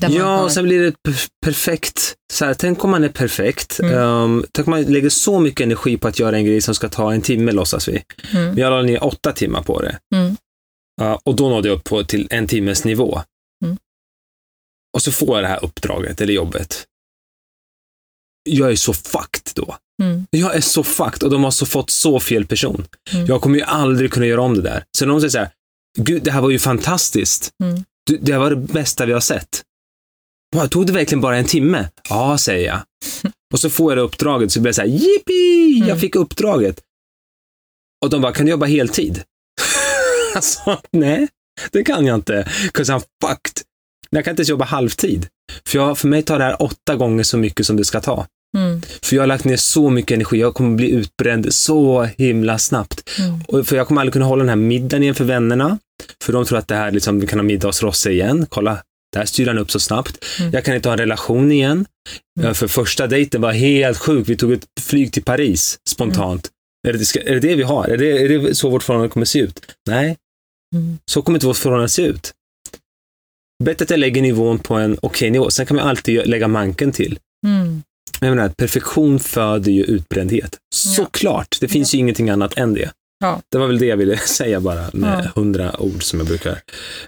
[0.00, 2.16] Ja, har- och sen blir det per- perfekt.
[2.32, 3.80] Så här, tänk om man är perfekt.
[3.80, 3.94] Mm.
[3.98, 6.88] Um, tänk om man lägger så mycket energi på att göra en grej som ska
[6.88, 8.02] ta en timme, låtsas vi.
[8.34, 9.98] mm, jag la ner åtta timmar på det.
[10.14, 10.36] mm,
[11.00, 13.22] Ja, och då nådde jag upp på, till en timmes nivå.
[13.64, 13.76] Mm.
[14.94, 16.86] Och så får jag det här uppdraget, eller jobbet.
[18.42, 19.76] Jag är så fucked då.
[20.02, 22.86] mm, Jag är så fucked och de har så fått så fel person.
[23.12, 23.26] Mm.
[23.26, 24.84] Jag kommer ju aldrig kunna göra om det där.
[24.98, 25.50] Så de säger så här,
[25.98, 27.50] gud, det här var ju fantastiskt.
[27.62, 29.62] mm, Du, det här var det bästa vi har sett.
[30.56, 31.88] Wow, tog det verkligen bara en timme?
[32.08, 32.80] Ja, säger jag.
[33.54, 35.88] Och så får jag det uppdraget, så blir jag så här, jippi, Mm.
[35.88, 36.80] jag fick uppdraget.
[38.04, 39.22] Och de bara, kan du jobba heltid?
[40.34, 41.28] alltså, nej,
[41.72, 42.48] det kan jag inte.
[42.72, 43.62] 'Cause I'm fucked.
[44.16, 45.26] Jag kan inte ens jobba halvtid.
[45.66, 48.26] För, jag, för mig tar det här åtta gånger så mycket som det ska ta.
[48.58, 52.58] mm, För jag har lagt ner så mycket energi, jag kommer bli utbränd så himla
[52.58, 53.10] snabbt.
[53.18, 55.78] mm, Och för jag kommer aldrig kunna hålla den här middagen igen för vännerna.
[56.24, 58.46] För de tror att det här, liksom, vi kan ha middag hos Rosse igen.
[58.48, 58.82] Kolla,
[59.16, 60.24] där styr han upp så snabbt.
[60.40, 60.52] Mm.
[60.52, 61.86] Jag kan inte ha en relation igen.
[62.40, 62.54] Mm.
[62.54, 64.28] För första dejten var helt sjuk.
[64.28, 66.48] Vi tog ett flyg till Paris spontant.
[66.88, 67.84] Är, det, ska, är det det vi har?
[67.88, 69.60] Är det, är det så vårt förhållande kommer se ut?
[69.88, 70.16] Nej,
[70.74, 72.32] mm, så kommer inte vårt förhållande se ut.
[73.64, 75.50] Bättre att jag lägger nivån på en okej nivå.
[75.50, 77.18] Sen kan man alltid lägga manken till.
[77.46, 77.82] mm.
[78.20, 80.58] Jag menar, perfektion föder ju utbrändhet.
[80.74, 82.90] Såklart, det finns ju ingenting annat än det.
[83.20, 83.40] Ja.
[83.50, 85.30] Det var väl det jag ville säga bara med Ja.
[85.40, 86.60] hundra ord som jag brukar.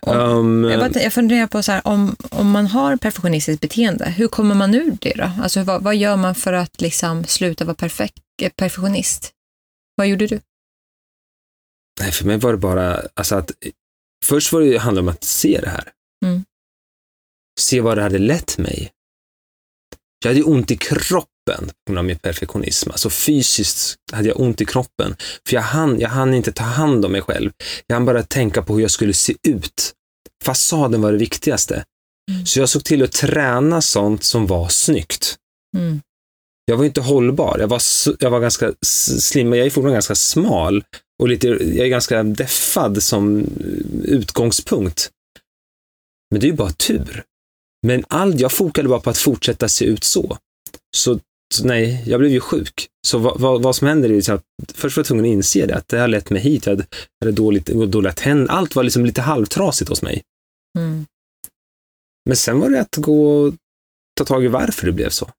[0.07, 4.29] Um, Jag, bara, jag funderar på så här, om, om man har perfektionistiskt beteende, hur
[4.29, 5.31] kommer man ur det då?
[5.43, 9.31] Alltså, vad, vad gör man för att liksom sluta vara perfekt, eh, perfektionist?
[9.97, 10.41] Vad gjorde du?
[12.01, 13.51] nej, för mig var det bara, alltså att
[14.25, 15.85] först var det handlade om att se det här.
[16.23, 16.45] Mm.
[17.61, 18.91] Se vad det hade lett mig.
[20.25, 21.27] Jag hade ont i kroppen
[21.67, 22.91] på grund av min perfektionism.
[22.91, 25.17] Alltså fysiskt hade jag ont i kroppen.
[25.49, 27.51] För jag hann, jag hann inte ta hand om mig själv.
[27.87, 29.93] Jag hann bara tänka på hur jag skulle se ut.
[30.45, 31.85] Fasaden var det viktigaste.
[32.31, 32.47] Mm.
[32.47, 35.37] Så jag såg till att träna sånt som var snyggt.
[35.77, 36.01] Mm.
[36.65, 37.57] Jag var inte hållbar.
[37.61, 37.83] Jag var,
[38.21, 40.85] jag var ganska s- slim, jag är fortfarande ganska smal
[41.23, 43.47] och lite, jag är ganska deffad som
[44.05, 45.11] utgångspunkt.
[46.33, 47.25] Men det är ju bara tur.
[47.87, 50.39] Men all, jag fokade bara på att fortsätta se ut så.
[50.97, 51.21] Så
[51.55, 52.89] så nej, jag blev ju sjuk.
[53.07, 55.67] Så vad, vad, vad som händer är liksom att först var jag tvungen att inse
[55.67, 56.67] det, att det har lett mig hit.
[56.67, 56.87] Jag hade,
[57.19, 58.53] jag hade dåligt, dåliga tänder.
[58.53, 60.23] Allt var liksom lite halvtrasigt hos mig.
[60.79, 61.07] Mm.
[62.27, 63.55] Men sen var det att gå och
[64.19, 65.31] ta tag i varför det blev så.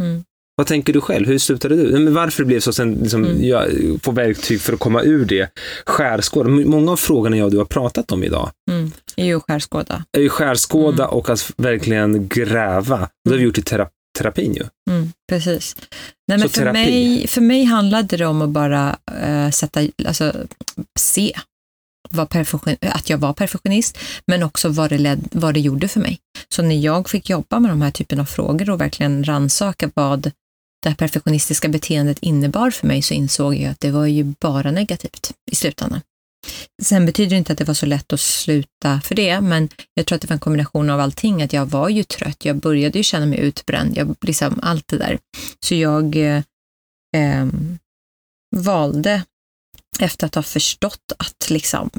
[0.00, 0.24] Mm.
[0.58, 1.26] Vad tänker du själv?
[1.26, 1.92] Hur slutade du?
[1.98, 2.72] Men varför blev så?
[2.72, 3.44] Sen liksom, Mm.
[3.44, 3.66] jag
[4.02, 5.50] få verktyg för att komma ur det.
[5.86, 6.48] Skärskåda.
[6.48, 8.90] Många av frågorna jag och du har pratat om idag Mm.
[9.16, 10.04] är ju skärskåda.
[10.12, 11.16] är ju skärskåda Mm.
[11.16, 13.08] och att verkligen gräva.
[13.24, 13.88] Det har vi gjort i tera
[14.18, 14.62] terapin ju.
[14.90, 15.76] Mm, precis.
[16.28, 16.72] Nej, men Så för, terapi.
[16.78, 20.32] mig, för mig handlade det om att bara eh, sätta, alltså,
[20.98, 21.32] se
[22.80, 26.18] att jag var perfektionist, men också vad det, led, vad det gjorde för mig.
[26.48, 30.30] Så när jag fick jobba med de här typen av frågor och verkligen rannsaka vad
[30.82, 34.70] det här perfektionistiska beteendet innebar för mig så insåg jag att det var ju bara
[34.70, 36.00] negativt i slutändan.
[36.82, 40.06] Sen betyder det inte att det var så lätt att sluta för det, men jag
[40.06, 42.98] tror att det var en kombination av allting, att jag var ju trött, jag började
[42.98, 45.18] ju känna mig utbränd, jag, liksom allt det där.
[45.60, 46.42] Så jag eh,
[47.16, 47.78] ehm,
[48.56, 49.22] valde,
[50.00, 51.90] efter att ha förstått att liksom,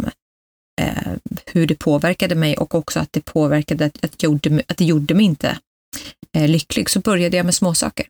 [0.81, 1.13] eh,
[1.45, 5.13] hur det påverkade mig och också att det påverkade, att, att, gjorde, att det gjorde
[5.13, 5.59] mig inte
[6.35, 8.07] eh, lycklig, så började jag med småsaker.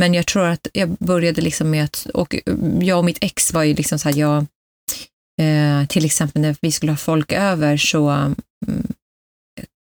[0.00, 2.36] Men jag tror att jag började liksom med att, och
[2.80, 4.46] jag och mitt ex var ju liksom så här, jag,
[5.40, 8.34] eh, till exempel när vi skulle ha folk över så mm,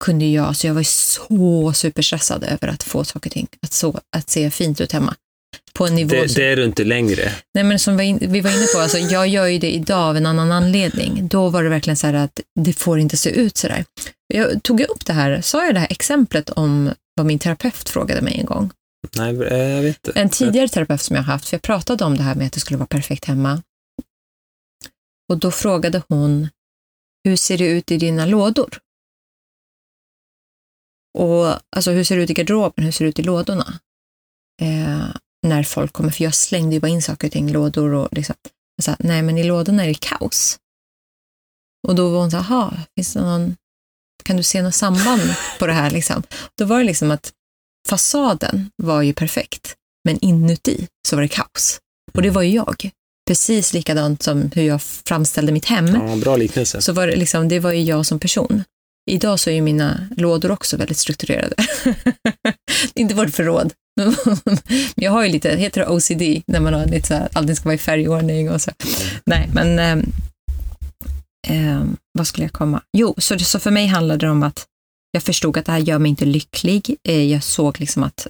[0.04, 3.74] kunde jag, så jag var ju så superstressad över att få saker och ting, att,
[3.74, 5.16] så, att se fint ut hemma.
[5.74, 7.32] På en nivå Det, som, det är du inte längre.
[7.54, 10.10] nej men som vi, in, vi var inne på, alltså, jag gör ju det idag
[10.10, 11.28] av en annan anledning.
[11.28, 13.86] Då var det verkligen så här att det får inte se ut så där.
[14.34, 18.22] Jag tog upp det här, sa jag det här exemplet om vad min terapeut frågade
[18.22, 18.72] mig en gång.
[19.12, 20.20] Nej, eh, jag vet inte.
[20.20, 22.54] En tidigare terapeut som jag har haft, för jag pratade om det här med att
[22.54, 23.64] det skulle vara perfekt hemma.
[25.30, 26.50] Och då frågade hon,
[27.24, 28.80] hur ser det ut i dina lådor?
[31.18, 33.80] Och alltså hur ser det ut i garderoben, hur ser det ut i lådorna?
[34.62, 35.08] Eh,
[35.48, 38.36] när folk kommer, för jag slängde ju bara in saker och ting, lådor och liksom.
[38.76, 40.60] Jag sa, nej men i lådorna är det kaos.
[41.88, 43.56] Och då var hon så här, "Jaha, finns det någon,
[44.24, 45.22] kan du se något samband
[45.60, 46.24] på det här liksom?
[46.58, 47.34] Då var det liksom att
[47.90, 51.80] fasaden var ju perfekt, men inuti så var det kaos.
[52.14, 52.90] Och det var ju jag.
[53.28, 56.82] Precis likadant som hur jag framställde mitt hem, Ja, bra liknelse.
[56.82, 58.64] så var det liksom, det var ju jag som person.
[59.12, 61.56] Idag så är ju mina lådor också väldigt strukturerade.
[62.94, 63.74] Inte vårt förråd.
[64.96, 67.66] Jag har ju lite, heter det OCD, när man har lite så här, allting ska
[67.66, 68.72] vara i färgordning och så.
[69.26, 70.12] Nej, men ehm,
[71.48, 72.82] ehm, vad skulle jag komma?
[72.98, 74.66] Jo, så, så för mig handlade det om att
[75.16, 76.98] jag förstod att det här gör mig inte lycklig.
[77.04, 78.28] Eh, jag såg liksom att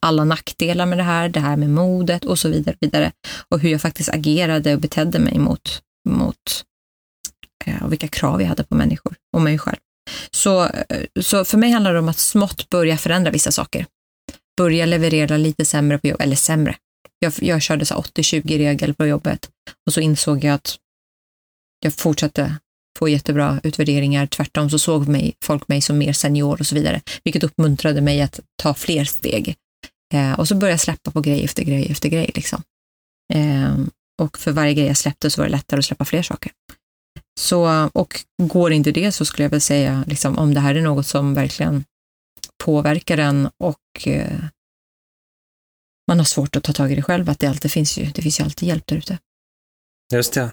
[0.00, 3.12] alla nackdelar med det här, det här med modet och så vidare, vidare.
[3.48, 6.64] Och hur jag faktiskt agerade och betedde mig mot, mot
[7.64, 9.76] eh, och vilka krav jag hade på människor och mig själv.
[10.30, 13.86] Så, eh, så för mig handlar det om att smått börja förändra vissa saker.
[14.56, 16.76] Börja leverera lite sämre på jobbet, eller sämre.
[17.18, 19.50] Jag, jag körde 80-20-regel på jobbet
[19.86, 20.76] och så insåg jag att
[21.80, 22.56] jag fortsatte
[22.96, 24.26] få jättebra utvärderingar.
[24.26, 28.22] Tvärtom så såg mig, folk mig som mer senior och så vidare, vilket uppmuntrade mig
[28.22, 29.56] att ta fler steg.
[30.14, 32.30] Eh, och så började jag släppa på grej efter grej efter grej.
[32.34, 32.62] Liksom.
[33.34, 33.76] Eh,
[34.22, 36.52] och för varje grej jag släppte så var det lättare att släppa fler saker.
[37.40, 40.82] Så, och går inte det så skulle jag väl säga, liksom, om det här är
[40.82, 41.84] något som verkligen
[42.64, 44.44] påverkar en och eh,
[46.08, 48.22] man har svårt att ta tag i det själv, att det alltid finns ju, det
[48.22, 49.18] finns ju alltid hjälp där ute.
[50.12, 50.52] Just det.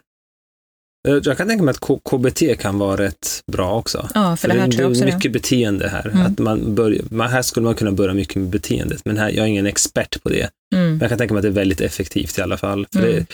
[1.07, 4.09] Eh, Jag kan tänka mig att KBT kan vara rätt bra också.
[4.13, 5.15] Ja, för det här det, tror jag också är det.
[5.15, 6.07] mycket beteende här.
[6.07, 6.25] Mm.
[6.25, 9.45] Att man börjar, här skulle man kunna börja mycket med beteendet, men här, jag är
[9.49, 10.49] ingen expert på det.
[10.75, 10.89] Mm.
[10.91, 12.87] Men jag kan tänka mig att det är väldigt effektivt i alla fall.
[12.93, 13.11] För Mm.
[13.15, 13.25] det,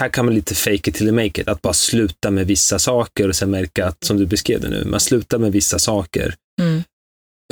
[0.00, 3.28] här kan man lite fake it till make it, att bara sluta med vissa saker
[3.28, 6.82] och sen märka att, som du beskrev det nu, man slutar med vissa saker, Mm.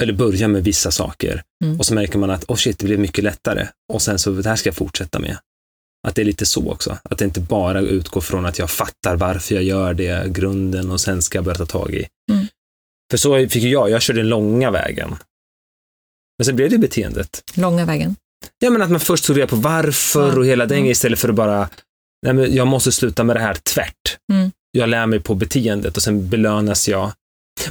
[0.02, 1.78] eller börjar med vissa saker, Mm.
[1.78, 4.48] och så märker man att, oh shit, det blev mycket lättare, och sen så, det
[4.48, 5.36] här ska jag fortsätta med.
[6.06, 9.16] Att det är lite så också, att det inte bara utgår från att jag fattar
[9.16, 12.06] varför jag gör det, grunden, och sen ska jag börja ta tag i.
[12.32, 12.46] Mm.
[13.10, 15.16] För så fick ju jag, jag körde den långa vägen.
[16.38, 17.42] Men sen blev det beteendet.
[17.54, 18.16] Långa vägen.
[18.58, 20.38] Ja, men att man först tog reda på varför Ja.
[20.38, 20.90] och hela den Mm.
[20.90, 21.68] istället för att bara,
[22.26, 24.18] nej men jag måste sluta med det här tvärt.
[24.32, 24.50] Mm.
[24.70, 27.12] Jag lär mig på beteendet och sen belönas jag.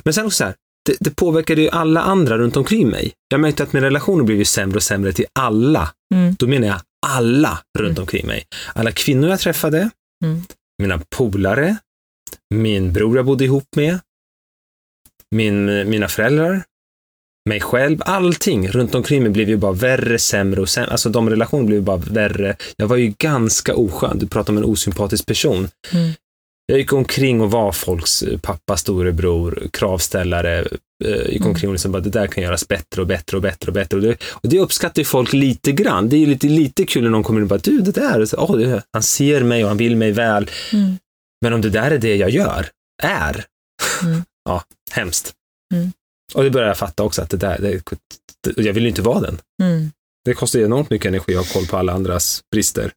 [0.03, 0.55] Men sen också så här,
[0.85, 3.13] det, det påverkade ju alla andra runt omkring mig.
[3.29, 5.91] Jag märkte att min relationer blev ju sämre och sämre till alla.
[6.15, 6.35] Mm.
[6.39, 8.01] Då menar jag alla runt Mm.
[8.03, 8.43] omkring mig.
[8.75, 9.89] Alla kvinnor jag träffade,
[10.25, 10.41] Mm.
[10.81, 11.77] mina polare,
[12.55, 13.99] min bror jag bodde ihop med,
[15.35, 16.63] min, mina föräldrar,
[17.49, 20.91] mig själv, allting runt omkring mig blev ju bara värre, sämre och sämre.
[20.91, 22.55] Alltså de relationerna blev ju bara värre.
[22.77, 24.19] Jag var ju ganska oskön.
[24.19, 25.67] Du pratar om en osympatisk person.
[25.93, 26.11] Mm.
[26.67, 30.67] Jag gick omkring och var folks eh, pappa, storebror, kravställare.
[31.05, 31.47] Eh, gick Mm.
[31.47, 33.97] omkring och liksom bara, det där kan göras bättre och bättre och bättre och bättre.
[33.97, 36.09] Och det, och det uppskattar ju folk lite grann.
[36.09, 38.25] Det är ju lite, lite kul när någon kommer in och bara, du, det där,
[38.25, 40.49] så, det, han ser mig och han vill mig väl.
[40.73, 40.97] Mm.
[41.41, 42.67] Men om det där är det jag gör,
[43.03, 43.45] är,
[44.03, 44.23] Mm.
[44.45, 45.33] ja, hemskt.
[45.73, 45.91] Mm.
[46.33, 47.81] Och det börjar jag fatta också, att det där, det,
[48.43, 49.37] det, jag vill ju inte vara den.
[49.63, 49.91] Mm.
[50.25, 52.91] Det kostar enormt mycket energi att ha koll på alla andras brister.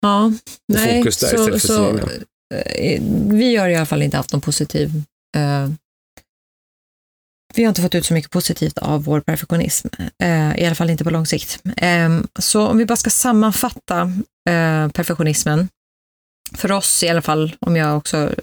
[0.00, 0.32] Ja,
[0.68, 2.12] nej, fokus där så, istället för så, sina
[2.54, 5.02] eh, vi har i alla fall inte haft någon positiv
[5.36, 5.68] eh,
[7.54, 9.88] vi har inte fått ut så mycket positivt av vår perfektionism,
[10.22, 11.62] eh, i alla fall inte på lång sikt.
[11.76, 14.00] Eh, så om vi bara ska sammanfatta
[14.50, 15.68] eh, perfektionismen,
[16.54, 18.34] för oss i alla fall, om jag också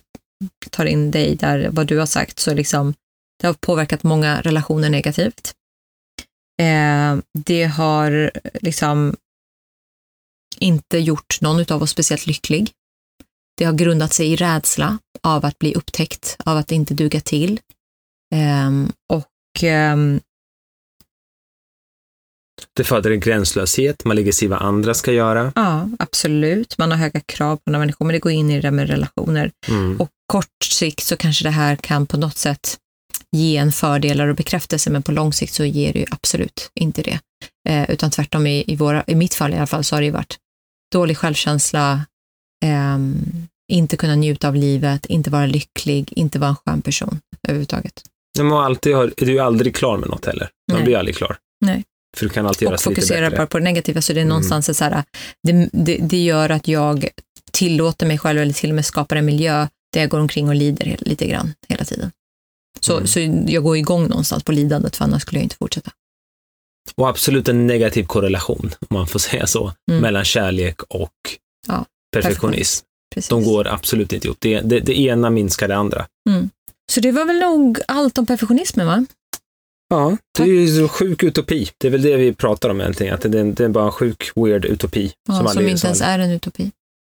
[0.69, 2.93] tar in dig där, vad du har sagt, så liksom,
[3.41, 5.53] det har påverkat många relationer negativt.
[6.61, 9.15] Eh, det har liksom
[10.59, 12.71] inte gjort någon av oss speciellt lycklig.
[13.57, 17.59] Det har grundat sig i rädsla av att bli upptäckt, av att inte duga till.
[18.35, 20.19] Ehm, och ehm,
[22.75, 25.51] Det föder en gränslöshet, man lägger sig i vad andra ska göra.
[25.55, 28.61] ja, absolut, man har höga krav på andra människor, men det går in i det
[28.61, 29.51] där med relationer.
[29.67, 29.99] Mm.
[30.01, 32.77] Och kort sikt så kanske det här kan på något sätt
[33.31, 37.01] ge en fördelar och bekräftelse, men på lång sikt så ger det ju absolut inte
[37.01, 37.19] det.
[37.69, 40.05] Eh, utan tvärtom, i, i, våra, i mitt fall i alla fall, så har det
[40.05, 40.37] ju varit
[40.91, 42.05] dålig självkänsla,
[42.65, 43.17] ehm,
[43.71, 48.01] inte kunna njuta av livet, inte vara lycklig, inte vara en skön person överhuvudtaget.
[48.37, 50.49] Men man alltid du är aldrig klar med något heller.
[50.71, 50.85] Man Nej.
[50.85, 51.37] blir aldrig klar.
[51.65, 51.83] Nej.
[52.17, 53.37] För du kan alltid göra lite fokusera bättre.
[53.37, 54.29] bara på det negativa, så det är Mm.
[54.29, 55.03] någonstans så här,
[55.43, 57.07] det, det, det gör att jag
[57.51, 60.55] tillåter mig själv, eller till och med skapar en miljö där jag går omkring och
[60.55, 62.11] lider lite grann hela tiden.
[62.79, 63.07] Så, Mm.
[63.07, 65.91] så jag går igång någonstans på lidandet, för annars skulle jag inte fortsätta.
[66.95, 70.01] Och absolut en negativ korrelation, om man får säga så, Mm.
[70.01, 71.11] mellan kärlek och
[71.67, 72.85] Ja, perfektionism.
[73.15, 73.29] Precis.
[73.29, 74.37] De går absolut inte ihop.
[74.41, 76.05] Det, det, det ena minskar det andra.
[76.91, 79.05] Så det var väl nog allt om perfektionismen, va?
[79.89, 81.69] Ja, det är ju så sjuk utopi.
[81.77, 83.91] Det är väl det vi pratar om egentligen, att det är, det är bara en
[83.91, 85.11] sjuk, weird utopi.
[85.27, 86.71] Ja, som aldrig- inte ens är en utopi.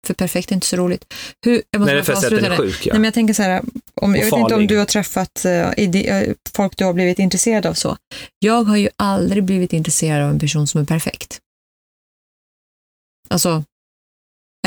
[0.08, 1.14] För perfekt är inte så roligt.
[1.46, 2.94] Hur, jag måste Nej, det är för att den är sjuk, ja.
[2.94, 3.62] Nej, men jag tänker så här,
[3.96, 7.74] om, jag vet inte om du har träffat eh, folk du har blivit intresserad av
[7.74, 7.98] så.
[8.40, 11.40] Jag har ju aldrig blivit intresserad av en person som är perfekt.
[13.30, 13.64] Alltså,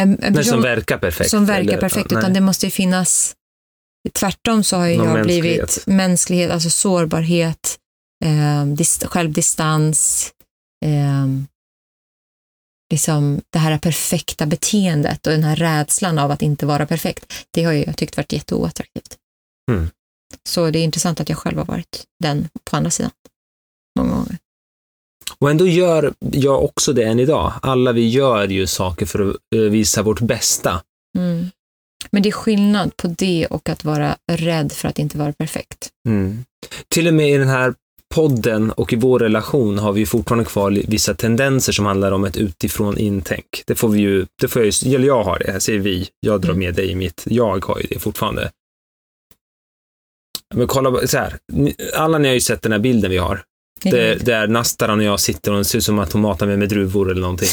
[0.01, 1.31] en, en person som verkar perfekt.
[1.31, 2.19] som verkar eller- perfekt, nej.
[2.19, 3.35] utan det måste ju finnas,
[4.13, 5.43] tvärtom så har ju Någon jag mänsklighet.
[5.43, 7.79] blivit mänsklighet, alltså sårbarhet,
[8.25, 10.31] eh, dist, självdistans,
[10.85, 11.27] eh,
[12.95, 17.65] liksom det här perfekta beteendet och den här rädslan av att inte vara perfekt, det
[17.65, 19.17] har jag tyckt varit jätteoattraktivt.
[19.71, 19.89] Mm.
[20.49, 23.11] Så det är intressant att jag själv har varit den på andra sidan.
[23.99, 24.39] Många gånger.
[25.39, 27.53] Och ändå gör jag också det än idag.
[27.63, 29.37] Alla vi gör ju saker för att
[29.71, 30.83] visa vårt bästa.
[31.19, 31.51] Mm.
[32.11, 35.91] Men det är skillnad på det och att vara rädd för att inte vara perfekt.
[36.09, 36.45] Mm.
[36.89, 37.75] Till och med i den här
[38.15, 42.37] podden och i vår relation har vi fortfarande kvar vissa tendenser som handlar om ett
[42.37, 43.63] utifrån intänk.
[43.67, 46.09] Det får vi ju, det får jag ju, eller jag har det, jag säger vi,
[46.21, 46.59] jag drar Mm.
[46.59, 48.51] med dig i mitt, jag har ju det fortfarande.
[50.55, 51.39] Men kolla, så här,
[51.95, 53.43] alla ni har ju sett den här bilden vi har.
[53.83, 56.57] Det, där Nastaran och jag sitter och det ser ut som att hon matar mig
[56.57, 57.49] med druvor eller någonting.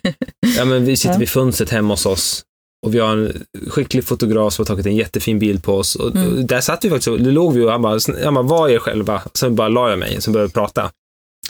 [0.56, 1.18] Ja, men vi sitter Ja.
[1.18, 2.44] vid fönstret hemma hos oss
[2.86, 5.94] och vi har en skicklig fotograf som har tagit en jättefin bild på oss.
[5.94, 6.28] Och, Mm.
[6.38, 8.44] och där satt vi faktiskt och det låg vi och han bara, "Sn- han bara,
[8.44, 9.22] var er själva?
[9.34, 10.90] Sen bara la jag mig, sen började vi prata.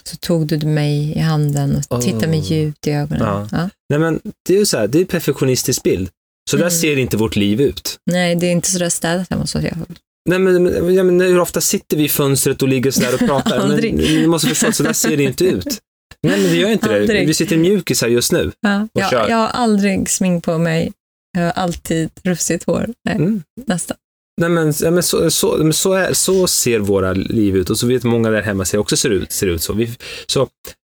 [0.04, 2.44] Så tog du mig i handen och tittade Oh.
[2.52, 3.20] djupt i ögonen.
[3.26, 3.48] Ja.
[3.52, 3.68] Ja.
[3.90, 6.08] Nej men, det är ju så här, det är en perfektionistisk bild.
[6.50, 6.70] Så där Mm.
[6.70, 7.98] ser inte vårt liv ut.
[8.10, 9.96] Nej, det är inte så där städat hemma hos oss i alla fall.
[10.28, 13.68] Nej men, ja, men hur ofta sitter vi i fönstret och ligger sådär och pratar?
[13.68, 15.78] men, ni måste förstå, så där ser det inte ut.
[16.22, 17.00] Nej men det gör inte det.
[17.00, 17.26] Aldrig.
[17.26, 18.52] Vi sitter i mjukisar just nu.
[18.60, 18.82] Ja.
[18.82, 19.28] Och Jag, kör.
[19.28, 20.92] jag har aldrig smink på mig.
[21.40, 22.86] Jag har alltid rufsigt hår.
[23.04, 23.42] Nej, Mm.
[23.66, 23.96] nästan.
[24.40, 27.86] Nej, men, men, så, så, men så, är, så ser våra liv ut och så
[27.86, 29.72] vet många där hemma ser också ser ut, ser ut så.
[29.72, 29.96] Vi,
[30.26, 30.48] så.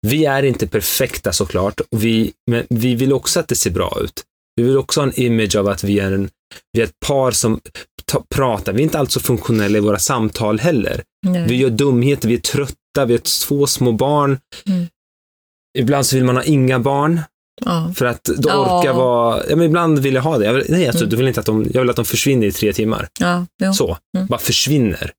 [0.08, 3.98] Vi är inte perfekta såklart, och vi, men vi vill också att det ser bra
[4.04, 4.24] ut.
[4.56, 6.30] Vi vill också ha en image av att vi är, en,
[6.74, 7.60] vi är ett par som
[8.06, 8.74] ta, pratar.
[8.74, 11.04] Vi är inte alltid så funktionella i våra samtal heller.
[11.28, 11.46] Nej.
[11.48, 14.40] Vi gör dumheter, vi är trötta, vi har två små barn.
[14.68, 14.86] Mm.
[15.78, 17.22] Ibland så vill man ha inga barn
[17.66, 17.92] Ja.
[17.96, 18.80] för att Ja.
[18.80, 19.42] orkar vara...
[19.50, 20.46] Ja, men ibland vill jag ha det.
[20.46, 21.10] Jag vill, nej, alltså, Mm.
[21.10, 23.08] du vill inte att de, jag vill att de försvinner i tre timmar.
[23.20, 23.74] Ja, jo.
[23.74, 24.28] Så, Mm.
[24.28, 25.12] bara försvinner.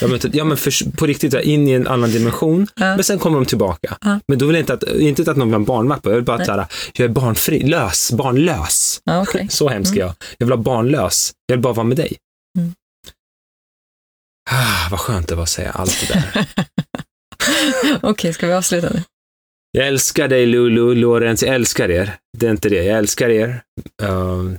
[0.00, 2.84] Ja men, ja, men för, på riktigt, in i en annan dimension, Ja.
[2.96, 3.96] men sen kommer de tillbaka.
[4.00, 4.18] Ja.
[4.28, 6.24] Men då vill jag inte att, inte att någon vill ha en barnvakt jag vill
[6.24, 9.00] bara att såhär, jag är barnfri, lös, barnlös.
[9.04, 9.46] Ja, okej.
[9.50, 10.00] Så hemsk Mm.
[10.06, 10.14] jag.
[10.38, 11.32] Jag vill ha barnlös.
[11.46, 12.16] Jag vill bara vara med dig.
[12.58, 12.74] Mm.
[14.50, 16.46] Ah, vad skönt det var att säga allt det där.
[18.02, 19.02] Okej, ska vi avsluta nu?
[19.76, 22.16] Jag älskar dig Lulu, Lorenz, jag älskar er.
[22.38, 23.62] Det är inte det, jag älskar er.
[24.02, 24.58] Um,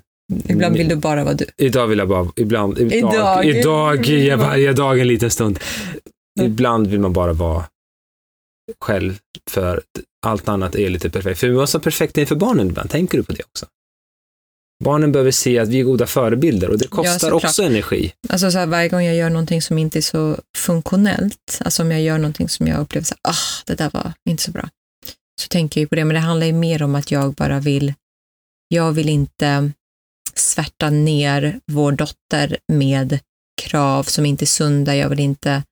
[0.50, 1.46] Ibland vill du bara vara du.
[1.58, 3.46] Idag vill jag bara, ibland, idag, Idag.
[3.46, 5.60] idag, idag varje dag en liten stund.
[6.42, 7.66] Ibland vill man bara vara
[8.82, 9.18] själv
[9.52, 9.82] för
[10.26, 11.40] allt annat är lite perfekt.
[11.40, 13.66] För vi måste vara perfekta inför barnen ibland, tänker du på det också?
[14.84, 17.44] Barnen behöver se att vi är goda förebilder och det kostar såklart.
[17.44, 18.14] också energi.
[18.30, 21.92] Alltså så här, varje gång jag gör någonting som inte är så funktionellt, alltså om
[21.92, 24.70] jag gör någonting som jag upplever så här, ah, det där var inte så bra,
[25.42, 27.60] så tänker jag ju på det, men det handlar ju mer om att jag bara
[27.60, 27.94] vill,
[28.68, 29.72] jag vill inte
[30.34, 33.20] svärta ner vår dotter med
[33.62, 35.64] krav som inte är sunda, jag vill inte,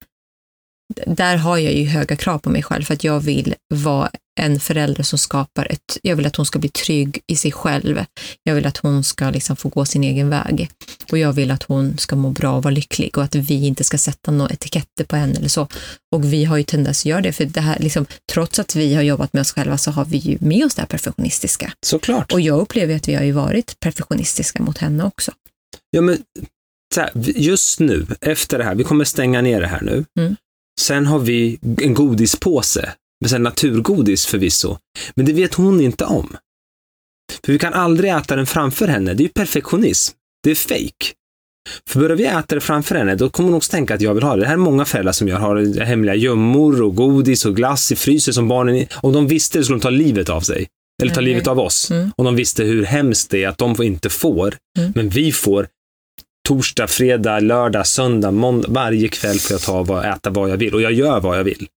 [1.07, 4.09] där har jag ju höga krav på mig själv för att jag vill vara
[4.39, 8.05] en förälder som skapar ett, jag vill att hon ska bli trygg i sig själv.
[8.43, 10.69] Jag vill att hon ska liksom få gå sin egen väg.
[11.11, 13.83] Och jag vill att hon ska må bra och vara lycklig och att vi inte
[13.83, 15.67] ska sätta några etiketter på henne eller så.
[16.15, 18.95] Och vi har ju tendens att göra det, för det här, liksom, trots att vi
[18.95, 21.73] har jobbat med oss själva så har vi ju med oss det här perfektionistiska.
[21.85, 22.31] Såklart.
[22.31, 25.31] Och jag upplever att vi har ju varit perfektionistiska mot henne också.
[25.91, 26.17] Ja, men
[27.35, 30.05] just nu, efter det här, vi kommer stänga ner det här nu.
[30.19, 30.35] Mm.
[30.79, 34.77] Sen har vi en godispåse, med så här naturgodis förvisso.
[35.15, 36.35] Men det vet hon inte om.
[37.45, 39.13] För vi kan aldrig äta den framför henne.
[39.13, 40.15] Det är ju perfektionism.
[40.43, 41.13] Det är fake.
[41.89, 44.23] För börjar vi äta det framför henne, då kommer hon också tänka att jag vill
[44.23, 44.41] ha det.
[44.41, 47.95] Det här är många föräldrar som gör, har hemliga gömmor och godis och glass i
[47.95, 48.85] frysen som barnen...
[48.95, 50.67] Om de visste det skulle de ta livet av sig.
[51.01, 51.29] Eller ta Mm.
[51.29, 51.91] livet av oss.
[51.91, 52.11] Mm.
[52.17, 54.55] Om de visste hur hemskt det är att de inte får.
[54.79, 54.91] Mm.
[54.95, 55.67] Men vi får
[56.47, 58.67] torsdag, fredag, lördag, söndag, måndag.
[58.71, 60.73] Varje kväll får jag ta och äta vad jag vill.
[60.73, 61.67] Och jag gör vad jag vill.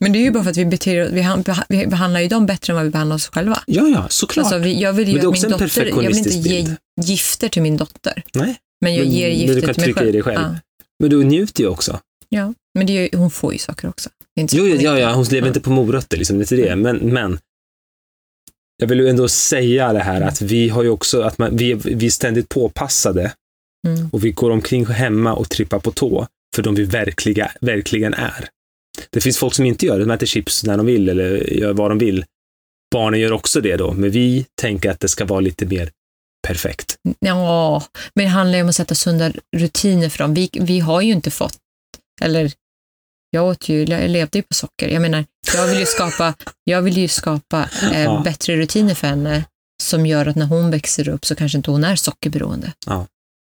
[0.00, 2.46] Men det är ju bara för att vi, beter, vi, han- vi behandlar ju dem
[2.46, 3.62] bättre än vad vi behandlar oss själva.
[3.66, 4.44] Ja, ja, såklart.
[4.46, 6.30] Alltså, vi, jag vill ju Men det är också min en dotter, jag vill inte
[6.30, 6.76] ge bild.
[7.02, 8.22] gifter till min dotter.
[8.34, 10.08] Nej, Men jag Men ger gifter du kan till mig trycka själv.
[10.08, 10.40] i dig själv.
[10.40, 10.54] Ja,
[11.00, 12.00] men du njuter ju också.
[12.28, 12.54] ja.
[12.74, 14.08] men det gör, hon får ju saker också.
[14.40, 15.46] Är Jo, ja, ja, hon lever Ja.
[15.46, 16.76] inte på morötter, liksom, det är det.
[16.76, 17.38] Men, men
[18.76, 21.70] jag vill ju ändå säga det här att vi har ju också, att man, vi,
[21.70, 23.32] är- vi är ständigt påpassade
[23.88, 24.10] Mm.
[24.12, 26.26] och vi går omkring hemma och trippar på tå
[26.56, 28.48] för de vi verkliga, verkligen är.
[29.10, 31.72] Det finns folk som inte gör det, de äter chips när de vill eller gör
[31.72, 32.24] vad de vill.
[32.92, 35.90] Barnen gör också det då, men vi tänker att det ska vara lite mer
[36.48, 36.96] perfekt.
[37.18, 37.82] Ja,
[38.14, 40.34] men det handlar ju om att sätta sunda rutiner för dem.
[40.34, 41.56] Vi, vi har ju inte fått,
[42.22, 42.52] eller
[43.30, 44.88] jag åt ju, jag levde ju på socker.
[44.88, 45.24] Jag menar,
[45.56, 46.34] jag vill ju skapa,
[46.64, 48.20] jag vill ju skapa eh, Ja.
[48.24, 49.44] bättre rutiner för henne
[49.82, 52.72] som gör att när hon växer upp så kanske inte hon är sockerberoende.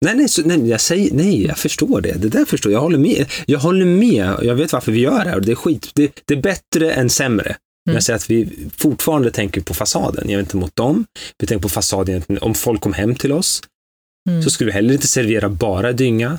[0.04, 2.12] Nej, nej, så, nej, jag säger, nej, jag förstår det.
[2.12, 2.78] Det där förstår jag.
[2.78, 3.26] Jag håller med.
[3.46, 4.34] Jag håller med.
[4.42, 5.90] Jag vet varför vi gör det här det är skit.
[5.94, 7.44] Det, det är bättre än sämre.
[7.48, 7.56] Men
[7.92, 7.94] Mm.
[7.96, 10.28] Jag säger att vi fortfarande tänker på fasaden.
[10.30, 11.06] Jag vet inte mot dem.
[11.38, 13.62] Vi tänker på fasaden om folk kom hem till oss
[14.28, 14.42] Mm.
[14.42, 16.38] så skulle vi heller inte servera bara dynga.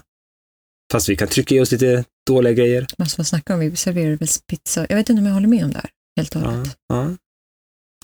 [0.91, 2.87] Fast vi kan trycka i oss lite dåliga grejer.
[2.97, 3.59] Alltså, vad snackar om?
[3.59, 4.85] Vi serverar väl pizza?
[4.89, 6.77] Jag vet inte om jag håller med om det här helt och Ja, hållet.
[6.87, 7.15] ja.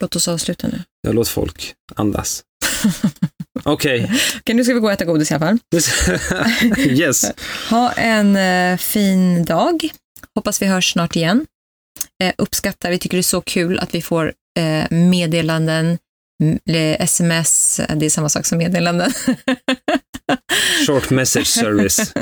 [0.01, 0.84] Låt oss avsluta nu.
[1.01, 2.43] Jag låt folk andas.
[3.64, 4.11] Okej.
[4.40, 5.60] Okej, nu ska vi gå och äta godis i alla fall.
[6.77, 7.31] yes.
[7.69, 9.90] Ha en eh, fin dag.
[10.35, 11.45] Hoppas vi hörs snart igen.
[12.23, 15.98] Eh, uppskattar, vi tycker det är så kul att vi får eh, meddelanden,
[16.99, 19.11] sms, eh, det är samma sak som meddelanden.
[20.88, 22.14] Short message service.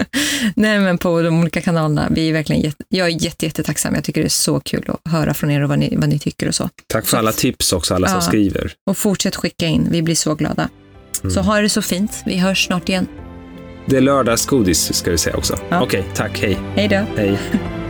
[0.56, 2.08] Nej, men på de olika kanalerna.
[2.12, 3.96] Vi är verkligen jätte, jag är jätte, jättetacksam.
[3.96, 6.20] Jag tycker det är så kul att höra från er och vad ni, vad ni
[6.20, 6.70] tycker och så.
[6.88, 8.22] Tack för alla tips också, alla som Ja.
[8.22, 8.74] skriver.
[8.90, 10.70] Och fortsätt skicka in, vi blir så glada.
[11.22, 11.31] Mm.
[11.31, 12.23] Så ha det så fint.
[12.26, 13.07] Vi hörs snart igen.
[13.85, 15.57] Det är lördagsgodis ska vi säga också.
[15.69, 15.81] Ja.
[15.84, 16.41] Okej, tack.
[16.41, 16.57] Hej.
[16.76, 17.22] Hej då.
[17.22, 17.39] Hej.